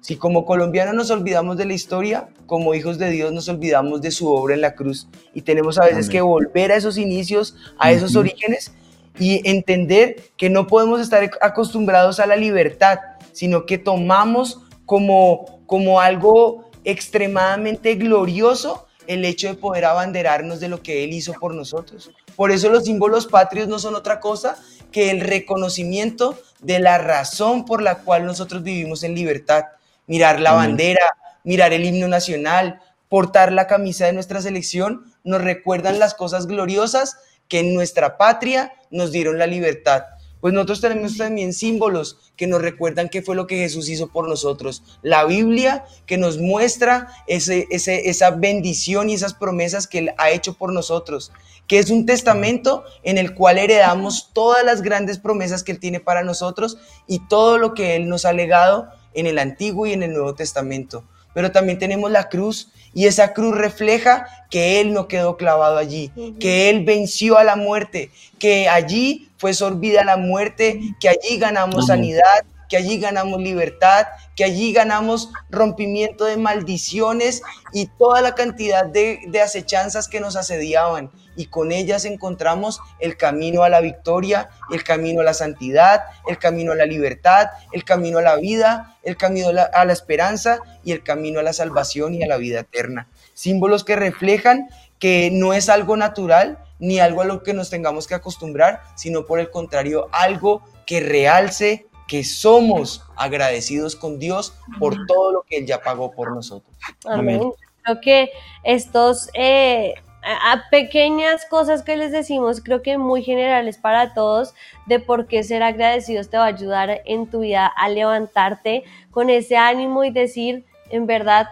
Si 0.00 0.16
como 0.16 0.44
colombianos 0.46 0.94
nos 0.94 1.10
olvidamos 1.10 1.56
de 1.56 1.64
la 1.64 1.74
historia, 1.74 2.28
como 2.46 2.74
hijos 2.74 2.98
de 2.98 3.10
Dios 3.10 3.32
nos 3.32 3.48
olvidamos 3.48 4.00
de 4.00 4.10
su 4.10 4.32
obra 4.32 4.54
en 4.54 4.60
la 4.60 4.74
cruz 4.74 5.08
y 5.34 5.42
tenemos 5.42 5.78
a 5.78 5.84
veces 5.84 6.06
Amén. 6.06 6.10
que 6.10 6.20
volver 6.20 6.72
a 6.72 6.76
esos 6.76 6.98
inicios, 6.98 7.56
a 7.78 7.92
esos 7.92 8.16
orígenes 8.16 8.72
y 9.18 9.48
entender 9.48 10.16
que 10.36 10.50
no 10.50 10.66
podemos 10.66 11.00
estar 11.00 11.30
acostumbrados 11.40 12.18
a 12.18 12.26
la 12.26 12.36
libertad, 12.36 12.98
sino 13.32 13.66
que 13.66 13.78
tomamos 13.78 14.60
como, 14.86 15.60
como 15.66 16.00
algo 16.00 16.70
extremadamente 16.84 17.94
glorioso 17.94 18.86
el 19.06 19.24
hecho 19.24 19.48
de 19.48 19.54
poder 19.54 19.84
abanderarnos 19.84 20.60
de 20.60 20.68
lo 20.68 20.82
que 20.82 21.04
Él 21.04 21.12
hizo 21.12 21.32
por 21.34 21.54
nosotros. 21.54 22.10
Por 22.36 22.50
eso 22.50 22.68
los 22.70 22.84
símbolos 22.84 23.26
patrios 23.26 23.68
no 23.68 23.78
son 23.78 23.94
otra 23.94 24.20
cosa 24.20 24.56
que 24.90 25.10
el 25.10 25.20
reconocimiento 25.20 26.38
de 26.60 26.78
la 26.78 26.98
razón 26.98 27.64
por 27.64 27.82
la 27.82 27.98
cual 27.98 28.24
nosotros 28.24 28.62
vivimos 28.62 29.02
en 29.02 29.14
libertad. 29.14 29.64
Mirar 30.06 30.40
la 30.40 30.52
bandera, 30.52 31.02
mirar 31.44 31.72
el 31.72 31.84
himno 31.84 32.08
nacional, 32.08 32.80
portar 33.08 33.52
la 33.52 33.66
camisa 33.66 34.06
de 34.06 34.12
nuestra 34.12 34.40
selección, 34.40 35.12
nos 35.24 35.42
recuerdan 35.42 35.98
las 35.98 36.14
cosas 36.14 36.46
gloriosas 36.46 37.18
que 37.48 37.60
en 37.60 37.74
nuestra 37.74 38.16
patria 38.16 38.72
nos 38.90 39.12
dieron 39.12 39.38
la 39.38 39.46
libertad. 39.46 40.04
Pues 40.42 40.52
nosotros 40.52 40.80
tenemos 40.80 41.16
también 41.16 41.52
símbolos 41.52 42.18
que 42.36 42.48
nos 42.48 42.60
recuerdan 42.60 43.08
qué 43.08 43.22
fue 43.22 43.36
lo 43.36 43.46
que 43.46 43.58
Jesús 43.58 43.88
hizo 43.88 44.08
por 44.08 44.28
nosotros. 44.28 44.82
La 45.00 45.24
Biblia 45.24 45.84
que 46.04 46.18
nos 46.18 46.38
muestra 46.38 47.06
ese, 47.28 47.68
ese- 47.70 48.10
esa 48.10 48.32
bendición 48.32 49.08
y 49.08 49.14
esas 49.14 49.34
promesas 49.34 49.86
que 49.86 49.98
Él 49.98 50.10
ha 50.18 50.30
hecho 50.30 50.54
por 50.54 50.72
nosotros. 50.72 51.30
Que 51.68 51.78
es 51.78 51.90
un 51.90 52.06
testamento 52.06 52.82
en 53.04 53.18
el 53.18 53.34
cual 53.34 53.56
heredamos 53.56 54.30
todas 54.32 54.64
las 54.64 54.82
grandes 54.82 55.18
promesas 55.18 55.62
que 55.62 55.70
Él 55.70 55.78
tiene 55.78 56.00
para 56.00 56.24
nosotros 56.24 56.76
y 57.06 57.20
todo 57.28 57.56
lo 57.56 57.72
que 57.72 57.94
Él 57.94 58.08
nos 58.08 58.24
ha 58.24 58.32
legado 58.32 58.88
en 59.14 59.28
el 59.28 59.38
Antiguo 59.38 59.86
y 59.86 59.92
en 59.92 60.02
el 60.02 60.12
Nuevo 60.12 60.34
Testamento. 60.34 61.04
Pero 61.34 61.52
también 61.52 61.78
tenemos 61.78 62.10
la 62.10 62.28
cruz 62.28 62.70
y 62.94 63.06
esa 63.06 63.32
cruz 63.32 63.56
refleja 63.56 64.26
que 64.50 64.80
Él 64.80 64.92
no 64.92 65.08
quedó 65.08 65.36
clavado 65.36 65.78
allí, 65.78 66.12
que 66.38 66.68
Él 66.68 66.84
venció 66.84 67.38
a 67.38 67.44
la 67.44 67.56
muerte, 67.56 68.10
que 68.38 68.68
allí 68.68 69.30
fue 69.38 69.54
sorbida 69.54 70.04
la 70.04 70.16
muerte, 70.16 70.80
que 71.00 71.08
allí 71.08 71.38
ganamos 71.38 71.86
sanidad, 71.86 72.44
que 72.68 72.76
allí 72.76 72.98
ganamos 72.98 73.40
libertad, 73.40 74.06
que 74.36 74.44
allí 74.44 74.72
ganamos 74.72 75.30
rompimiento 75.50 76.24
de 76.24 76.36
maldiciones 76.36 77.42
y 77.72 77.86
toda 77.98 78.20
la 78.20 78.34
cantidad 78.34 78.86
de, 78.86 79.20
de 79.28 79.40
acechanzas 79.40 80.08
que 80.08 80.20
nos 80.20 80.36
asediaban. 80.36 81.10
Y 81.36 81.46
con 81.46 81.72
ellas 81.72 82.04
encontramos 82.04 82.80
el 82.98 83.16
camino 83.16 83.62
a 83.62 83.68
la 83.68 83.80
victoria, 83.80 84.50
el 84.70 84.84
camino 84.84 85.20
a 85.20 85.24
la 85.24 85.34
santidad, 85.34 86.02
el 86.26 86.38
camino 86.38 86.72
a 86.72 86.76
la 86.76 86.86
libertad, 86.86 87.48
el 87.72 87.84
camino 87.84 88.18
a 88.18 88.22
la 88.22 88.36
vida, 88.36 88.96
el 89.02 89.16
camino 89.16 89.48
a 89.48 89.52
la, 89.52 89.62
a 89.62 89.84
la 89.84 89.92
esperanza 89.92 90.60
y 90.84 90.92
el 90.92 91.02
camino 91.02 91.40
a 91.40 91.42
la 91.42 91.52
salvación 91.52 92.14
y 92.14 92.22
a 92.22 92.28
la 92.28 92.36
vida 92.36 92.60
eterna. 92.60 93.08
Símbolos 93.34 93.84
que 93.84 93.96
reflejan 93.96 94.68
que 94.98 95.30
no 95.32 95.52
es 95.52 95.68
algo 95.68 95.96
natural 95.96 96.58
ni 96.78 97.00
algo 97.00 97.22
a 97.22 97.24
lo 97.24 97.42
que 97.42 97.54
nos 97.54 97.70
tengamos 97.70 98.06
que 98.06 98.14
acostumbrar, 98.14 98.82
sino 98.96 99.26
por 99.26 99.40
el 99.40 99.50
contrario, 99.50 100.08
algo 100.12 100.62
que 100.86 101.00
realce 101.00 101.86
que 102.08 102.24
somos 102.24 103.02
agradecidos 103.16 103.96
con 103.96 104.18
Dios 104.18 104.54
por 104.78 105.06
todo 105.06 105.32
lo 105.32 105.42
que 105.42 105.56
Él 105.56 105.66
ya 105.66 105.80
pagó 105.80 106.12
por 106.12 106.34
nosotros. 106.34 106.76
Amén. 107.04 107.40
Creo 107.82 108.00
que 108.00 108.30
estos 108.64 109.30
eh, 109.34 109.94
a, 110.22 110.64
pequeñas 110.70 111.44
cosas 111.46 111.82
que 111.82 111.96
les 111.96 112.12
decimos, 112.12 112.60
creo 112.62 112.82
que 112.82 112.98
muy 112.98 113.22
generales 113.22 113.78
para 113.78 114.14
todos, 114.14 114.54
de 114.86 115.00
por 115.00 115.26
qué 115.26 115.42
ser 115.42 115.62
agradecidos 115.62 116.30
te 116.30 116.36
va 116.36 116.44
a 116.44 116.48
ayudar 116.48 117.02
en 117.04 117.28
tu 117.28 117.40
vida 117.40 117.66
a 117.66 117.88
levantarte 117.88 118.84
con 119.10 119.30
ese 119.30 119.56
ánimo 119.56 120.04
y 120.04 120.10
decir, 120.10 120.64
en 120.90 121.06
verdad, 121.06 121.48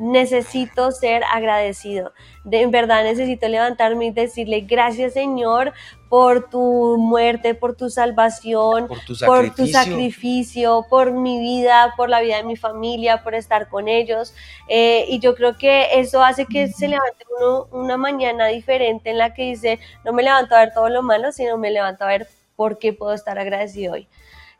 necesito 0.00 0.90
ser 0.90 1.22
agradecido. 1.32 2.12
De, 2.44 2.62
en 2.62 2.70
verdad 2.70 3.04
necesito 3.04 3.46
levantarme 3.48 4.06
y 4.06 4.10
decirle 4.10 4.60
gracias 4.62 5.12
Señor 5.14 5.72
por 6.08 6.48
tu 6.48 6.96
muerte, 6.98 7.54
por 7.54 7.76
tu 7.76 7.90
salvación, 7.90 8.88
Por 8.88 8.98
tu 9.00 9.14
por 9.26 9.54
tu 9.54 9.66
sacrificio. 9.66 10.86
por 10.88 11.12
mi 11.12 11.38
vida, 11.38 11.92
por 11.96 12.08
la 12.08 12.20
vida 12.20 12.36
de 12.38 12.44
mi 12.44 12.56
familia, 12.56 13.22
por 13.22 13.34
estar 13.34 13.68
con 13.68 13.88
ellos. 13.88 14.34
Eh, 14.68 15.04
y 15.08 15.18
yo 15.20 15.34
creo 15.34 15.56
que 15.58 15.98
eso 16.00 16.22
hace 16.22 16.46
que 16.46 16.68
se 16.68 16.88
levante 16.88 17.24
uno 17.38 17.68
una 17.72 17.96
mañana 17.96 18.46
diferente 18.46 19.10
en 19.10 19.18
la 19.18 19.34
que 19.34 19.42
dice, 19.42 19.78
no 20.04 20.12
me 20.12 20.22
levanto 20.22 20.54
a 20.54 20.60
ver 20.60 20.72
todo 20.72 20.88
lo 20.88 21.02
malo, 21.02 21.30
sino 21.32 21.58
me 21.58 21.70
levanto 21.70 22.04
a 22.04 22.08
ver 22.08 22.26
por 22.56 22.78
qué 22.78 22.92
puedo 22.92 23.12
estar 23.12 23.38
agradecido 23.38 23.92
hoy. 23.94 24.08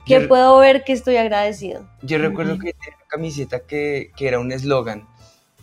Que 0.04 0.20
Yo- 0.22 0.28
puedo 0.28 0.58
ver 0.58 0.84
que 0.84 0.92
estoy 0.92 1.16
agradecido. 1.16 1.86
Yo 2.02 2.18
recuerdo 2.18 2.58
que 2.58 2.74
camiseta 3.08 3.60
que, 3.60 4.10
que 4.16 4.28
era 4.28 4.38
un 4.38 4.52
eslogan. 4.52 5.06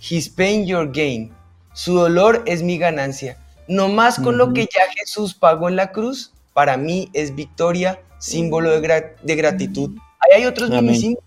His 0.10 0.30
pain, 0.30 0.66
your 0.66 0.92
gain. 0.92 1.34
Su 1.74 1.96
dolor 1.96 2.44
es 2.46 2.62
mi 2.64 2.78
ganancia. 2.78 3.38
No 3.68 3.88
más 3.88 4.20
con 4.20 4.38
lo 4.38 4.46
Ujú. 4.46 4.54
que 4.54 4.62
ya 4.64 4.84
Jesús 4.98 5.34
pagó 5.34 5.70
en 5.70 5.76
la 5.76 5.92
cruz, 5.92 6.32
para 6.54 6.78
mí 6.78 7.10
es 7.14 7.34
victoria, 7.36 8.00
símbolo 8.20 8.70
de, 8.72 8.82
gra- 8.82 9.16
de 9.24 9.36
gratitud. 9.36 9.92
Ahí 10.20 10.42
hay 10.42 10.46
otros 10.46 10.70
minisímbolos. 10.70 11.24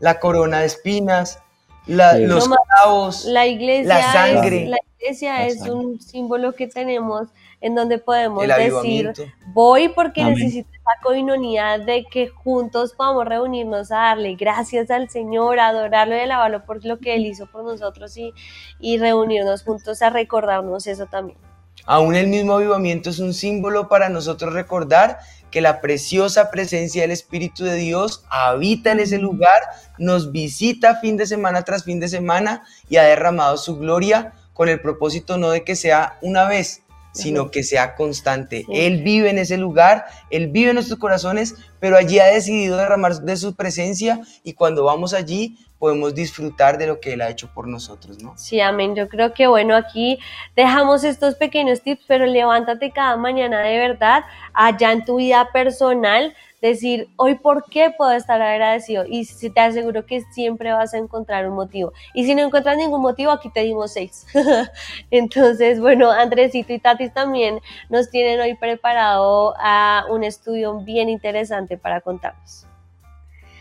La 0.00 0.20
corona 0.20 0.60
de 0.60 0.66
espinas, 0.66 1.38
la- 1.86 2.16
Sí. 2.16 2.24
los 2.26 2.44
No 2.48 2.50
más, 2.50 2.58
clavos. 2.68 3.24
La 3.26 3.46
iglesia, 3.46 3.88
La 3.98 4.12
sangre. 4.12 4.64
es, 4.64 4.68
la 4.70 4.78
iglesia 5.00 5.32
La 5.34 5.46
es 5.46 5.54
sangre. 5.58 5.72
un 5.72 6.00
símbolo 6.00 6.52
que 6.54 6.66
tenemos 6.68 7.28
en 7.60 7.74
donde 7.74 7.98
podemos 7.98 8.46
decir, 8.46 9.12
voy 9.48 9.88
porque 9.88 10.22
Amén. 10.22 10.34
necesito 10.34 10.70
esa 10.72 11.02
coinonía 11.02 11.78
de 11.78 12.04
que 12.10 12.28
juntos 12.28 12.92
podamos 12.92 13.26
reunirnos 13.26 13.90
a 13.90 13.96
darle 13.96 14.36
gracias 14.36 14.90
al 14.90 15.10
Señor, 15.10 15.58
a 15.58 15.68
adorarlo 15.68 16.16
y 16.16 16.20
alabarlo 16.20 16.64
por 16.64 16.84
lo 16.84 16.98
que 16.98 17.14
Él 17.14 17.26
hizo 17.26 17.46
por 17.46 17.64
nosotros 17.64 18.16
y, 18.16 18.32
y 18.78 18.98
reunirnos 18.98 19.64
juntos 19.64 20.02
a 20.02 20.10
recordarnos 20.10 20.86
eso 20.86 21.06
también. 21.06 21.38
Aún 21.86 22.14
el 22.14 22.26
mismo 22.26 22.54
avivamiento 22.54 23.10
es 23.10 23.18
un 23.18 23.32
símbolo 23.32 23.88
para 23.88 24.08
nosotros 24.08 24.52
recordar 24.52 25.18
que 25.50 25.60
la 25.60 25.80
preciosa 25.80 26.50
presencia 26.50 27.02
del 27.02 27.10
Espíritu 27.10 27.64
de 27.64 27.76
Dios 27.76 28.24
habita 28.28 28.92
en 28.92 29.00
ese 29.00 29.18
lugar, 29.18 29.62
nos 29.96 30.30
visita 30.30 30.96
fin 30.96 31.16
de 31.16 31.26
semana 31.26 31.62
tras 31.62 31.84
fin 31.84 32.00
de 32.00 32.08
semana 32.08 32.64
y 32.88 32.96
ha 32.96 33.04
derramado 33.04 33.56
su 33.56 33.78
gloria 33.78 34.34
con 34.52 34.68
el 34.68 34.80
propósito 34.80 35.38
no 35.38 35.50
de 35.50 35.64
que 35.64 35.76
sea 35.76 36.18
una 36.20 36.46
vez, 36.46 36.82
sino 37.22 37.50
que 37.50 37.62
sea 37.62 37.94
constante. 37.94 38.64
Sí. 38.66 38.72
Él 38.72 39.02
vive 39.02 39.30
en 39.30 39.38
ese 39.38 39.56
lugar, 39.56 40.06
Él 40.30 40.48
vive 40.48 40.70
en 40.70 40.74
nuestros 40.74 40.98
corazones, 40.98 41.54
pero 41.80 41.96
allí 41.96 42.18
ha 42.18 42.26
decidido 42.26 42.76
derramar 42.76 43.14
de 43.14 43.36
su 43.36 43.54
presencia 43.54 44.20
y 44.42 44.52
cuando 44.52 44.84
vamos 44.84 45.14
allí 45.14 45.56
podemos 45.78 46.14
disfrutar 46.14 46.76
de 46.76 46.86
lo 46.86 47.00
que 47.00 47.12
Él 47.12 47.22
ha 47.22 47.30
hecho 47.30 47.48
por 47.54 47.68
nosotros, 47.68 48.22
¿no? 48.22 48.34
Sí, 48.36 48.60
amén. 48.60 48.94
Yo 48.94 49.08
creo 49.08 49.32
que 49.32 49.46
bueno, 49.46 49.76
aquí 49.76 50.18
dejamos 50.56 51.04
estos 51.04 51.36
pequeños 51.36 51.82
tips, 51.82 52.04
pero 52.06 52.26
levántate 52.26 52.90
cada 52.90 53.16
mañana 53.16 53.60
de 53.60 53.78
verdad, 53.78 54.24
allá 54.52 54.92
en 54.92 55.04
tu 55.04 55.16
vida 55.16 55.48
personal, 55.52 56.34
decir, 56.60 57.08
hoy 57.16 57.36
por 57.36 57.64
qué 57.70 57.92
puedo 57.96 58.12
estar 58.12 58.40
agradecido. 58.42 59.04
Y 59.06 59.26
te 59.26 59.60
aseguro 59.60 60.06
que 60.06 60.22
siempre 60.32 60.72
vas 60.72 60.94
a 60.94 60.98
encontrar 60.98 61.48
un 61.48 61.54
motivo. 61.54 61.92
Y 62.14 62.24
si 62.24 62.34
no 62.34 62.42
encuentras 62.42 62.76
ningún 62.76 63.00
motivo, 63.00 63.30
aquí 63.30 63.50
te 63.50 63.60
dimos 63.60 63.92
seis. 63.92 64.26
Entonces, 65.10 65.80
bueno, 65.80 66.10
Andresito 66.10 66.72
y 66.72 66.78
Tatis 66.78 67.12
también 67.12 67.60
nos 67.88 68.10
tienen 68.10 68.40
hoy 68.40 68.54
preparado 68.54 69.54
a 69.58 70.04
un 70.10 70.24
estudio 70.24 70.80
bien 70.80 71.08
interesante 71.08 71.67
para 71.76 72.00
contarnos. 72.00 72.66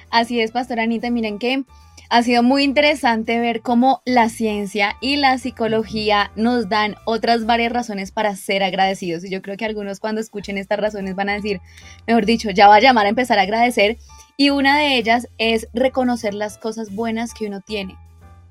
Así 0.10 0.40
es, 0.40 0.52
Pastora 0.52 0.84
Anita, 0.84 1.10
miren 1.10 1.38
que 1.38 1.66
ha 2.10 2.24
sido 2.24 2.42
muy 2.42 2.64
interesante 2.64 3.40
ver 3.40 3.62
cómo 3.62 4.02
la 4.06 4.30
ciencia 4.30 4.96
y 5.02 5.18
la 5.18 5.38
psicología 5.38 6.32
nos 6.38 6.70
dan 6.70 6.96
otras 7.04 7.46
varias 7.46 7.74
razones 7.74 8.12
para 8.12 8.34
ser 8.38 8.64
agradecidos. 8.64 9.26
Y 9.26 9.30
yo 9.30 9.42
creo 9.42 9.58
que 9.58 9.66
algunos 9.66 10.00
cuando 10.00 10.22
escuchen 10.22 10.58
estas 10.58 10.80
razones 10.80 11.16
van 11.16 11.28
a 11.28 11.34
decir, 11.34 11.60
mejor 12.08 12.26
dicho, 12.26 12.50
ya 12.50 12.70
va 12.70 12.76
a 12.76 12.80
llamar 12.80 13.06
a 13.06 13.10
empezar 13.10 13.40
a 13.40 13.42
agradecer. 13.42 13.98
Y 14.38 14.52
una 14.52 14.78
de 14.78 14.98
ellas 14.98 15.28
es 15.38 15.68
reconocer 15.74 16.34
las 16.34 16.58
cosas 16.58 16.96
buenas 16.96 17.34
que 17.34 17.46
uno 17.46 17.60
tiene, 17.60 17.98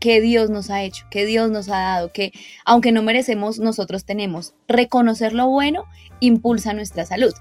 que 0.01 0.21
Dios 0.21 0.51
nos 0.51 0.69
ha 0.69 0.83
hecho, 0.83 1.07
que 1.11 1.25
Dios 1.25 1.51
nos 1.51 1.71
ha 1.71 1.79
dado, 1.79 2.13
que 2.13 2.33
aunque 2.67 2.93
no 2.93 3.03
merecemos, 3.03 3.59
nosotros 3.59 4.05
tenemos. 4.05 4.55
Reconocer 4.69 5.33
lo 5.33 5.49
bueno 5.49 5.85
impulsa 6.21 6.75
nuestra 6.75 7.07
salud. 7.07 7.33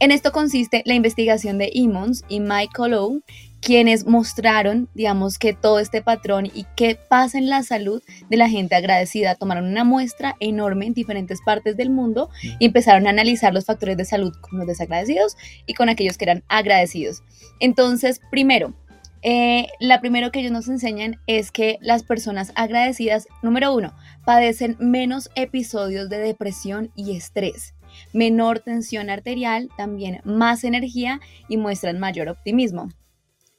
En 0.00 0.12
esto 0.12 0.30
consiste 0.30 0.82
la 0.86 0.94
investigación 0.94 1.58
de 1.58 1.72
Emmons 1.74 2.24
y 2.28 2.38
Michael 2.38 2.94
Owen, 2.94 3.24
quienes 3.60 4.06
mostraron, 4.06 4.88
digamos, 4.94 5.38
que 5.38 5.54
todo 5.54 5.80
este 5.80 6.02
patrón 6.02 6.46
y 6.46 6.66
qué 6.76 6.96
pasa 7.08 7.36
en 7.36 7.48
la 7.48 7.64
salud 7.64 8.00
de 8.30 8.36
la 8.36 8.48
gente 8.48 8.76
agradecida. 8.76 9.34
Tomaron 9.34 9.66
una 9.66 9.82
muestra 9.82 10.36
enorme 10.38 10.86
en 10.86 10.94
diferentes 10.94 11.40
partes 11.44 11.76
del 11.76 11.90
mundo 11.90 12.30
y 12.60 12.66
empezaron 12.66 13.08
a 13.08 13.10
analizar 13.10 13.52
los 13.52 13.64
factores 13.64 13.96
de 13.96 14.04
salud 14.04 14.32
con 14.40 14.58
los 14.58 14.68
desagradecidos 14.68 15.36
y 15.66 15.74
con 15.74 15.88
aquellos 15.88 16.16
que 16.16 16.26
eran 16.26 16.44
agradecidos. 16.46 17.24
Entonces, 17.58 18.20
primero, 18.30 18.74
eh, 19.22 19.66
la 19.80 20.00
primero 20.00 20.30
que 20.30 20.38
ellos 20.38 20.52
nos 20.52 20.68
enseñan 20.68 21.16
es 21.26 21.50
que 21.50 21.78
las 21.80 22.04
personas 22.04 22.52
agradecidas, 22.54 23.26
número 23.42 23.74
uno, 23.74 23.96
padecen 24.24 24.76
menos 24.78 25.28
episodios 25.34 26.08
de 26.08 26.18
depresión 26.18 26.92
y 26.94 27.16
estrés, 27.16 27.74
menor 28.12 28.60
tensión 28.60 29.10
arterial, 29.10 29.68
también 29.76 30.20
más 30.24 30.64
energía 30.64 31.20
y 31.48 31.56
muestran 31.56 31.98
mayor 31.98 32.28
optimismo. 32.28 32.88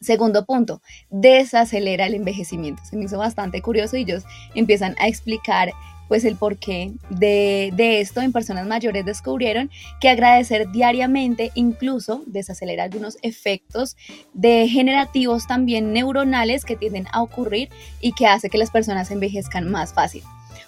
Segundo 0.01 0.45
punto, 0.45 0.81
desacelera 1.09 2.05
el 2.05 2.15
envejecimiento. 2.15 2.83
Se 2.85 2.95
me 2.95 3.05
hizo 3.05 3.17
bastante 3.17 3.61
curioso 3.61 3.97
y 3.97 4.01
ellos 4.01 4.23
empiezan 4.55 4.95
a 4.97 5.07
explicar 5.07 5.71
pues 6.07 6.25
el 6.25 6.35
porqué 6.35 6.93
de, 7.09 7.71
de 7.75 8.01
esto 8.01 8.19
en 8.21 8.33
personas 8.33 8.65
mayores 8.65 9.05
descubrieron 9.05 9.69
que 10.01 10.09
agradecer 10.09 10.69
diariamente 10.71 11.51
incluso 11.53 12.23
desacelera 12.25 12.85
algunos 12.85 13.17
efectos 13.21 13.95
degenerativos 14.33 15.47
también 15.47 15.93
neuronales 15.93 16.65
que 16.65 16.75
tienden 16.75 17.05
a 17.13 17.21
ocurrir 17.21 17.69
y 18.01 18.13
que 18.13 18.25
hace 18.25 18.49
que 18.49 18.57
las 18.57 18.71
personas 18.71 19.11
envejezcan 19.11 19.69
más 19.69 19.93
fácil. 19.93 20.23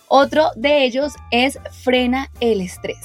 Otro 0.07 0.51
de 0.55 0.83
ellos 0.83 1.13
es 1.31 1.57
frena 1.71 2.29
el 2.39 2.61
estrés. 2.61 2.99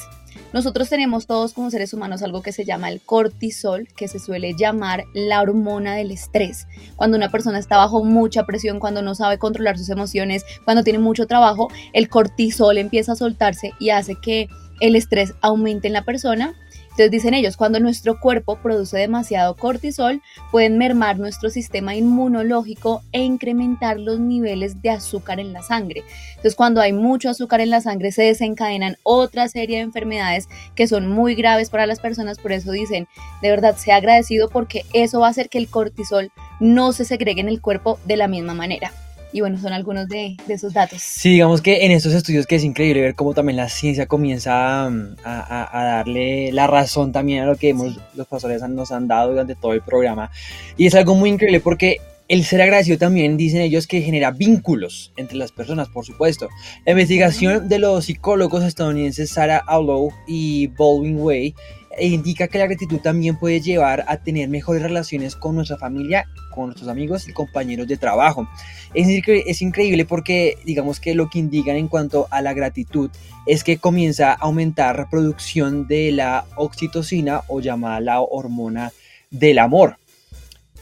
Nosotros 0.56 0.88
tenemos 0.88 1.26
todos 1.26 1.52
como 1.52 1.70
seres 1.70 1.92
humanos 1.92 2.22
algo 2.22 2.40
que 2.40 2.50
se 2.50 2.64
llama 2.64 2.88
el 2.88 3.02
cortisol, 3.02 3.88
que 3.94 4.08
se 4.08 4.18
suele 4.18 4.54
llamar 4.58 5.04
la 5.12 5.42
hormona 5.42 5.94
del 5.96 6.10
estrés. 6.10 6.66
Cuando 6.96 7.18
una 7.18 7.30
persona 7.30 7.58
está 7.58 7.76
bajo 7.76 8.02
mucha 8.02 8.46
presión, 8.46 8.80
cuando 8.80 9.02
no 9.02 9.14
sabe 9.14 9.36
controlar 9.36 9.76
sus 9.76 9.90
emociones, 9.90 10.46
cuando 10.64 10.82
tiene 10.82 10.98
mucho 10.98 11.26
trabajo, 11.26 11.68
el 11.92 12.08
cortisol 12.08 12.78
empieza 12.78 13.12
a 13.12 13.16
soltarse 13.16 13.74
y 13.78 13.90
hace 13.90 14.14
que 14.14 14.48
el 14.80 14.96
estrés 14.96 15.34
aumente 15.42 15.88
en 15.88 15.92
la 15.92 16.06
persona 16.06 16.54
entonces 16.96 17.10
dicen 17.10 17.34
ellos, 17.34 17.58
cuando 17.58 17.78
nuestro 17.78 18.18
cuerpo 18.18 18.56
produce 18.56 18.96
demasiado 18.96 19.54
cortisol, 19.54 20.22
pueden 20.50 20.78
mermar 20.78 21.18
nuestro 21.18 21.50
sistema 21.50 21.94
inmunológico 21.94 23.02
e 23.12 23.20
incrementar 23.20 24.00
los 24.00 24.18
niveles 24.18 24.80
de 24.80 24.88
azúcar 24.88 25.38
en 25.38 25.52
la 25.52 25.60
sangre. 25.60 26.04
Entonces 26.30 26.54
cuando 26.54 26.80
hay 26.80 26.94
mucho 26.94 27.28
azúcar 27.28 27.60
en 27.60 27.68
la 27.68 27.82
sangre 27.82 28.12
se 28.12 28.22
desencadenan 28.22 28.96
otra 29.02 29.46
serie 29.48 29.76
de 29.76 29.82
enfermedades 29.82 30.48
que 30.74 30.86
son 30.86 31.06
muy 31.06 31.34
graves 31.34 31.68
para 31.68 31.84
las 31.84 32.00
personas, 32.00 32.38
por 32.38 32.52
eso 32.52 32.70
dicen, 32.70 33.06
de 33.42 33.50
verdad, 33.50 33.76
sea 33.76 33.96
agradecido 33.96 34.48
porque 34.48 34.86
eso 34.94 35.20
va 35.20 35.26
a 35.26 35.30
hacer 35.32 35.50
que 35.50 35.58
el 35.58 35.68
cortisol 35.68 36.32
no 36.60 36.92
se 36.92 37.04
segregue 37.04 37.42
en 37.42 37.50
el 37.50 37.60
cuerpo 37.60 37.98
de 38.06 38.16
la 38.16 38.26
misma 38.26 38.54
manera. 38.54 38.90
Y 39.36 39.40
bueno, 39.40 39.58
son 39.58 39.74
algunos 39.74 40.08
de, 40.08 40.34
esos 40.48 40.72
datos. 40.72 41.02
Sí, 41.02 41.32
digamos 41.32 41.60
que 41.60 41.84
en 41.84 41.92
estos 41.92 42.14
estudios 42.14 42.46
que 42.46 42.56
es 42.56 42.64
increíble 42.64 43.02
ver 43.02 43.14
cómo 43.14 43.34
también 43.34 43.58
la 43.58 43.68
ciencia 43.68 44.06
comienza 44.06 44.88
mm, 44.88 45.16
a, 45.24 45.68
darle 45.72 46.50
la 46.52 46.66
razón 46.66 47.12
también 47.12 47.42
a 47.42 47.46
lo 47.46 47.54
que 47.56 47.68
hemos, 47.68 48.00
los 48.14 48.26
pastores 48.26 48.66
nos 48.66 48.92
han 48.92 49.08
dado 49.08 49.32
durante 49.32 49.54
todo 49.54 49.74
el 49.74 49.82
programa. 49.82 50.30
Y 50.78 50.86
es 50.86 50.94
algo 50.94 51.14
muy 51.14 51.28
increíble 51.28 51.60
porque 51.60 51.98
el 52.28 52.44
ser 52.44 52.62
agradecido 52.62 52.96
también, 52.96 53.36
dicen 53.36 53.60
ellos, 53.60 53.86
que 53.86 54.00
genera 54.00 54.30
vínculos 54.30 55.12
entre 55.18 55.36
las 55.36 55.52
personas, 55.52 55.90
por 55.90 56.06
supuesto. 56.06 56.48
La 56.86 56.92
investigación 56.92 57.68
de 57.68 57.78
los 57.78 58.06
psicólogos 58.06 58.64
estadounidenses 58.64 59.28
Sarah 59.28 59.62
Aulow 59.66 60.14
y 60.26 60.68
Baldwin 60.68 61.20
Way 61.20 61.54
indica 62.00 62.48
que 62.48 62.58
la 62.58 62.66
gratitud 62.66 63.00
también 63.00 63.38
puede 63.38 63.60
llevar 63.60 64.04
a 64.08 64.18
tener 64.18 64.48
mejores 64.48 64.82
relaciones 64.82 65.36
con 65.36 65.54
nuestra 65.54 65.78
familia, 65.78 66.26
con 66.50 66.66
nuestros 66.66 66.88
amigos 66.88 67.28
y 67.28 67.32
compañeros 67.32 67.86
de 67.88 67.96
trabajo. 67.96 68.48
Es, 68.94 69.08
es 69.26 69.62
increíble 69.62 70.04
porque 70.04 70.58
digamos 70.64 71.00
que 71.00 71.14
lo 71.14 71.28
que 71.28 71.38
indican 71.38 71.76
en 71.76 71.88
cuanto 71.88 72.28
a 72.30 72.42
la 72.42 72.54
gratitud 72.54 73.10
es 73.46 73.64
que 73.64 73.78
comienza 73.78 74.32
a 74.32 74.34
aumentar 74.34 74.98
la 74.98 75.08
producción 75.08 75.86
de 75.86 76.12
la 76.12 76.44
oxitocina 76.56 77.42
o 77.48 77.60
llamada 77.60 78.00
la 78.00 78.20
hormona 78.20 78.92
del 79.30 79.58
amor. 79.58 79.98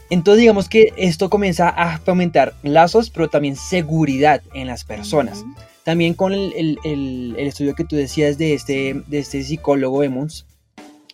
Entonces 0.09 0.41
digamos 0.41 0.69
que 0.69 0.93
esto 0.97 1.29
comienza 1.29 1.69
a 1.69 1.99
aumentar 2.05 2.55
lazos, 2.61 3.09
pero 3.09 3.27
también 3.27 3.55
seguridad 3.55 4.41
en 4.53 4.67
las 4.67 4.83
personas. 4.83 5.43
También 5.83 6.13
con 6.13 6.33
el, 6.33 6.79
el, 6.83 7.35
estudio 7.37 7.75
que 7.75 7.85
tú 7.85 7.95
decías 7.95 8.37
de 8.37 8.53
este, 8.53 9.01
de 9.07 9.19
este 9.19 9.43
psicólogo 9.43 10.03
Emmons, 10.03 10.45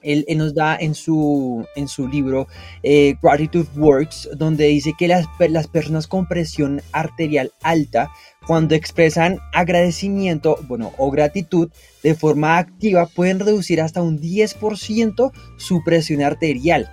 él, 0.02 0.26
nos 0.36 0.54
da 0.54 0.76
en 0.76 0.95
su, 0.95 1.66
en 1.76 1.88
su 1.88 2.08
libro 2.08 2.47
eh, 2.84 3.16
Gratitude 3.22 3.68
Works, 3.76 4.30
donde 4.36 4.66
dice 4.66 4.93
que 4.97 5.08
las, 5.08 5.26
las 5.39 5.68
personas 5.68 6.08
con 6.08 6.28
presión 6.28 6.82
arterial 6.91 7.52
alta, 7.62 8.12
cuando 8.47 8.76
expresan 8.76 9.39
agradecimiento 9.54 10.58
bueno, 10.68 10.91
o 10.97 11.12
gratitud 11.12 11.70
de 12.04 12.16
forma 12.16 12.58
activa, 12.58 13.06
pueden 13.06 13.39
reducir 13.39 13.82
hasta 13.82 14.02
un 14.02 14.20
10% 14.20 15.32
su 15.58 15.84
presión 15.84 16.22
arterial 16.22 16.89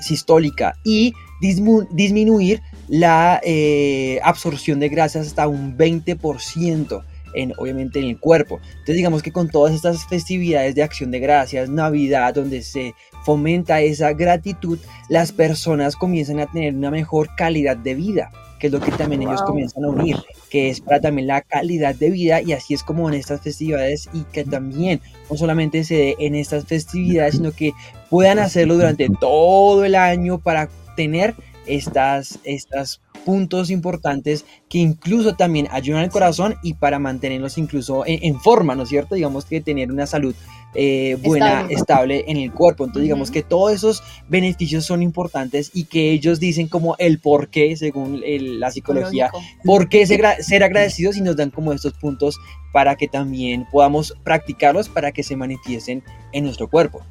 sistólica 0.00 0.74
y 0.84 1.14
disminuir 1.40 2.60
la 2.88 3.40
eh, 3.44 4.20
absorción 4.22 4.80
de 4.80 4.88
grasas 4.88 5.28
hasta 5.28 5.48
un 5.48 5.76
20% 5.76 7.02
en, 7.34 7.52
obviamente 7.56 7.98
en 7.98 8.06
el 8.06 8.18
cuerpo. 8.18 8.60
Entonces 8.70 8.96
digamos 8.96 9.22
que 9.22 9.32
con 9.32 9.48
todas 9.48 9.74
estas 9.74 10.06
festividades 10.06 10.74
de 10.74 10.82
acción 10.82 11.10
de 11.10 11.20
gracias, 11.20 11.68
Navidad, 11.68 12.34
donde 12.34 12.62
se 12.62 12.94
fomenta 13.24 13.80
esa 13.80 14.12
gratitud, 14.12 14.78
las 15.08 15.32
personas 15.32 15.96
comienzan 15.96 16.40
a 16.40 16.46
tener 16.46 16.74
una 16.74 16.90
mejor 16.90 17.28
calidad 17.36 17.76
de 17.76 17.94
vida 17.94 18.30
que 18.62 18.68
es 18.68 18.72
lo 18.72 18.78
que 18.78 18.92
también 18.92 19.22
ellos 19.22 19.42
comienzan 19.42 19.84
a 19.84 19.88
unir, 19.88 20.16
que 20.48 20.70
es 20.70 20.80
para 20.80 21.00
también 21.00 21.26
la 21.26 21.40
calidad 21.40 21.96
de 21.96 22.10
vida 22.10 22.40
y 22.40 22.52
así 22.52 22.74
es 22.74 22.84
como 22.84 23.08
en 23.08 23.14
estas 23.14 23.40
festividades 23.40 24.08
y 24.12 24.22
que 24.22 24.44
también 24.44 25.00
no 25.28 25.36
solamente 25.36 25.82
se 25.82 25.96
dé 25.96 26.16
en 26.20 26.36
estas 26.36 26.64
festividades, 26.64 27.34
sino 27.34 27.50
que 27.50 27.72
puedan 28.08 28.38
hacerlo 28.38 28.76
durante 28.76 29.08
todo 29.18 29.84
el 29.84 29.96
año 29.96 30.38
para 30.38 30.68
tener 30.94 31.34
estas, 31.66 32.38
estas 32.44 33.00
puntos 33.24 33.70
importantes 33.70 34.44
que 34.68 34.78
incluso 34.78 35.34
también 35.34 35.68
ayudan 35.70 36.02
al 36.02 36.10
corazón 36.10 36.56
y 36.62 36.74
para 36.74 36.98
mantenerlos 36.98 37.58
incluso 37.58 38.04
en, 38.06 38.40
forma, 38.40 38.74
¿no 38.74 38.84
es 38.84 38.88
cierto? 38.88 39.14
Digamos 39.14 39.44
que 39.44 39.60
tener 39.60 39.90
una 39.90 40.06
salud 40.06 40.34
eh, 40.74 41.18
buena, 41.22 41.66
estable. 41.68 42.24
en 42.26 42.36
el 42.38 42.52
cuerpo. 42.52 42.84
Entonces, 42.84 43.02
digamos 43.02 43.30
que 43.30 43.42
todos 43.42 43.72
esos 43.72 44.02
beneficios 44.28 44.84
son 44.84 45.02
importantes 45.02 45.70
y 45.74 45.84
que 45.84 46.12
ellos 46.12 46.40
dicen 46.40 46.68
como 46.68 46.96
el 46.98 47.18
por 47.18 47.48
qué, 47.48 47.76
según 47.76 48.22
la 48.24 48.70
psicología, 48.70 49.30
por 49.64 49.88
qué 49.88 50.06
ser, 50.06 50.22
ser 50.40 50.64
agradecidos 50.64 51.16
y 51.16 51.20
nos 51.20 51.36
dan 51.36 51.50
como 51.50 51.72
estos 51.72 51.94
puntos 51.94 52.38
para 52.72 52.96
que 52.96 53.08
también 53.08 53.66
podamos 53.70 54.14
practicarlos 54.24 54.88
para 54.88 55.12
que 55.12 55.22
se 55.22 55.36
manifiesten 55.36 56.02
en 56.32 56.44
nuestro 56.44 56.68
cuerpo. 56.68 57.02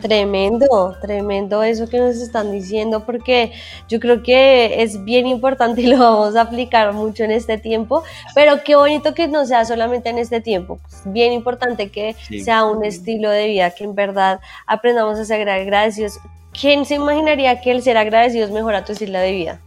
Tremendo, 0.00 0.96
tremendo 1.00 1.64
eso 1.64 1.88
que 1.88 1.98
nos 1.98 2.16
están 2.16 2.52
diciendo, 2.52 3.04
porque 3.04 3.52
yo 3.88 3.98
creo 3.98 4.22
que 4.22 4.80
es 4.82 5.04
bien 5.04 5.26
importante 5.26 5.80
y 5.82 5.86
lo 5.86 5.98
vamos 5.98 6.36
a 6.36 6.42
aplicar 6.42 6.92
mucho 6.92 7.24
en 7.24 7.32
este 7.32 7.58
tiempo, 7.58 8.04
pero 8.32 8.62
qué 8.62 8.76
bonito 8.76 9.12
que 9.12 9.26
no 9.26 9.44
sea 9.44 9.64
solamente 9.64 10.08
en 10.10 10.18
este 10.18 10.40
tiempo, 10.40 10.78
pues 10.82 11.02
bien 11.04 11.32
importante 11.32 11.90
que 11.90 12.14
sea 12.44 12.64
un 12.64 12.84
estilo 12.84 13.28
de 13.30 13.48
vida, 13.48 13.72
que 13.72 13.82
en 13.82 13.96
verdad 13.96 14.38
aprendamos 14.66 15.18
a 15.18 15.24
ser 15.24 15.48
agradecidos. 15.50 16.20
¿Quién 16.58 16.84
se 16.84 16.94
imaginaría 16.94 17.60
que 17.60 17.72
el 17.72 17.82
ser 17.82 17.96
agradecidos 17.96 18.52
mejora 18.52 18.84
tu 18.84 18.92
estilo 18.92 19.18
de 19.18 19.32
vida? 19.32 19.60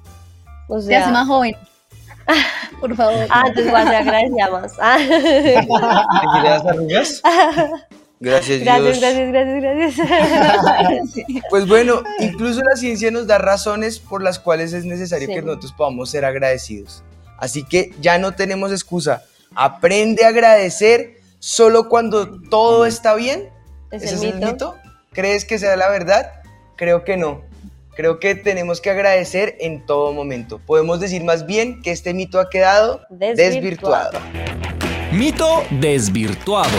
O 0.70 0.80
sea, 0.80 1.00
Te 1.00 1.04
hace 1.04 1.12
más 1.12 1.28
joven. 1.28 1.56
Por 2.80 2.96
favor. 2.96 3.28
Ah, 3.30 3.44
entonces 3.48 3.70
voy 3.70 3.82
a 3.82 3.86
ser 3.86 3.96
agradecida 3.96 4.50
más. 4.50 4.78
Gracias, 8.22 8.60
gracias, 8.60 9.00
Gracias, 9.00 9.32
gracias, 9.32 9.98
gracias. 9.98 11.44
Pues 11.50 11.68
bueno, 11.68 12.04
incluso 12.20 12.62
la 12.62 12.76
ciencia 12.76 13.10
nos 13.10 13.26
da 13.26 13.40
razones 13.40 13.98
por 13.98 14.22
las 14.22 14.38
cuales 14.38 14.74
es 14.74 14.86
necesario 14.86 15.28
que 15.28 15.42
nosotros 15.42 15.74
podamos 15.74 16.12
ser 16.12 16.24
agradecidos. 16.24 17.04
Así 17.40 17.64
que 17.64 17.96
ya 18.00 18.20
no 18.20 18.34
tenemos 18.34 18.72
excusa. 18.72 19.24
Aprende 19.56 20.24
a 20.24 20.28
agradecer 20.28 21.20
solo 21.40 21.90
cuando 21.90 22.40
todo 22.42 22.86
está 22.86 23.16
bien. 23.16 23.50
¿Es 23.90 24.04
¿Ese 24.04 24.16
es 24.16 24.22
el 24.22 24.40
mito? 24.40 24.76
¿Crees 25.12 25.44
que 25.44 25.58
sea 25.58 25.76
la 25.76 25.90
verdad? 25.90 26.32
Creo 26.78 27.04
que 27.04 27.18
no. 27.18 27.42
Creo 27.96 28.20
que 28.20 28.36
tenemos 28.36 28.82
que 28.82 28.92
agradecer 28.92 29.58
en 29.60 29.84
todo 29.86 30.14
momento. 30.14 30.62
Podemos 30.66 31.00
decir 31.00 31.24
más 31.24 31.48
bien 31.48 31.82
que 31.82 31.92
este 31.92 32.14
mito 32.14 32.40
ha 32.40 32.52
quedado 32.52 33.02
desvirtuado. 33.10 34.20
Mito 35.12 35.64
desvirtuado. 35.72 36.70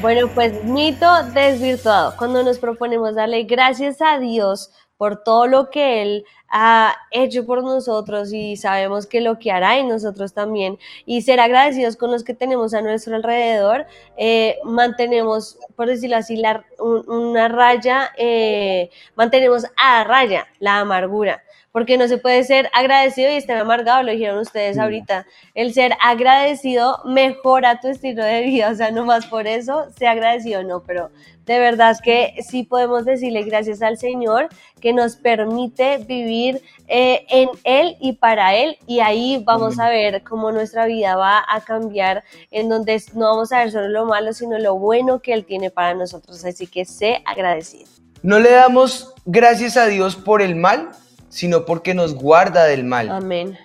Bueno, 0.00 0.28
pues 0.34 0.64
mito 0.64 1.06
desvirtuado. 1.34 2.16
Cuando 2.16 2.42
nos 2.42 2.58
proponemos 2.58 3.14
darle 3.16 3.42
gracias 3.42 4.00
a 4.00 4.18
Dios 4.18 4.70
por 4.96 5.22
todo 5.22 5.46
lo 5.46 5.68
que 5.68 6.00
Él 6.00 6.24
ha 6.48 6.96
hecho 7.10 7.44
por 7.44 7.62
nosotros 7.62 8.32
y 8.32 8.56
sabemos 8.56 9.06
que 9.06 9.20
lo 9.20 9.38
que 9.38 9.52
hará 9.52 9.76
en 9.76 9.88
nosotros 9.88 10.32
también. 10.32 10.78
Y 11.04 11.20
ser 11.20 11.38
agradecidos 11.38 11.96
con 11.96 12.10
los 12.10 12.24
que 12.24 12.32
tenemos 12.32 12.72
a 12.72 12.80
nuestro 12.80 13.14
alrededor, 13.14 13.84
eh, 14.16 14.56
mantenemos, 14.64 15.58
por 15.76 15.88
decirlo 15.88 16.16
así, 16.16 16.42
una 16.78 17.48
raya, 17.48 18.10
eh, 18.16 18.88
mantenemos 19.16 19.66
a 19.76 20.04
raya 20.04 20.46
la 20.60 20.80
amargura 20.80 21.42
porque 21.72 21.96
no 21.96 22.08
se 22.08 22.18
puede 22.18 22.44
ser 22.44 22.70
agradecido 22.72 23.30
y 23.30 23.36
estar 23.36 23.56
amargado, 23.56 24.02
lo 24.02 24.12
dijeron 24.12 24.38
ustedes 24.38 24.78
ahorita. 24.78 25.26
El 25.54 25.72
ser 25.72 25.92
agradecido 26.02 26.98
mejora 27.04 27.80
tu 27.80 27.88
estilo 27.88 28.24
de 28.24 28.42
vida, 28.42 28.70
o 28.70 28.74
sea, 28.74 28.90
no 28.90 29.04
más 29.04 29.26
por 29.26 29.46
eso, 29.46 29.86
sea 29.96 30.12
agradecido 30.12 30.62
no, 30.62 30.82
pero 30.82 31.10
de 31.46 31.58
verdad 31.58 31.90
es 31.90 32.00
que 32.00 32.34
sí 32.46 32.62
podemos 32.62 33.04
decirle 33.04 33.42
gracias 33.42 33.82
al 33.82 33.98
Señor 33.98 34.48
que 34.80 34.92
nos 34.92 35.16
permite 35.16 35.98
vivir 35.98 36.62
eh, 36.86 37.26
en 37.28 37.48
Él 37.64 37.96
y 38.00 38.12
para 38.12 38.54
Él 38.54 38.76
y 38.86 39.00
ahí 39.00 39.42
vamos 39.44 39.78
a 39.78 39.88
ver 39.88 40.22
cómo 40.22 40.52
nuestra 40.52 40.86
vida 40.86 41.16
va 41.16 41.44
a 41.48 41.60
cambiar, 41.62 42.22
en 42.50 42.68
donde 42.68 43.02
no 43.14 43.26
vamos 43.26 43.52
a 43.52 43.58
ver 43.58 43.72
solo 43.72 43.88
lo 43.88 44.06
malo, 44.06 44.32
sino 44.32 44.58
lo 44.58 44.76
bueno 44.76 45.20
que 45.20 45.32
Él 45.32 45.44
tiene 45.44 45.70
para 45.70 45.94
nosotros. 45.94 46.44
Así 46.44 46.66
que 46.66 46.84
sé 46.84 47.22
agradecido. 47.24 47.86
No 48.22 48.38
le 48.38 48.50
damos 48.50 49.14
gracias 49.24 49.76
a 49.76 49.86
Dios 49.86 50.14
por 50.14 50.42
el 50.42 50.54
mal, 50.54 50.90
sino 51.30 51.64
porque 51.64 51.94
nos 51.94 52.14
guarda 52.14 52.64
del 52.64 52.84
mal. 52.84 53.08
Amén. 53.08 53.56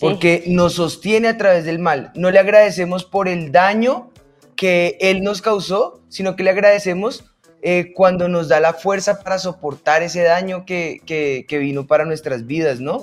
Porque 0.00 0.44
nos 0.48 0.74
sostiene 0.74 1.28
a 1.28 1.38
través 1.38 1.64
del 1.64 1.78
mal. 1.78 2.12
No 2.14 2.30
le 2.30 2.38
agradecemos 2.38 3.04
por 3.04 3.28
el 3.28 3.52
daño 3.52 4.10
que 4.56 4.98
Él 5.00 5.22
nos 5.22 5.40
causó, 5.40 6.02
sino 6.08 6.36
que 6.36 6.42
le 6.42 6.50
agradecemos 6.50 7.24
eh, 7.62 7.92
cuando 7.94 8.28
nos 8.28 8.48
da 8.48 8.58
la 8.58 8.74
fuerza 8.74 9.22
para 9.22 9.38
soportar 9.38 10.02
ese 10.02 10.22
daño 10.22 10.66
que, 10.66 11.00
que, 11.06 11.58
vino 11.58 11.86
para 11.86 12.04
nuestras 12.04 12.44
vidas, 12.46 12.80
¿no? 12.80 13.00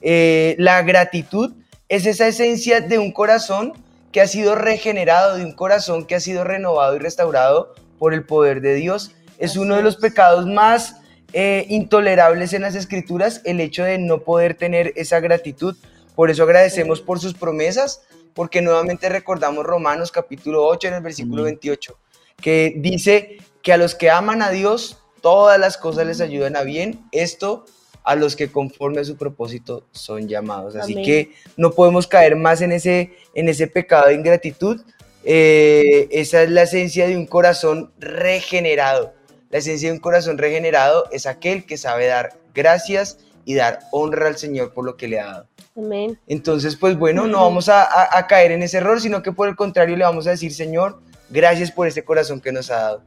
Eh, 0.00 0.56
la 0.58 0.82
gratitud 0.82 1.52
es 1.90 2.06
esa 2.06 2.26
esencia 2.26 2.80
de 2.80 2.98
un 2.98 3.12
corazón 3.12 3.74
que 4.10 4.22
ha 4.22 4.26
sido 4.26 4.54
regenerado, 4.54 5.36
de 5.36 5.44
un 5.44 5.52
corazón 5.52 6.06
que 6.06 6.14
ha 6.14 6.20
sido 6.20 6.42
renovado 6.44 6.96
y 6.96 6.98
restaurado 6.98 7.74
por 7.98 8.14
el 8.14 8.24
poder 8.24 8.62
de 8.62 8.74
Dios. 8.74 9.12
Es 9.36 9.56
uno 9.58 9.76
de 9.76 9.82
los 9.82 9.96
pecados 9.96 10.46
más 10.46 10.96
eh, 11.32 11.66
intolerables 11.68 12.52
en 12.52 12.62
las 12.62 12.74
escrituras 12.74 13.42
el 13.44 13.60
hecho 13.60 13.84
de 13.84 13.98
no 13.98 14.20
poder 14.20 14.54
tener 14.54 14.92
esa 14.96 15.20
gratitud. 15.20 15.76
Por 16.14 16.30
eso 16.30 16.42
agradecemos 16.42 17.00
por 17.00 17.20
sus 17.20 17.34
promesas, 17.34 18.02
porque 18.34 18.62
nuevamente 18.62 19.08
recordamos 19.08 19.64
Romanos 19.64 20.10
capítulo 20.10 20.66
8 20.66 20.88
en 20.88 20.94
el 20.94 21.02
versículo 21.02 21.44
28, 21.44 21.98
que 22.40 22.74
dice 22.76 23.38
que 23.62 23.72
a 23.72 23.76
los 23.76 23.94
que 23.94 24.10
aman 24.10 24.42
a 24.42 24.50
Dios, 24.50 24.98
todas 25.20 25.58
las 25.60 25.76
cosas 25.76 26.06
les 26.06 26.20
ayudan 26.20 26.56
a 26.56 26.62
bien. 26.62 27.04
Esto 27.12 27.66
a 28.04 28.14
los 28.14 28.36
que 28.36 28.50
conforme 28.50 29.00
a 29.02 29.04
su 29.04 29.16
propósito 29.16 29.84
son 29.92 30.28
llamados. 30.28 30.76
Así 30.76 30.94
que 31.02 31.32
no 31.58 31.72
podemos 31.72 32.06
caer 32.06 32.36
más 32.36 32.62
en 32.62 32.72
ese, 32.72 33.12
en 33.34 33.48
ese 33.50 33.66
pecado 33.66 34.08
de 34.08 34.14
ingratitud. 34.14 34.80
Eh, 35.24 36.08
esa 36.10 36.42
es 36.42 36.50
la 36.50 36.62
esencia 36.62 37.06
de 37.06 37.18
un 37.18 37.26
corazón 37.26 37.92
regenerado. 37.98 39.12
La 39.50 39.58
esencia 39.58 39.88
de 39.88 39.94
un 39.94 40.00
corazón 40.00 40.38
regenerado 40.38 41.06
es 41.10 41.26
aquel 41.26 41.64
que 41.64 41.78
sabe 41.78 42.06
dar 42.06 42.38
gracias 42.54 43.18
y 43.44 43.54
dar 43.54 43.78
honra 43.92 44.26
al 44.26 44.36
Señor 44.36 44.74
por 44.74 44.84
lo 44.84 44.96
que 44.96 45.08
le 45.08 45.20
ha 45.20 45.26
dado. 45.26 45.48
Amén. 45.74 46.18
Entonces, 46.26 46.76
pues 46.76 46.98
bueno, 46.98 47.26
no 47.26 47.40
vamos 47.42 47.70
a, 47.70 47.88
caer 48.28 48.52
en 48.52 48.62
ese 48.62 48.76
error, 48.76 49.00
sino 49.00 49.22
que 49.22 49.32
por 49.32 49.48
el 49.48 49.56
contrario 49.56 49.96
le 49.96 50.04
vamos 50.04 50.26
a 50.26 50.30
decir, 50.30 50.52
Señor, 50.52 51.00
gracias 51.30 51.70
por 51.70 51.86
este 51.86 52.04
corazón 52.04 52.40
que 52.40 52.52
nos 52.52 52.70
ha 52.70 52.76
dado. 52.76 53.02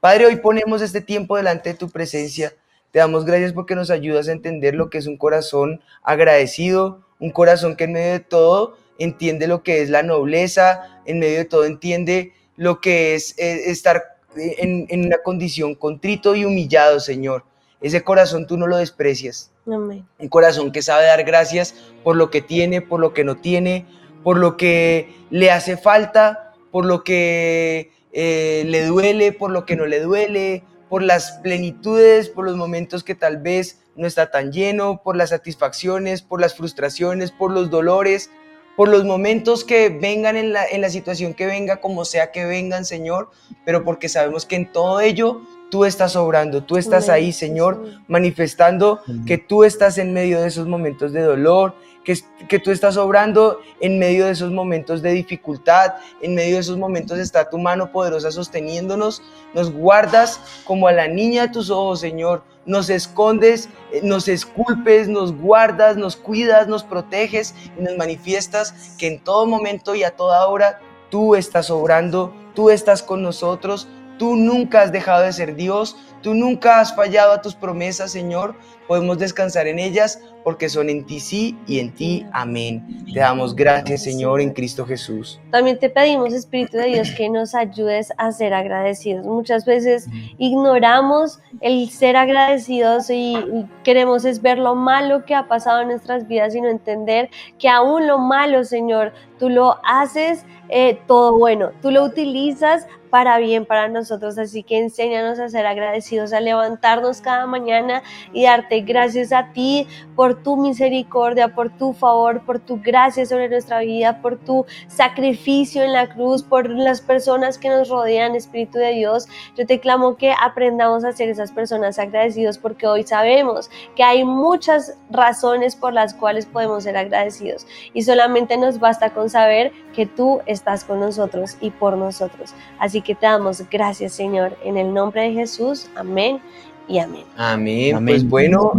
Padre, 0.00 0.26
hoy 0.26 0.36
ponemos 0.36 0.80
este 0.80 1.00
tiempo 1.00 1.36
delante 1.36 1.70
de 1.70 1.74
tu 1.74 1.90
presencia. 1.90 2.54
Te 2.90 3.00
damos 3.00 3.24
gracias 3.24 3.52
porque 3.52 3.74
nos 3.74 3.90
ayudas 3.90 4.28
a 4.28 4.32
entender 4.32 4.74
lo 4.74 4.88
que 4.88 4.98
es 4.98 5.06
un 5.06 5.18
corazón 5.18 5.80
agradecido, 6.02 7.02
un 7.18 7.30
corazón 7.30 7.76
que 7.76 7.84
en 7.84 7.92
medio 7.92 8.12
de 8.12 8.20
todo 8.20 8.76
entiende 8.98 9.46
lo 9.46 9.62
que 9.62 9.82
es 9.82 9.90
la 9.90 10.02
nobleza, 10.02 11.02
en 11.04 11.18
medio 11.18 11.38
de 11.38 11.44
todo 11.44 11.64
entiende 11.64 12.32
lo 12.56 12.80
que 12.80 13.14
es 13.14 13.34
eh, 13.38 13.70
estar 13.70 14.11
en, 14.36 15.06
una 15.06 15.18
condición 15.18 15.74
contrito 15.74 16.34
y 16.34 16.44
humillado, 16.44 17.00
Señor. 17.00 17.44
Ese 17.80 18.02
corazón 18.02 18.46
tú 18.46 18.56
no 18.56 18.66
lo 18.66 18.76
desprecias. 18.76 19.50
Un 19.66 20.06
corazón 20.28 20.72
que 20.72 20.82
sabe 20.82 21.06
dar 21.06 21.24
gracias 21.24 21.74
por 22.04 22.16
lo 22.16 22.30
que 22.30 22.40
tiene, 22.40 22.80
por 22.80 23.00
lo 23.00 23.12
que 23.12 23.24
no 23.24 23.36
tiene, 23.36 23.86
por 24.22 24.38
lo 24.38 24.56
que 24.56 25.14
le 25.30 25.50
hace 25.50 25.76
falta, 25.76 26.54
por 26.70 26.84
lo 26.84 27.02
que 27.04 27.92
eh, 28.12 28.64
le 28.66 28.86
duele, 28.86 29.32
por 29.32 29.50
lo 29.50 29.66
que 29.66 29.76
no 29.76 29.86
le 29.86 30.00
duele, 30.00 30.64
por 30.88 31.02
las 31.02 31.32
plenitudes, 31.42 32.28
por 32.28 32.44
los 32.44 32.56
momentos 32.56 33.02
que 33.02 33.14
tal 33.14 33.38
vez 33.38 33.80
no 33.96 34.06
está 34.06 34.30
tan 34.30 34.52
lleno, 34.52 35.02
por 35.02 35.16
las 35.16 35.30
satisfacciones, 35.30 36.22
por 36.22 36.40
las 36.40 36.54
frustraciones, 36.54 37.30
por 37.30 37.50
los 37.50 37.70
dolores 37.70 38.30
por 38.76 38.88
los 38.88 39.04
momentos 39.04 39.64
que 39.64 39.88
vengan 39.88 40.36
en 40.36 40.52
la, 40.52 40.66
en 40.66 40.80
la 40.80 40.90
situación 40.90 41.34
que 41.34 41.46
venga, 41.46 41.80
como 41.80 42.04
sea 42.04 42.32
que 42.32 42.44
vengan, 42.44 42.84
Señor, 42.84 43.30
pero 43.64 43.84
porque 43.84 44.08
sabemos 44.08 44.46
que 44.46 44.56
en 44.56 44.72
todo 44.72 45.00
ello 45.00 45.42
tú 45.70 45.84
estás 45.84 46.16
obrando, 46.16 46.62
tú 46.64 46.76
estás 46.76 47.08
ahí, 47.08 47.32
Señor, 47.32 47.82
manifestando 48.06 49.00
que 49.26 49.38
tú 49.38 49.64
estás 49.64 49.96
en 49.98 50.12
medio 50.12 50.40
de 50.40 50.48
esos 50.48 50.66
momentos 50.68 51.12
de 51.12 51.22
dolor, 51.22 51.74
que, 52.04 52.58
tú 52.58 52.70
estás 52.70 52.96
obrando 52.96 53.60
en 53.80 53.98
medio 53.98 54.26
de 54.26 54.32
esos 54.32 54.50
momentos 54.50 55.02
de 55.02 55.12
dificultad, 55.12 55.94
en 56.20 56.34
medio 56.34 56.54
de 56.54 56.60
esos 56.60 56.76
momentos 56.76 57.18
está 57.18 57.48
tu 57.48 57.58
mano 57.58 57.92
poderosa 57.92 58.30
sosteniéndonos, 58.30 59.22
nos 59.54 59.72
guardas 59.72 60.40
como 60.64 60.88
a 60.88 60.92
la 60.92 61.08
niña 61.08 61.42
de 61.42 61.52
tus 61.52 61.70
ojos, 61.70 62.00
Señor, 62.00 62.42
nos 62.66 62.90
escondes, 62.90 63.68
eh, 63.92 64.00
nos 64.02 64.28
esculpes, 64.28 65.08
nos 65.08 65.32
guardas, 65.32 65.96
nos 65.96 66.16
cuidas, 66.16 66.68
nos 66.68 66.84
proteges 66.84 67.54
y 67.78 67.82
nos 67.82 67.96
manifiestas 67.96 68.94
que 68.98 69.08
en 69.08 69.22
todo 69.22 69.46
momento 69.46 69.94
y 69.94 70.04
a 70.04 70.16
toda 70.16 70.46
hora 70.46 70.80
tú 71.10 71.34
estás 71.34 71.70
obrando, 71.70 72.32
tú 72.54 72.70
estás 72.70 73.02
con 73.02 73.22
nosotros, 73.22 73.88
tú 74.18 74.36
nunca 74.36 74.82
has 74.82 74.92
dejado 74.92 75.22
de 75.22 75.32
ser 75.32 75.56
Dios, 75.56 75.96
tú 76.22 76.34
nunca 76.34 76.80
has 76.80 76.94
fallado 76.94 77.32
a 77.32 77.42
tus 77.42 77.54
promesas, 77.54 78.12
Señor, 78.12 78.54
podemos 78.86 79.18
descansar 79.18 79.66
en 79.66 79.78
ellas 79.78 80.20
porque 80.44 80.68
son 80.68 80.90
en 80.90 81.04
ti 81.04 81.20
sí 81.20 81.56
y 81.66 81.78
en 81.78 81.92
ti 81.92 82.26
amén. 82.32 83.04
Te 83.12 83.20
damos 83.20 83.54
gracias, 83.54 84.02
Señor, 84.02 84.40
en 84.40 84.52
Cristo 84.52 84.84
Jesús. 84.84 85.40
También 85.50 85.78
te 85.78 85.88
pedimos, 85.88 86.32
Espíritu 86.32 86.76
de 86.76 86.86
Dios, 86.86 87.10
que 87.12 87.28
nos 87.28 87.54
ayudes 87.54 88.12
a 88.16 88.32
ser 88.32 88.52
agradecidos. 88.52 89.24
Muchas 89.24 89.64
veces 89.64 90.08
ignoramos 90.38 91.40
el 91.60 91.88
ser 91.90 92.16
agradecidos 92.16 93.08
y 93.10 93.36
queremos 93.84 94.24
es 94.24 94.42
ver 94.42 94.58
lo 94.58 94.74
malo 94.74 95.24
que 95.24 95.34
ha 95.34 95.46
pasado 95.46 95.82
en 95.82 95.88
nuestras 95.88 96.26
vidas 96.26 96.54
y 96.54 96.60
no 96.60 96.68
entender 96.68 97.30
que 97.58 97.68
aún 97.68 98.06
lo 98.06 98.18
malo, 98.18 98.64
Señor, 98.64 99.12
tú 99.38 99.48
lo 99.48 99.76
haces 99.84 100.44
eh, 100.68 100.98
todo 101.06 101.38
bueno, 101.38 101.70
tú 101.82 101.90
lo 101.90 102.02
utilizas 102.02 102.86
para 103.12 103.36
bien 103.36 103.66
para 103.66 103.88
nosotros, 103.88 104.38
así 104.38 104.62
que 104.62 104.78
enséñanos 104.78 105.38
a 105.38 105.50
ser 105.50 105.66
agradecidos, 105.66 106.32
a 106.32 106.40
levantarnos 106.40 107.20
cada 107.20 107.46
mañana 107.46 108.02
y 108.32 108.44
darte 108.44 108.80
gracias 108.80 109.34
a 109.34 109.52
ti 109.52 109.86
por 110.16 110.42
tu 110.42 110.56
misericordia, 110.56 111.54
por 111.54 111.68
tu 111.76 111.92
favor, 111.92 112.40
por 112.46 112.58
tu 112.58 112.80
gracia 112.80 113.26
sobre 113.26 113.50
nuestra 113.50 113.80
vida, 113.80 114.22
por 114.22 114.38
tu 114.38 114.64
sacrificio 114.86 115.82
en 115.82 115.92
la 115.92 116.08
cruz, 116.08 116.42
por 116.42 116.70
las 116.70 117.02
personas 117.02 117.58
que 117.58 117.68
nos 117.68 117.90
rodean, 117.90 118.34
Espíritu 118.34 118.78
de 118.78 118.92
Dios. 118.92 119.28
Yo 119.58 119.66
te 119.66 119.78
clamo 119.78 120.16
que 120.16 120.32
aprendamos 120.40 121.04
a 121.04 121.12
ser 121.12 121.28
esas 121.28 121.52
personas 121.52 121.98
agradecidos 121.98 122.56
porque 122.56 122.86
hoy 122.86 123.02
sabemos 123.02 123.68
que 123.94 124.04
hay 124.04 124.24
muchas 124.24 124.96
razones 125.10 125.76
por 125.76 125.92
las 125.92 126.14
cuales 126.14 126.46
podemos 126.46 126.84
ser 126.84 126.96
agradecidos 126.96 127.66
y 127.92 128.04
solamente 128.04 128.56
nos 128.56 128.80
basta 128.80 129.10
con 129.10 129.28
saber 129.28 129.70
que 129.94 130.06
tú 130.06 130.40
estás 130.46 130.84
con 130.84 130.98
nosotros 130.98 131.58
y 131.60 131.68
por 131.72 131.98
nosotros. 131.98 132.54
Así 132.78 133.01
que 133.02 133.14
te 133.14 133.26
damos 133.26 133.62
gracias, 133.70 134.12
Señor, 134.12 134.56
en 134.64 134.76
el 134.76 134.92
nombre 134.92 135.22
de 135.22 135.32
Jesús. 135.32 135.88
Amén 135.94 136.40
y 136.88 136.98
amén. 136.98 137.24
Amén. 137.36 138.04
Pues 138.04 138.28
bueno, 138.28 138.72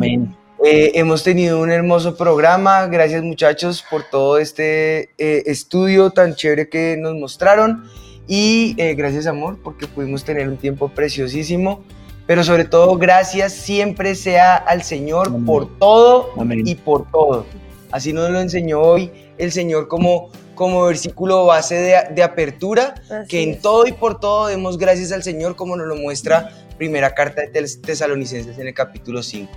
eh, 0.65 0.91
hemos 0.95 1.23
tenido 1.23 1.61
un 1.61 1.71
hermoso 1.71 2.15
programa. 2.15 2.87
Gracias, 2.87 3.23
muchachos, 3.23 3.83
por 3.89 4.03
todo 4.09 4.37
este 4.37 5.09
eh, 5.17 5.43
estudio 5.45 6.11
tan 6.11 6.35
chévere 6.35 6.69
que 6.69 6.95
nos 6.97 7.15
mostraron. 7.15 7.83
Y 8.27 8.75
eh, 8.77 8.95
gracias, 8.95 9.27
amor, 9.27 9.59
porque 9.63 9.87
pudimos 9.87 10.23
tener 10.23 10.47
un 10.47 10.57
tiempo 10.57 10.89
preciosísimo. 10.89 11.83
Pero 12.25 12.43
sobre 12.45 12.63
todo, 12.63 12.97
gracias 12.97 13.51
siempre 13.51 14.15
sea 14.15 14.55
al 14.55 14.83
Señor 14.83 15.29
por 15.45 15.77
todo 15.77 16.29
y 16.63 16.75
por 16.75 17.11
todo. 17.11 17.45
Así 17.91 18.13
nos 18.13 18.29
lo 18.29 18.39
enseñó 18.39 18.79
hoy 18.79 19.11
el 19.37 19.51
Señor 19.51 19.89
como 19.89 20.29
como 20.55 20.85
versículo 20.85 21.45
base 21.45 22.05
de, 22.09 22.23
apertura, 22.23 22.95
que 23.27 23.43
en 23.43 23.59
todo 23.59 23.87
y 23.87 23.91
por 23.91 24.19
todo 24.19 24.47
demos 24.47 24.77
gracias 24.77 25.11
al 25.11 25.23
Señor, 25.23 25.55
como 25.55 25.75
nos 25.75 25.87
lo 25.87 25.95
muestra 25.95 26.51
primera 26.77 27.13
carta 27.13 27.41
de 27.41 27.49
Tesalonicenses 27.49 28.57
en 28.57 28.67
el 28.67 28.73
capítulo 28.73 29.23
5. 29.23 29.51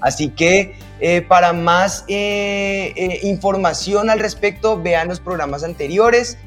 Así 0.00 0.30
que 0.30 0.74
eh, 1.00 1.22
para 1.22 1.52
más 1.52 2.04
eh, 2.08 2.92
eh, 2.96 3.20
información 3.22 4.10
al 4.10 4.18
respecto, 4.18 4.80
vean 4.80 5.08
los 5.08 5.20
programas 5.20 5.62
anteriores. 5.62 6.38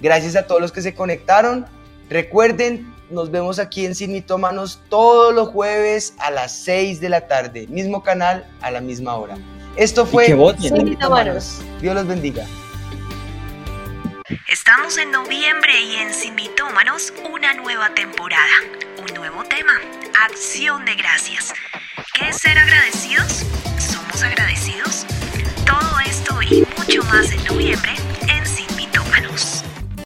Gracias 0.00 0.36
a 0.36 0.46
todos 0.46 0.60
los 0.60 0.72
que 0.72 0.82
se 0.82 0.94
conectaron. 0.94 1.66
Recuerden, 2.08 2.94
Nos 3.10 3.32
vemos 3.32 3.58
aquí 3.58 3.84
en 3.84 3.96
Sin 3.96 4.12
Mitómanos 4.12 4.80
todos 4.88 5.34
los 5.34 5.48
jueves 5.48 6.14
a 6.18 6.30
las 6.30 6.52
6 6.52 7.00
de 7.00 7.08
la 7.08 7.26
tarde. 7.26 7.66
Mismo 7.68 8.04
canal, 8.04 8.46
a 8.60 8.70
la 8.70 8.80
misma 8.80 9.16
hora. 9.16 9.36
Esto 9.74 10.06
fue 10.06 10.26
que 10.26 10.34
voten. 10.34 10.62
Sin 10.62 10.76
Sin 10.76 10.90
Mitómanos. 10.90 11.58
Dios 11.80 11.96
los 11.96 12.06
bendiga. 12.06 12.46
Estamos 14.46 14.96
en 14.96 15.10
noviembre 15.10 15.80
y 15.80 15.96
en 15.96 16.14
Sin 16.14 16.36
Mitómanos 16.36 17.12
una 17.28 17.52
nueva 17.54 17.94
temporada, 17.94 18.52
un 18.98 19.12
nuevo 19.14 19.42
tema, 19.44 19.72
acción 20.24 20.84
de 20.84 20.94
gracias. 20.94 21.52
¿Qué 22.14 22.28
es 22.28 22.36
ser 22.36 22.56
agradecidos? 22.56 23.44
¿Somos 23.78 24.22
agradecidos? 24.22 25.04
Todo 25.66 25.98
esto 26.06 26.40
y 26.42 26.64
mucho 26.78 27.02
más 27.04 27.32
en 27.32 27.44
noviembre 27.44 27.96